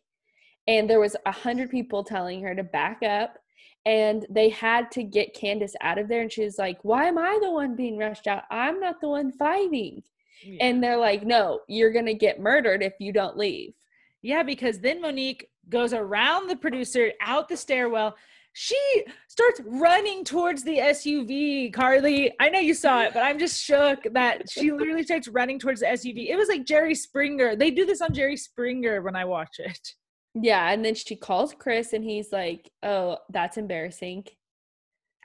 and 0.68 0.90
there 0.90 1.00
was 1.00 1.16
a 1.26 1.32
hundred 1.32 1.70
people 1.70 2.04
telling 2.04 2.42
her 2.42 2.56
to 2.56 2.64
back 2.64 3.04
up 3.04 3.38
and 3.86 4.26
they 4.30 4.50
had 4.50 4.90
to 4.92 5.04
get 5.04 5.34
candiace 5.34 5.76
out 5.82 5.98
of 5.98 6.08
there 6.08 6.22
and 6.22 6.32
she 6.32 6.44
was 6.44 6.58
like 6.58 6.78
why 6.84 7.06
am 7.06 7.18
i 7.18 7.38
the 7.42 7.52
one 7.52 7.76
being 7.76 7.98
rushed 7.98 8.28
out 8.28 8.44
i'm 8.50 8.80
not 8.80 9.02
the 9.02 9.08
one 9.08 9.32
fighting 9.32 10.02
yeah. 10.44 10.58
and 10.62 10.82
they're 10.82 10.98
like 10.98 11.24
no 11.24 11.60
you're 11.68 11.92
gonna 11.92 12.14
get 12.14 12.40
murdered 12.40 12.82
if 12.82 12.94
you 13.00 13.12
don't 13.12 13.38
leave 13.38 13.74
yeah 14.22 14.44
because 14.44 14.80
then 14.80 15.02
monique 15.02 15.50
goes 15.70 15.94
around 15.94 16.48
the 16.48 16.56
producer 16.56 17.12
out 17.22 17.50
the 17.50 17.58
stairwell 17.58 18.16
she 18.56 19.04
starts 19.28 19.62
running 19.66 20.24
towards 20.24 20.64
the 20.64 20.78
SUV. 20.78 21.74
Carly, 21.74 22.32
I 22.40 22.50
know 22.50 22.60
you 22.60 22.76
saw 22.76 23.02
it, 23.02 23.12
but 23.12 23.24
I'm 23.24 23.40
just 23.40 23.60
shook 23.60 24.04
that 24.12 24.48
she 24.48 24.72
literally 24.72 25.02
starts 25.02 25.28
running 25.28 25.58
towards 25.58 25.80
the 25.80 25.88
SUV. 25.88 26.30
It 26.30 26.36
was 26.36 26.50
like 26.50 26.64
Jerry 26.64 26.94
Springer. 26.94 27.56
They 27.56 27.72
do 27.72 27.84
this 27.84 28.00
on 28.00 28.14
Jerry 28.14 28.38
Springer 28.38 29.02
when 29.02 29.16
I 29.16 29.26
watch 29.26 29.56
it. 29.58 29.96
Yeah, 30.36 30.72
and 30.72 30.84
then 30.84 30.96
she 30.96 31.16
calls 31.16 31.54
Chris 31.54 31.94
and 31.94 32.04
he's 32.04 32.32
like, 32.32 32.72
"Oh, 32.82 33.18
that's 33.30 33.58
embarrassing." 33.58 34.26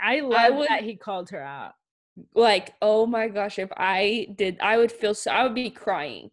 I 0.00 0.20
love 0.20 0.32
I 0.38 0.50
would, 0.50 0.68
that 0.68 0.84
he 0.84 0.96
called 0.96 1.30
her 1.30 1.42
out. 1.42 1.74
Like, 2.34 2.74
oh 2.82 3.06
my 3.06 3.28
gosh, 3.28 3.58
if 3.58 3.70
I 3.76 4.28
did, 4.36 4.58
I 4.60 4.76
would 4.76 4.92
feel 4.92 5.14
so 5.14 5.30
I 5.30 5.44
would 5.44 5.54
be 5.54 5.70
crying. 5.70 6.30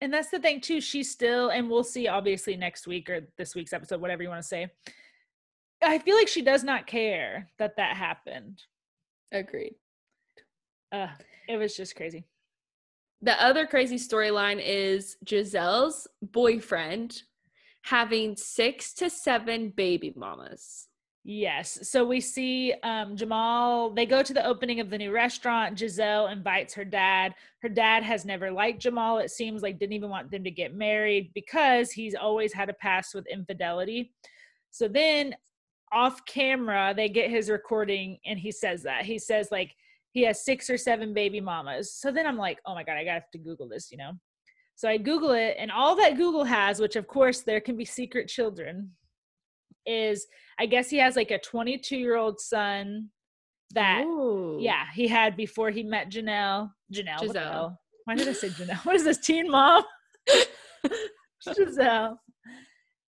And 0.00 0.12
that's 0.12 0.30
the 0.30 0.40
thing 0.40 0.60
too, 0.60 0.80
she's 0.80 1.10
still 1.10 1.50
and 1.50 1.70
we'll 1.70 1.84
see 1.84 2.08
obviously 2.08 2.56
next 2.56 2.86
week 2.86 3.08
or 3.08 3.28
this 3.38 3.54
week's 3.54 3.72
episode 3.72 4.00
whatever 4.00 4.22
you 4.22 4.28
want 4.28 4.42
to 4.42 4.48
say. 4.48 4.68
I 5.82 5.98
feel 5.98 6.16
like 6.16 6.28
she 6.28 6.42
does 6.42 6.64
not 6.64 6.86
care 6.86 7.48
that 7.58 7.76
that 7.76 7.96
happened. 7.96 8.62
Agreed. 9.30 9.74
Uh, 10.90 11.08
it 11.48 11.56
was 11.56 11.76
just 11.76 11.96
crazy. 11.96 12.24
The 13.20 13.40
other 13.42 13.66
crazy 13.66 13.96
storyline 13.96 14.60
is 14.62 15.16
Gizelle's 15.24 16.08
boyfriend 16.20 17.22
having 17.82 18.36
six 18.36 18.94
to 18.94 19.10
seven 19.10 19.70
baby 19.70 20.12
mamas. 20.16 20.88
Yes. 21.24 21.78
So 21.88 22.04
we 22.04 22.20
see 22.20 22.74
um, 22.82 23.16
Jamal, 23.16 23.90
they 23.90 24.06
go 24.06 24.24
to 24.24 24.34
the 24.34 24.44
opening 24.44 24.80
of 24.80 24.90
the 24.90 24.98
new 24.98 25.12
restaurant. 25.12 25.78
Gizelle 25.78 26.32
invites 26.32 26.74
her 26.74 26.84
dad. 26.84 27.34
Her 27.60 27.68
dad 27.68 28.02
has 28.02 28.24
never 28.24 28.50
liked 28.50 28.82
Jamal. 28.82 29.18
It 29.18 29.30
seems 29.30 29.62
like 29.62 29.78
didn't 29.78 29.92
even 29.92 30.10
want 30.10 30.32
them 30.32 30.42
to 30.42 30.50
get 30.50 30.74
married 30.74 31.30
because 31.32 31.92
he's 31.92 32.16
always 32.16 32.52
had 32.52 32.68
a 32.70 32.74
past 32.74 33.14
with 33.14 33.26
infidelity. 33.28 34.12
So 34.70 34.88
then 34.88 35.36
off 35.92 36.24
camera, 36.24 36.92
they 36.96 37.08
get 37.08 37.30
his 37.30 37.48
recording 37.50 38.18
and 38.26 38.38
he 38.38 38.50
says 38.50 38.82
that. 38.82 39.04
He 39.04 39.18
says, 39.18 39.48
like, 39.52 39.76
he 40.10 40.22
has 40.22 40.44
six 40.44 40.68
or 40.68 40.76
seven 40.76 41.14
baby 41.14 41.40
mamas. 41.40 41.92
So 41.92 42.10
then 42.10 42.26
I'm 42.26 42.36
like, 42.36 42.58
oh 42.66 42.74
my 42.74 42.82
God, 42.82 42.96
I 42.96 43.04
gotta 43.04 43.20
have 43.20 43.30
to 43.30 43.38
Google 43.38 43.68
this, 43.68 43.92
you 43.92 43.98
know? 43.98 44.12
So 44.74 44.88
I 44.88 44.96
Google 44.96 45.32
it, 45.32 45.56
and 45.58 45.70
all 45.70 45.94
that 45.96 46.16
Google 46.16 46.44
has, 46.44 46.80
which 46.80 46.96
of 46.96 47.06
course 47.06 47.40
there 47.40 47.60
can 47.60 47.76
be 47.76 47.84
secret 47.84 48.28
children, 48.28 48.90
is 49.86 50.26
I 50.58 50.66
guess 50.66 50.90
he 50.90 50.98
has 50.98 51.16
like 51.16 51.30
a 51.30 51.38
22 51.38 51.96
year 51.96 52.16
old 52.16 52.40
son 52.40 53.10
that, 53.74 54.04
Ooh. 54.04 54.58
yeah, 54.60 54.84
he 54.94 55.08
had 55.08 55.36
before 55.36 55.70
he 55.70 55.82
met 55.82 56.10
Janelle. 56.10 56.70
Janelle. 56.92 57.20
Gizelle. 57.20 57.76
Why 58.04 58.14
did 58.14 58.28
I 58.28 58.32
say 58.32 58.48
Janelle? 58.48 58.78
What 58.84 58.96
is 58.96 59.04
this, 59.04 59.18
teen 59.18 59.50
mom? 59.50 59.84
Gizelle. 61.48 62.16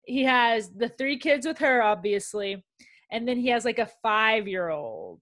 he 0.06 0.24
has 0.24 0.72
the 0.72 0.90
three 0.90 1.18
kids 1.18 1.46
with 1.46 1.58
her, 1.60 1.82
obviously, 1.82 2.64
and 3.12 3.28
then 3.28 3.38
he 3.38 3.50
has 3.50 3.66
like 3.66 3.80
a 3.80 3.90
five 4.02 4.48
year 4.48 4.70
old. 4.70 5.22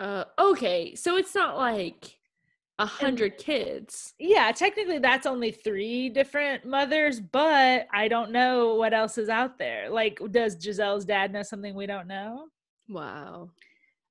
Uh, 0.00 0.24
okay, 0.38 0.94
so 0.94 1.16
it's 1.16 1.34
not 1.34 1.56
like 1.56 2.16
a 2.78 2.86
hundred 2.86 3.38
kids. 3.38 4.14
Yeah, 4.18 4.50
technically 4.52 4.98
that's 4.98 5.26
only 5.26 5.52
three 5.52 6.08
different 6.08 6.66
mothers, 6.66 7.20
but 7.20 7.86
I 7.92 8.08
don't 8.08 8.32
know 8.32 8.74
what 8.74 8.92
else 8.92 9.16
is 9.18 9.28
out 9.28 9.58
there. 9.58 9.88
Like, 9.88 10.20
does 10.30 10.56
Gizelle's 10.56 11.04
dad 11.04 11.32
know 11.32 11.42
something 11.42 11.74
we 11.74 11.86
don't 11.86 12.08
know? 12.08 12.46
Wow. 12.88 13.50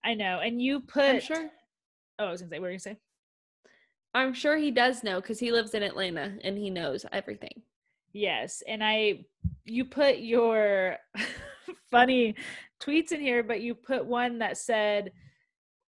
I 0.04 0.14
know. 0.14 0.40
And 0.40 0.62
you 0.62 0.80
put. 0.80 1.16
I'm 1.16 1.20
sure. 1.22 1.50
Oh, 2.20 2.26
I 2.26 2.32
was 2.32 2.42
gonna 2.42 2.50
say. 2.50 2.60
What 2.60 2.64
were 2.64 2.70
you 2.70 2.74
gonna 2.74 2.80
say? 2.80 2.98
I'm 4.14 4.34
sure 4.34 4.58
he 4.58 4.72
does 4.72 5.04
know 5.04 5.20
because 5.20 5.40
he 5.40 5.52
lives 5.52 5.74
in 5.74 5.84
Atlanta 5.84 6.38
and 6.44 6.58
he 6.58 6.70
knows 6.70 7.06
everything. 7.12 7.64
Yes, 8.14 8.62
and 8.68 8.84
I, 8.84 9.26
you 9.66 9.86
put 9.86 10.20
your 10.20 10.98
funny 11.92 12.36
tweets 12.80 13.12
in 13.12 13.20
here, 13.20 13.42
but 13.42 13.62
you 13.62 13.74
put 13.74 14.06
one 14.06 14.38
that 14.38 14.58
said 14.58 15.12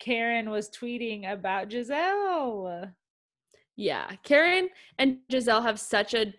Karen 0.05 0.51
was 0.51 0.69
tweeting 0.69 1.33
about 1.33 1.71
Gizelle. 1.71 2.93
Yeah, 3.75 4.11
Karen 4.23 4.69
and 4.99 5.17
Gizelle 5.33 5.63
have 5.63 5.81
such 5.81 6.13
a 6.13 6.35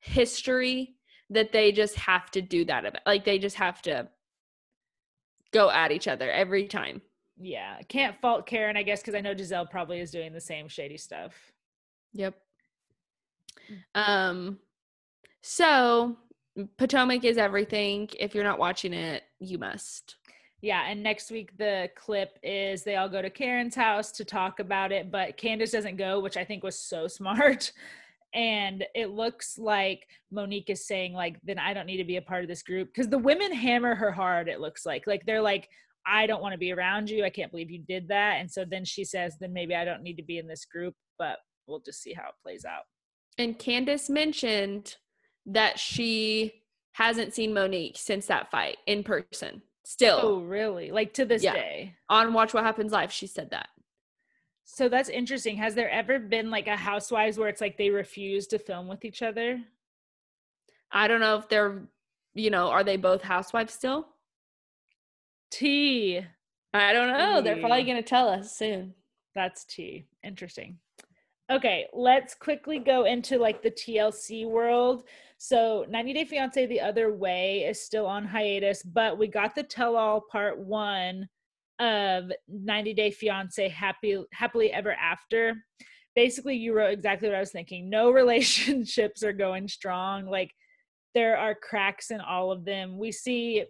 history 0.00 0.96
that 1.30 1.52
they 1.52 1.70
just 1.70 1.94
have 1.94 2.32
to 2.32 2.42
do 2.42 2.64
that. 2.64 2.84
About 2.84 3.02
like 3.06 3.24
they 3.24 3.38
just 3.38 3.54
have 3.56 3.80
to 3.82 4.08
go 5.52 5.70
at 5.70 5.92
each 5.92 6.08
other 6.08 6.28
every 6.32 6.66
time. 6.66 7.00
Yeah, 7.38 7.78
can't 7.88 8.20
fault 8.20 8.44
Karen, 8.44 8.76
I 8.76 8.82
guess, 8.82 9.02
because 9.02 9.14
I 9.14 9.20
know 9.20 9.34
Gizelle 9.36 9.70
probably 9.70 10.00
is 10.00 10.10
doing 10.10 10.32
the 10.32 10.40
same 10.40 10.66
shady 10.66 10.96
stuff. 10.96 11.32
Yep. 12.12 12.34
Um, 13.94 14.58
so 15.42 16.16
Potomac 16.76 17.24
is 17.24 17.38
everything. 17.38 18.10
If 18.18 18.34
you're 18.34 18.42
not 18.42 18.58
watching 18.58 18.92
it, 18.92 19.22
you 19.38 19.58
must. 19.58 20.16
Yeah, 20.66 20.82
and 20.88 21.00
next 21.00 21.30
week 21.30 21.56
the 21.58 21.88
clip 21.94 22.40
is 22.42 22.82
they 22.82 22.96
all 22.96 23.08
go 23.08 23.22
to 23.22 23.30
Karen's 23.30 23.76
house 23.76 24.10
to 24.10 24.24
talk 24.24 24.58
about 24.58 24.90
it, 24.90 25.12
but 25.12 25.36
Candiace 25.36 25.70
doesn't 25.70 25.96
go, 25.96 26.18
which 26.18 26.36
I 26.36 26.44
think 26.44 26.64
was 26.64 26.76
so 26.76 27.06
smart. 27.20 27.70
And 28.34 28.84
it 28.92 29.10
looks 29.10 29.58
like 29.58 30.08
Monique 30.32 30.68
is 30.68 30.84
saying, 30.84 31.12
like, 31.12 31.36
then 31.44 31.60
I 31.60 31.72
don't 31.72 31.86
need 31.86 31.98
to 31.98 32.04
be 32.04 32.16
a 32.16 32.22
part 32.22 32.42
of 32.42 32.48
this 32.48 32.64
group. 32.64 32.88
Because 32.88 33.08
the 33.08 33.16
women 33.16 33.52
hammer 33.52 33.94
her 33.94 34.10
hard, 34.10 34.48
it 34.48 34.58
looks 34.58 34.84
like. 34.84 35.06
Like 35.06 35.24
they're 35.24 35.40
like, 35.40 35.68
I 36.04 36.26
don't 36.26 36.42
want 36.42 36.54
to 36.54 36.58
be 36.58 36.72
around 36.72 37.10
you. 37.10 37.24
I 37.24 37.30
can't 37.30 37.52
believe 37.52 37.70
you 37.70 37.84
did 37.86 38.08
that. 38.08 38.40
And 38.40 38.50
so 38.50 38.64
then 38.68 38.84
she 38.84 39.04
says, 39.04 39.36
then 39.38 39.52
maybe 39.52 39.76
I 39.76 39.84
don't 39.84 40.02
need 40.02 40.16
to 40.16 40.24
be 40.24 40.38
in 40.38 40.48
this 40.48 40.64
group, 40.64 40.96
but 41.16 41.38
we'll 41.68 41.78
just 41.78 42.02
see 42.02 42.12
how 42.12 42.24
it 42.24 42.34
plays 42.42 42.64
out. 42.64 42.82
And 43.38 43.56
Candiace 43.56 44.10
mentioned 44.10 44.96
that 45.46 45.78
she 45.78 46.64
hasn't 46.94 47.34
seen 47.34 47.54
Monique 47.54 47.96
since 47.96 48.26
that 48.26 48.50
fight 48.50 48.78
in 48.88 49.04
person. 49.04 49.62
Still. 49.88 50.18
Oh, 50.20 50.40
really? 50.40 50.90
Like 50.90 51.14
to 51.14 51.24
this 51.24 51.44
Yeah. 51.44 51.52
day. 51.52 51.94
On 52.08 52.32
Watch 52.32 52.52
What 52.52 52.64
Happens 52.64 52.90
Live, 52.90 53.12
she 53.12 53.28
said 53.28 53.50
that. 53.50 53.68
So 54.64 54.88
that's 54.88 55.08
interesting. 55.08 55.56
Has 55.58 55.76
there 55.76 55.88
ever 55.88 56.18
been 56.18 56.50
like 56.50 56.66
a 56.66 56.74
housewives 56.74 57.38
where 57.38 57.48
it's 57.48 57.60
like 57.60 57.76
they 57.78 57.90
refuse 57.90 58.48
to 58.48 58.58
film 58.58 58.88
with 58.88 59.04
each 59.04 59.22
other? 59.22 59.62
I 60.90 61.06
don't 61.06 61.20
know 61.20 61.36
if 61.36 61.48
they're, 61.48 61.86
you 62.34 62.50
know, 62.50 62.68
are 62.68 62.82
they 62.82 62.96
both 62.96 63.22
housewives 63.22 63.74
still? 63.74 64.08
T. 65.52 66.20
I 66.74 66.92
don't 66.92 67.16
know. 67.16 67.40
They're 67.40 67.60
probably 67.60 67.84
going 67.84 67.96
to 67.96 68.02
tell 68.02 68.28
us 68.28 68.56
soon. 68.58 68.92
That's 69.36 69.64
T. 69.64 70.08
Interesting. 70.24 70.80
Okay, 71.50 71.86
let's 71.92 72.34
quickly 72.34 72.80
go 72.80 73.04
into 73.04 73.38
like 73.38 73.62
the 73.62 73.70
TLC 73.70 74.48
world. 74.48 75.04
So 75.38 75.86
90 75.88 76.12
Day 76.12 76.24
Fiance 76.24 76.66
The 76.66 76.80
Other 76.80 77.14
Way 77.14 77.64
is 77.64 77.80
still 77.80 78.06
on 78.06 78.24
hiatus, 78.24 78.82
but 78.82 79.16
we 79.16 79.28
got 79.28 79.54
the 79.54 79.62
tell 79.62 79.96
all 79.96 80.22
part 80.32 80.58
one 80.58 81.28
of 81.78 82.32
90 82.48 82.94
Day 82.94 83.12
Fiance 83.12 83.68
Happy 83.68 84.24
Happily 84.32 84.72
Ever 84.72 84.94
After. 84.94 85.62
Basically, 86.16 86.56
you 86.56 86.74
wrote 86.74 86.92
exactly 86.92 87.28
what 87.28 87.36
I 87.36 87.40
was 87.40 87.52
thinking. 87.52 87.88
No 87.88 88.10
relationships 88.12 89.22
are 89.22 89.32
going 89.32 89.68
strong. 89.68 90.26
Like 90.26 90.52
there 91.14 91.36
are 91.38 91.54
cracks 91.54 92.10
in 92.10 92.20
all 92.20 92.50
of 92.50 92.64
them. 92.64 92.98
We 92.98 93.12
see 93.12 93.66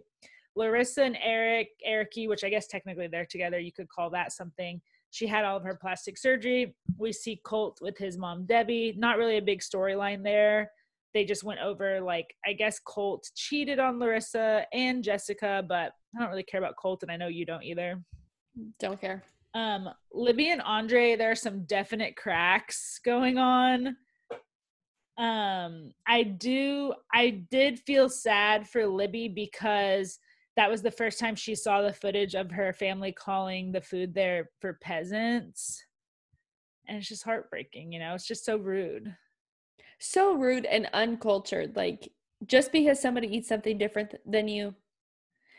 Larissa 0.55 1.03
and 1.03 1.17
Eric, 1.21 1.69
Ericy, 1.85 2.27
which 2.27 2.43
I 2.43 2.49
guess 2.49 2.65
technically 2.65 3.07
they're 3.07 3.27
together. 3.27 3.59
You 3.59 3.71
could 3.71 3.87
call 3.87 4.09
that 4.11 4.31
something. 4.31 4.81
She 5.17 5.25
had 5.25 5.45
all 5.45 5.57
of 5.57 5.63
her 5.63 5.73
plastic 5.73 6.15
surgery. 6.15 6.75
We 6.99 7.11
see 7.11 7.41
Colt 7.43 7.79
with 7.81 7.97
his 7.97 8.19
mom, 8.19 8.45
Debbie. 8.45 8.93
Not 8.95 9.17
really 9.17 9.37
a 9.37 9.41
big 9.41 9.61
storyline 9.61 10.23
there. 10.23 10.69
They 11.15 11.25
just 11.25 11.43
went 11.43 11.59
over, 11.59 11.99
like, 11.99 12.35
I 12.45 12.53
guess 12.53 12.79
Colt 12.85 13.27
cheated 13.33 13.79
on 13.79 13.97
Larissa 13.97 14.67
and 14.73 15.03
Jessica, 15.03 15.65
but 15.67 15.93
I 16.15 16.19
don't 16.19 16.29
really 16.29 16.43
care 16.43 16.59
about 16.59 16.75
Colt, 16.75 17.01
and 17.01 17.11
I 17.11 17.17
know 17.17 17.29
you 17.29 17.47
don't 17.47 17.63
either. 17.63 17.99
Don't 18.79 19.01
care. 19.01 19.23
Um, 19.55 19.89
Libby 20.13 20.51
and 20.51 20.61
Andre, 20.61 21.15
there 21.15 21.31
are 21.31 21.35
some 21.35 21.65
definite 21.65 22.15
cracks 22.15 22.99
going 23.03 23.39
on. 23.39 23.97
Um, 25.17 25.93
I 26.05 26.21
do, 26.21 26.93
I 27.11 27.41
did 27.49 27.79
feel 27.79 28.07
sad 28.07 28.69
for 28.69 28.85
Libby 28.85 29.29
because 29.29 30.19
that 30.57 30.69
was 30.69 30.81
the 30.81 30.91
first 30.91 31.19
time 31.19 31.35
she 31.35 31.55
saw 31.55 31.81
the 31.81 31.93
footage 31.93 32.35
of 32.35 32.51
her 32.51 32.73
family 32.73 33.11
calling 33.13 33.71
the 33.71 33.79
food 33.79 34.13
there 34.13 34.49
for 34.59 34.73
peasants. 34.81 35.83
And 36.87 36.97
it's 36.97 37.07
just 37.07 37.23
heartbreaking, 37.23 37.93
you 37.93 37.99
know, 37.99 38.13
it's 38.15 38.27
just 38.27 38.43
so 38.43 38.57
rude. 38.57 39.15
So 39.99 40.33
rude 40.33 40.65
and 40.65 40.89
uncultured. 40.93 41.75
Like, 41.75 42.11
just 42.45 42.71
because 42.71 42.99
somebody 42.99 43.27
eats 43.35 43.47
something 43.47 43.77
different 43.77 44.15
than 44.25 44.47
you 44.47 44.73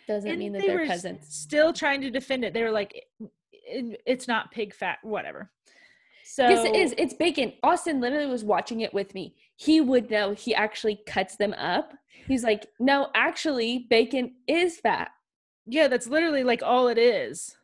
doesn't 0.06 0.30
And 0.30 0.38
mean 0.38 0.52
that 0.52 0.62
they 0.62 0.68
they're 0.68 0.80
were 0.80 0.86
peasants. 0.86 1.34
Still 1.36 1.72
trying 1.72 2.00
to 2.00 2.10
defend 2.10 2.44
it. 2.44 2.52
They 2.52 2.62
were 2.62 2.70
like, 2.70 3.06
it's 3.50 4.26
not 4.26 4.50
pig 4.50 4.74
fat, 4.74 4.98
whatever. 5.02 5.50
So 6.24 6.48
yes, 6.48 6.66
it 6.66 6.74
is. 6.74 6.94
It's 6.98 7.14
bacon. 7.14 7.52
Austin 7.62 8.00
literally 8.00 8.26
was 8.26 8.44
watching 8.44 8.80
it 8.80 8.92
with 8.92 9.14
me. 9.14 9.34
He 9.60 9.80
would 9.80 10.08
know. 10.08 10.34
He 10.34 10.54
actually 10.54 11.00
cuts 11.04 11.34
them 11.36 11.52
up. 11.54 11.92
He's 12.28 12.44
like, 12.44 12.66
no, 12.78 13.08
actually, 13.14 13.86
bacon 13.90 14.36
is 14.46 14.78
fat. 14.78 15.10
Yeah, 15.66 15.88
that's 15.88 16.06
literally 16.06 16.44
like 16.44 16.62
all 16.62 16.86
it 16.86 16.96
is. 16.96 17.56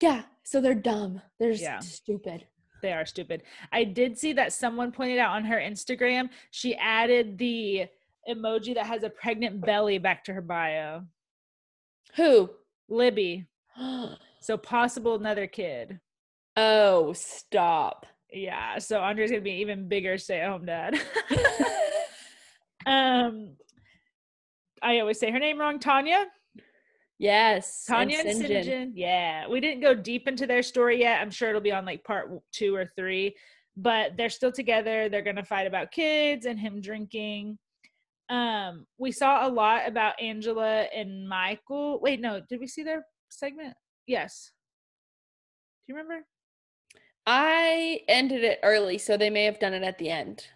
Yeah. 0.00 0.22
So 0.42 0.60
they're 0.60 0.74
dumb. 0.74 1.22
They're 1.38 1.52
just 1.52 1.62
Yeah. 1.62 1.78
stupid. 1.78 2.46
They 2.82 2.92
are 2.92 3.06
stupid. 3.06 3.44
I 3.70 3.84
did 3.84 4.18
see 4.18 4.32
that 4.32 4.52
someone 4.52 4.90
pointed 4.90 5.18
out 5.18 5.36
on 5.36 5.44
her 5.44 5.58
Instagram, 5.58 6.30
she 6.50 6.74
added 6.74 7.38
the 7.38 7.86
emoji 8.28 8.74
that 8.74 8.86
has 8.86 9.04
a 9.04 9.10
pregnant 9.10 9.60
belly 9.60 9.98
back 9.98 10.24
to 10.24 10.34
her 10.34 10.40
bio. 10.42 11.02
Who? 12.16 12.50
Libby. 12.88 13.46
So 14.40 14.56
possible 14.56 15.14
another 15.16 15.46
kid. 15.48 16.00
oh, 16.56 17.12
stop. 17.12 18.06
Yeah. 18.32 18.78
So 18.78 19.00
Andre's 19.00 19.30
gonna 19.30 19.42
be 19.42 19.52
even 19.52 19.88
bigger 19.88 20.18
stay 20.18 20.40
at 20.40 20.50
home 20.50 20.66
dad. 20.66 20.94
um 22.86 23.56
I 24.82 25.00
always 25.00 25.18
say 25.18 25.30
her 25.30 25.38
name 25.38 25.58
wrong, 25.58 25.78
Tania. 25.78 26.26
yes. 27.18 27.84
Tania 27.86 28.20
and. 28.20 28.46
John. 28.46 28.62
John. 28.62 28.92
Yeah, 28.94 29.48
we 29.48 29.60
didn't 29.60 29.80
go 29.80 29.94
deep 29.94 30.28
into 30.28 30.46
their 30.46 30.62
story 30.62 31.00
yet. 31.00 31.20
I'm 31.20 31.30
sure 31.30 31.48
it'll 31.48 31.60
be 31.60 31.72
on 31.72 31.84
like 31.84 32.04
part 32.04 32.30
two 32.52 32.74
or 32.74 32.86
three, 32.96 33.34
but 33.76 34.16
they're 34.16 34.30
still 34.30 34.52
together. 34.52 35.08
They're 35.08 35.22
gonna 35.22 35.44
fight 35.44 35.66
about 35.66 35.90
kids 35.90 36.46
and 36.46 36.58
him 36.58 36.80
drinking. 36.80 37.58
Um, 38.30 38.86
we 38.98 39.10
saw 39.10 39.46
a 39.46 39.50
lot 39.50 39.88
about 39.88 40.20
Angela 40.20 40.82
and 40.94 41.28
Michael. 41.28 41.98
Wait, 42.00 42.20
no, 42.20 42.40
did 42.48 42.60
we 42.60 42.66
see 42.66 42.82
their 42.82 43.06
segment? 43.30 43.74
Yes. 44.06 44.52
Do 45.86 45.92
you 45.92 45.98
remember? 45.98 46.24
I 47.30 48.00
ended 48.08 48.42
it 48.42 48.58
early, 48.62 48.96
so 48.96 49.18
they 49.18 49.28
may 49.28 49.44
have 49.44 49.60
done 49.60 49.74
it 49.74 49.82
at 49.82 49.98
the 49.98 50.08
end. 50.08 50.46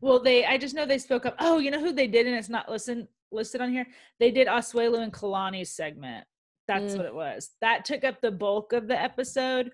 Well, 0.00 0.20
they 0.20 0.44
I 0.44 0.58
just 0.58 0.74
know 0.74 0.84
they 0.84 0.98
spoke 0.98 1.24
up. 1.24 1.36
Oh, 1.38 1.58
you 1.58 1.70
know 1.70 1.78
who 1.80 1.92
they 1.92 2.08
did, 2.08 2.26
and 2.26 2.34
it's 2.34 2.48
not 2.48 2.68
listen 2.68 3.06
listed 3.30 3.60
on 3.60 3.70
here. 3.70 3.86
They 4.18 4.32
did 4.32 4.48
Asuelu 4.48 4.98
and 5.02 5.12
Kalani's 5.12 5.70
segment. 5.70 6.26
That's 6.66 6.94
Mm. 6.94 6.96
what 6.96 7.06
it 7.06 7.14
was. 7.14 7.50
That 7.60 7.84
took 7.84 8.02
up 8.02 8.20
the 8.20 8.32
bulk 8.32 8.72
of 8.72 8.88
the 8.88 9.00
episode. 9.00 9.70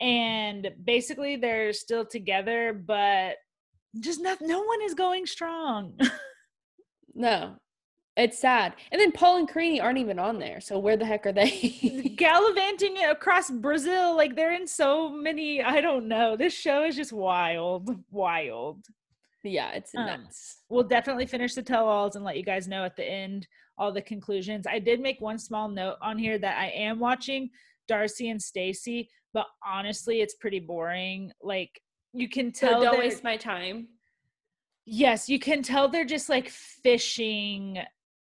And 0.00 0.70
basically 0.82 1.36
they're 1.36 1.72
still 1.72 2.04
together, 2.04 2.72
but 2.72 3.36
just 4.00 4.20
not 4.20 4.40
no 4.40 4.60
one 4.62 4.82
is 4.82 4.94
going 4.94 5.24
strong. 5.26 5.96
No. 7.14 7.56
It's 8.16 8.38
sad. 8.38 8.74
And 8.90 9.00
then 9.00 9.12
Paul 9.12 9.36
and 9.38 9.48
Karine 9.48 9.80
aren't 9.80 9.98
even 9.98 10.18
on 10.18 10.38
there. 10.38 10.60
So 10.60 10.78
where 10.78 10.96
the 10.96 11.04
heck 11.06 11.26
are 11.26 11.32
they? 11.32 11.50
Gallivanting 12.16 12.98
across 13.04 13.50
Brazil, 13.50 14.16
like 14.16 14.36
they're 14.36 14.52
in 14.52 14.66
so 14.66 15.08
many, 15.08 15.62
I 15.62 15.80
don't 15.80 16.06
know. 16.08 16.36
This 16.36 16.52
show 16.52 16.84
is 16.84 16.96
just 16.96 17.12
wild, 17.12 17.96
wild. 18.10 18.84
yeah, 19.44 19.70
it's 19.72 19.94
Um, 19.94 20.06
nuts. 20.06 20.58
we'll 20.68 20.82
definitely 20.84 21.26
finish 21.26 21.54
the 21.54 21.62
tell-alls 21.62 22.16
and 22.16 22.24
let 22.24 22.36
you 22.36 22.42
guys 22.42 22.68
know 22.68 22.84
at 22.84 22.96
the 22.96 23.04
end 23.08 23.46
all 23.78 23.92
the 23.92 24.02
conclusions. 24.02 24.66
I 24.66 24.80
did 24.80 25.00
make 25.00 25.20
one 25.20 25.38
small 25.38 25.68
note 25.68 25.96
on 26.02 26.18
here 26.18 26.36
that 26.38 26.58
I 26.58 26.66
am 26.70 26.98
watching 26.98 27.48
Darcy 27.88 28.28
and 28.28 28.42
Stacy, 28.42 29.08
but 29.32 29.46
honestly, 29.64 30.20
it's 30.20 30.34
pretty 30.34 30.60
boring. 30.60 31.32
Like 31.40 31.80
you 32.12 32.28
can 32.28 32.52
So 32.52 32.68
tell. 32.68 32.82
don't 32.82 32.98
waste 32.98 33.24
my 33.24 33.36
time. 33.38 33.88
Yes, 34.84 35.28
you 35.28 35.38
can 35.38 35.62
tell 35.62 35.88
they're 35.88 36.04
just 36.04 36.28
like 36.28 36.48
fishing 36.50 37.78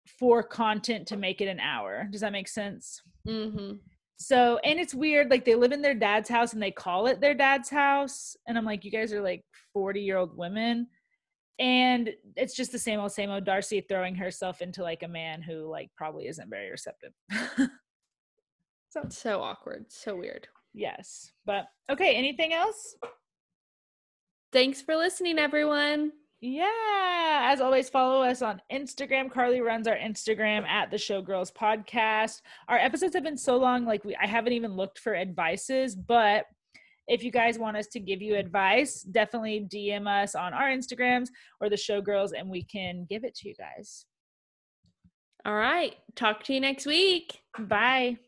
for 0.06 0.42
content 0.42 1.06
to 1.08 1.16
make 1.16 1.40
it 1.40 1.48
an 1.48 1.60
hour. 1.60 2.06
Does 2.10 2.20
that 2.20 2.32
make 2.32 2.48
sense? 2.48 3.02
Mm-hmm. 3.26 3.76
So, 4.16 4.58
and 4.58 4.78
it's 4.78 4.94
weird. 4.94 5.30
Like 5.30 5.44
they 5.44 5.54
live 5.54 5.72
in 5.72 5.82
their 5.82 5.94
dad's 5.94 6.28
house 6.28 6.52
and 6.52 6.62
they 6.62 6.70
call 6.70 7.06
it 7.06 7.20
their 7.20 7.34
dad's 7.34 7.68
house. 7.68 8.36
And 8.46 8.56
I'm 8.56 8.64
like, 8.64 8.84
you 8.84 8.90
guys 8.90 9.12
are 9.12 9.22
like 9.22 9.44
40 9.72 10.00
year 10.00 10.16
old 10.16 10.36
women. 10.36 10.86
And 11.58 12.10
it's 12.36 12.54
just 12.54 12.72
the 12.72 12.78
same 12.78 13.00
old, 13.00 13.12
same 13.12 13.30
old 13.30 13.44
Darcy 13.44 13.80
throwing 13.80 14.14
herself 14.14 14.60
into 14.60 14.82
like 14.82 15.02
a 15.02 15.08
man 15.08 15.42
who 15.42 15.68
like 15.70 15.90
probably 15.96 16.26
isn't 16.26 16.50
very 16.50 16.70
receptive. 16.70 17.12
so, 18.88 19.02
so 19.08 19.42
awkward. 19.42 19.86
So 19.88 20.16
weird. 20.16 20.48
Yes. 20.72 21.30
But 21.44 21.66
okay. 21.90 22.16
Anything 22.16 22.52
else? 22.52 22.96
Thanks 24.52 24.80
for 24.80 24.96
listening, 24.96 25.38
everyone. 25.38 26.12
Yeah. 26.46 27.48
As 27.50 27.62
always, 27.62 27.88
follow 27.88 28.22
us 28.22 28.42
on 28.42 28.60
Instagram. 28.70 29.30
Carly 29.30 29.62
runs 29.62 29.88
our 29.88 29.96
Instagram 29.96 30.66
at 30.66 30.90
the 30.90 30.98
Showgirls 30.98 31.50
Podcast. 31.50 32.42
Our 32.68 32.76
episodes 32.76 33.14
have 33.14 33.24
been 33.24 33.38
so 33.38 33.56
long, 33.56 33.86
like 33.86 34.04
we 34.04 34.14
I 34.16 34.26
haven't 34.26 34.52
even 34.52 34.76
looked 34.76 34.98
for 34.98 35.16
advices, 35.16 35.96
but 35.96 36.44
if 37.08 37.24
you 37.24 37.30
guys 37.30 37.58
want 37.58 37.78
us 37.78 37.86
to 37.88 37.98
give 37.98 38.20
you 38.20 38.36
advice, 38.36 39.00
definitely 39.00 39.66
DM 39.72 40.06
us 40.06 40.34
on 40.34 40.52
our 40.52 40.68
Instagrams 40.68 41.28
or 41.62 41.70
the 41.70 41.76
Showgirls 41.76 42.32
and 42.38 42.50
we 42.50 42.62
can 42.62 43.06
give 43.08 43.24
it 43.24 43.34
to 43.36 43.48
you 43.48 43.54
guys. 43.54 44.04
All 45.46 45.54
right. 45.54 45.94
Talk 46.14 46.44
to 46.44 46.52
you 46.52 46.60
next 46.60 46.84
week. 46.84 47.40
Bye. 47.58 48.18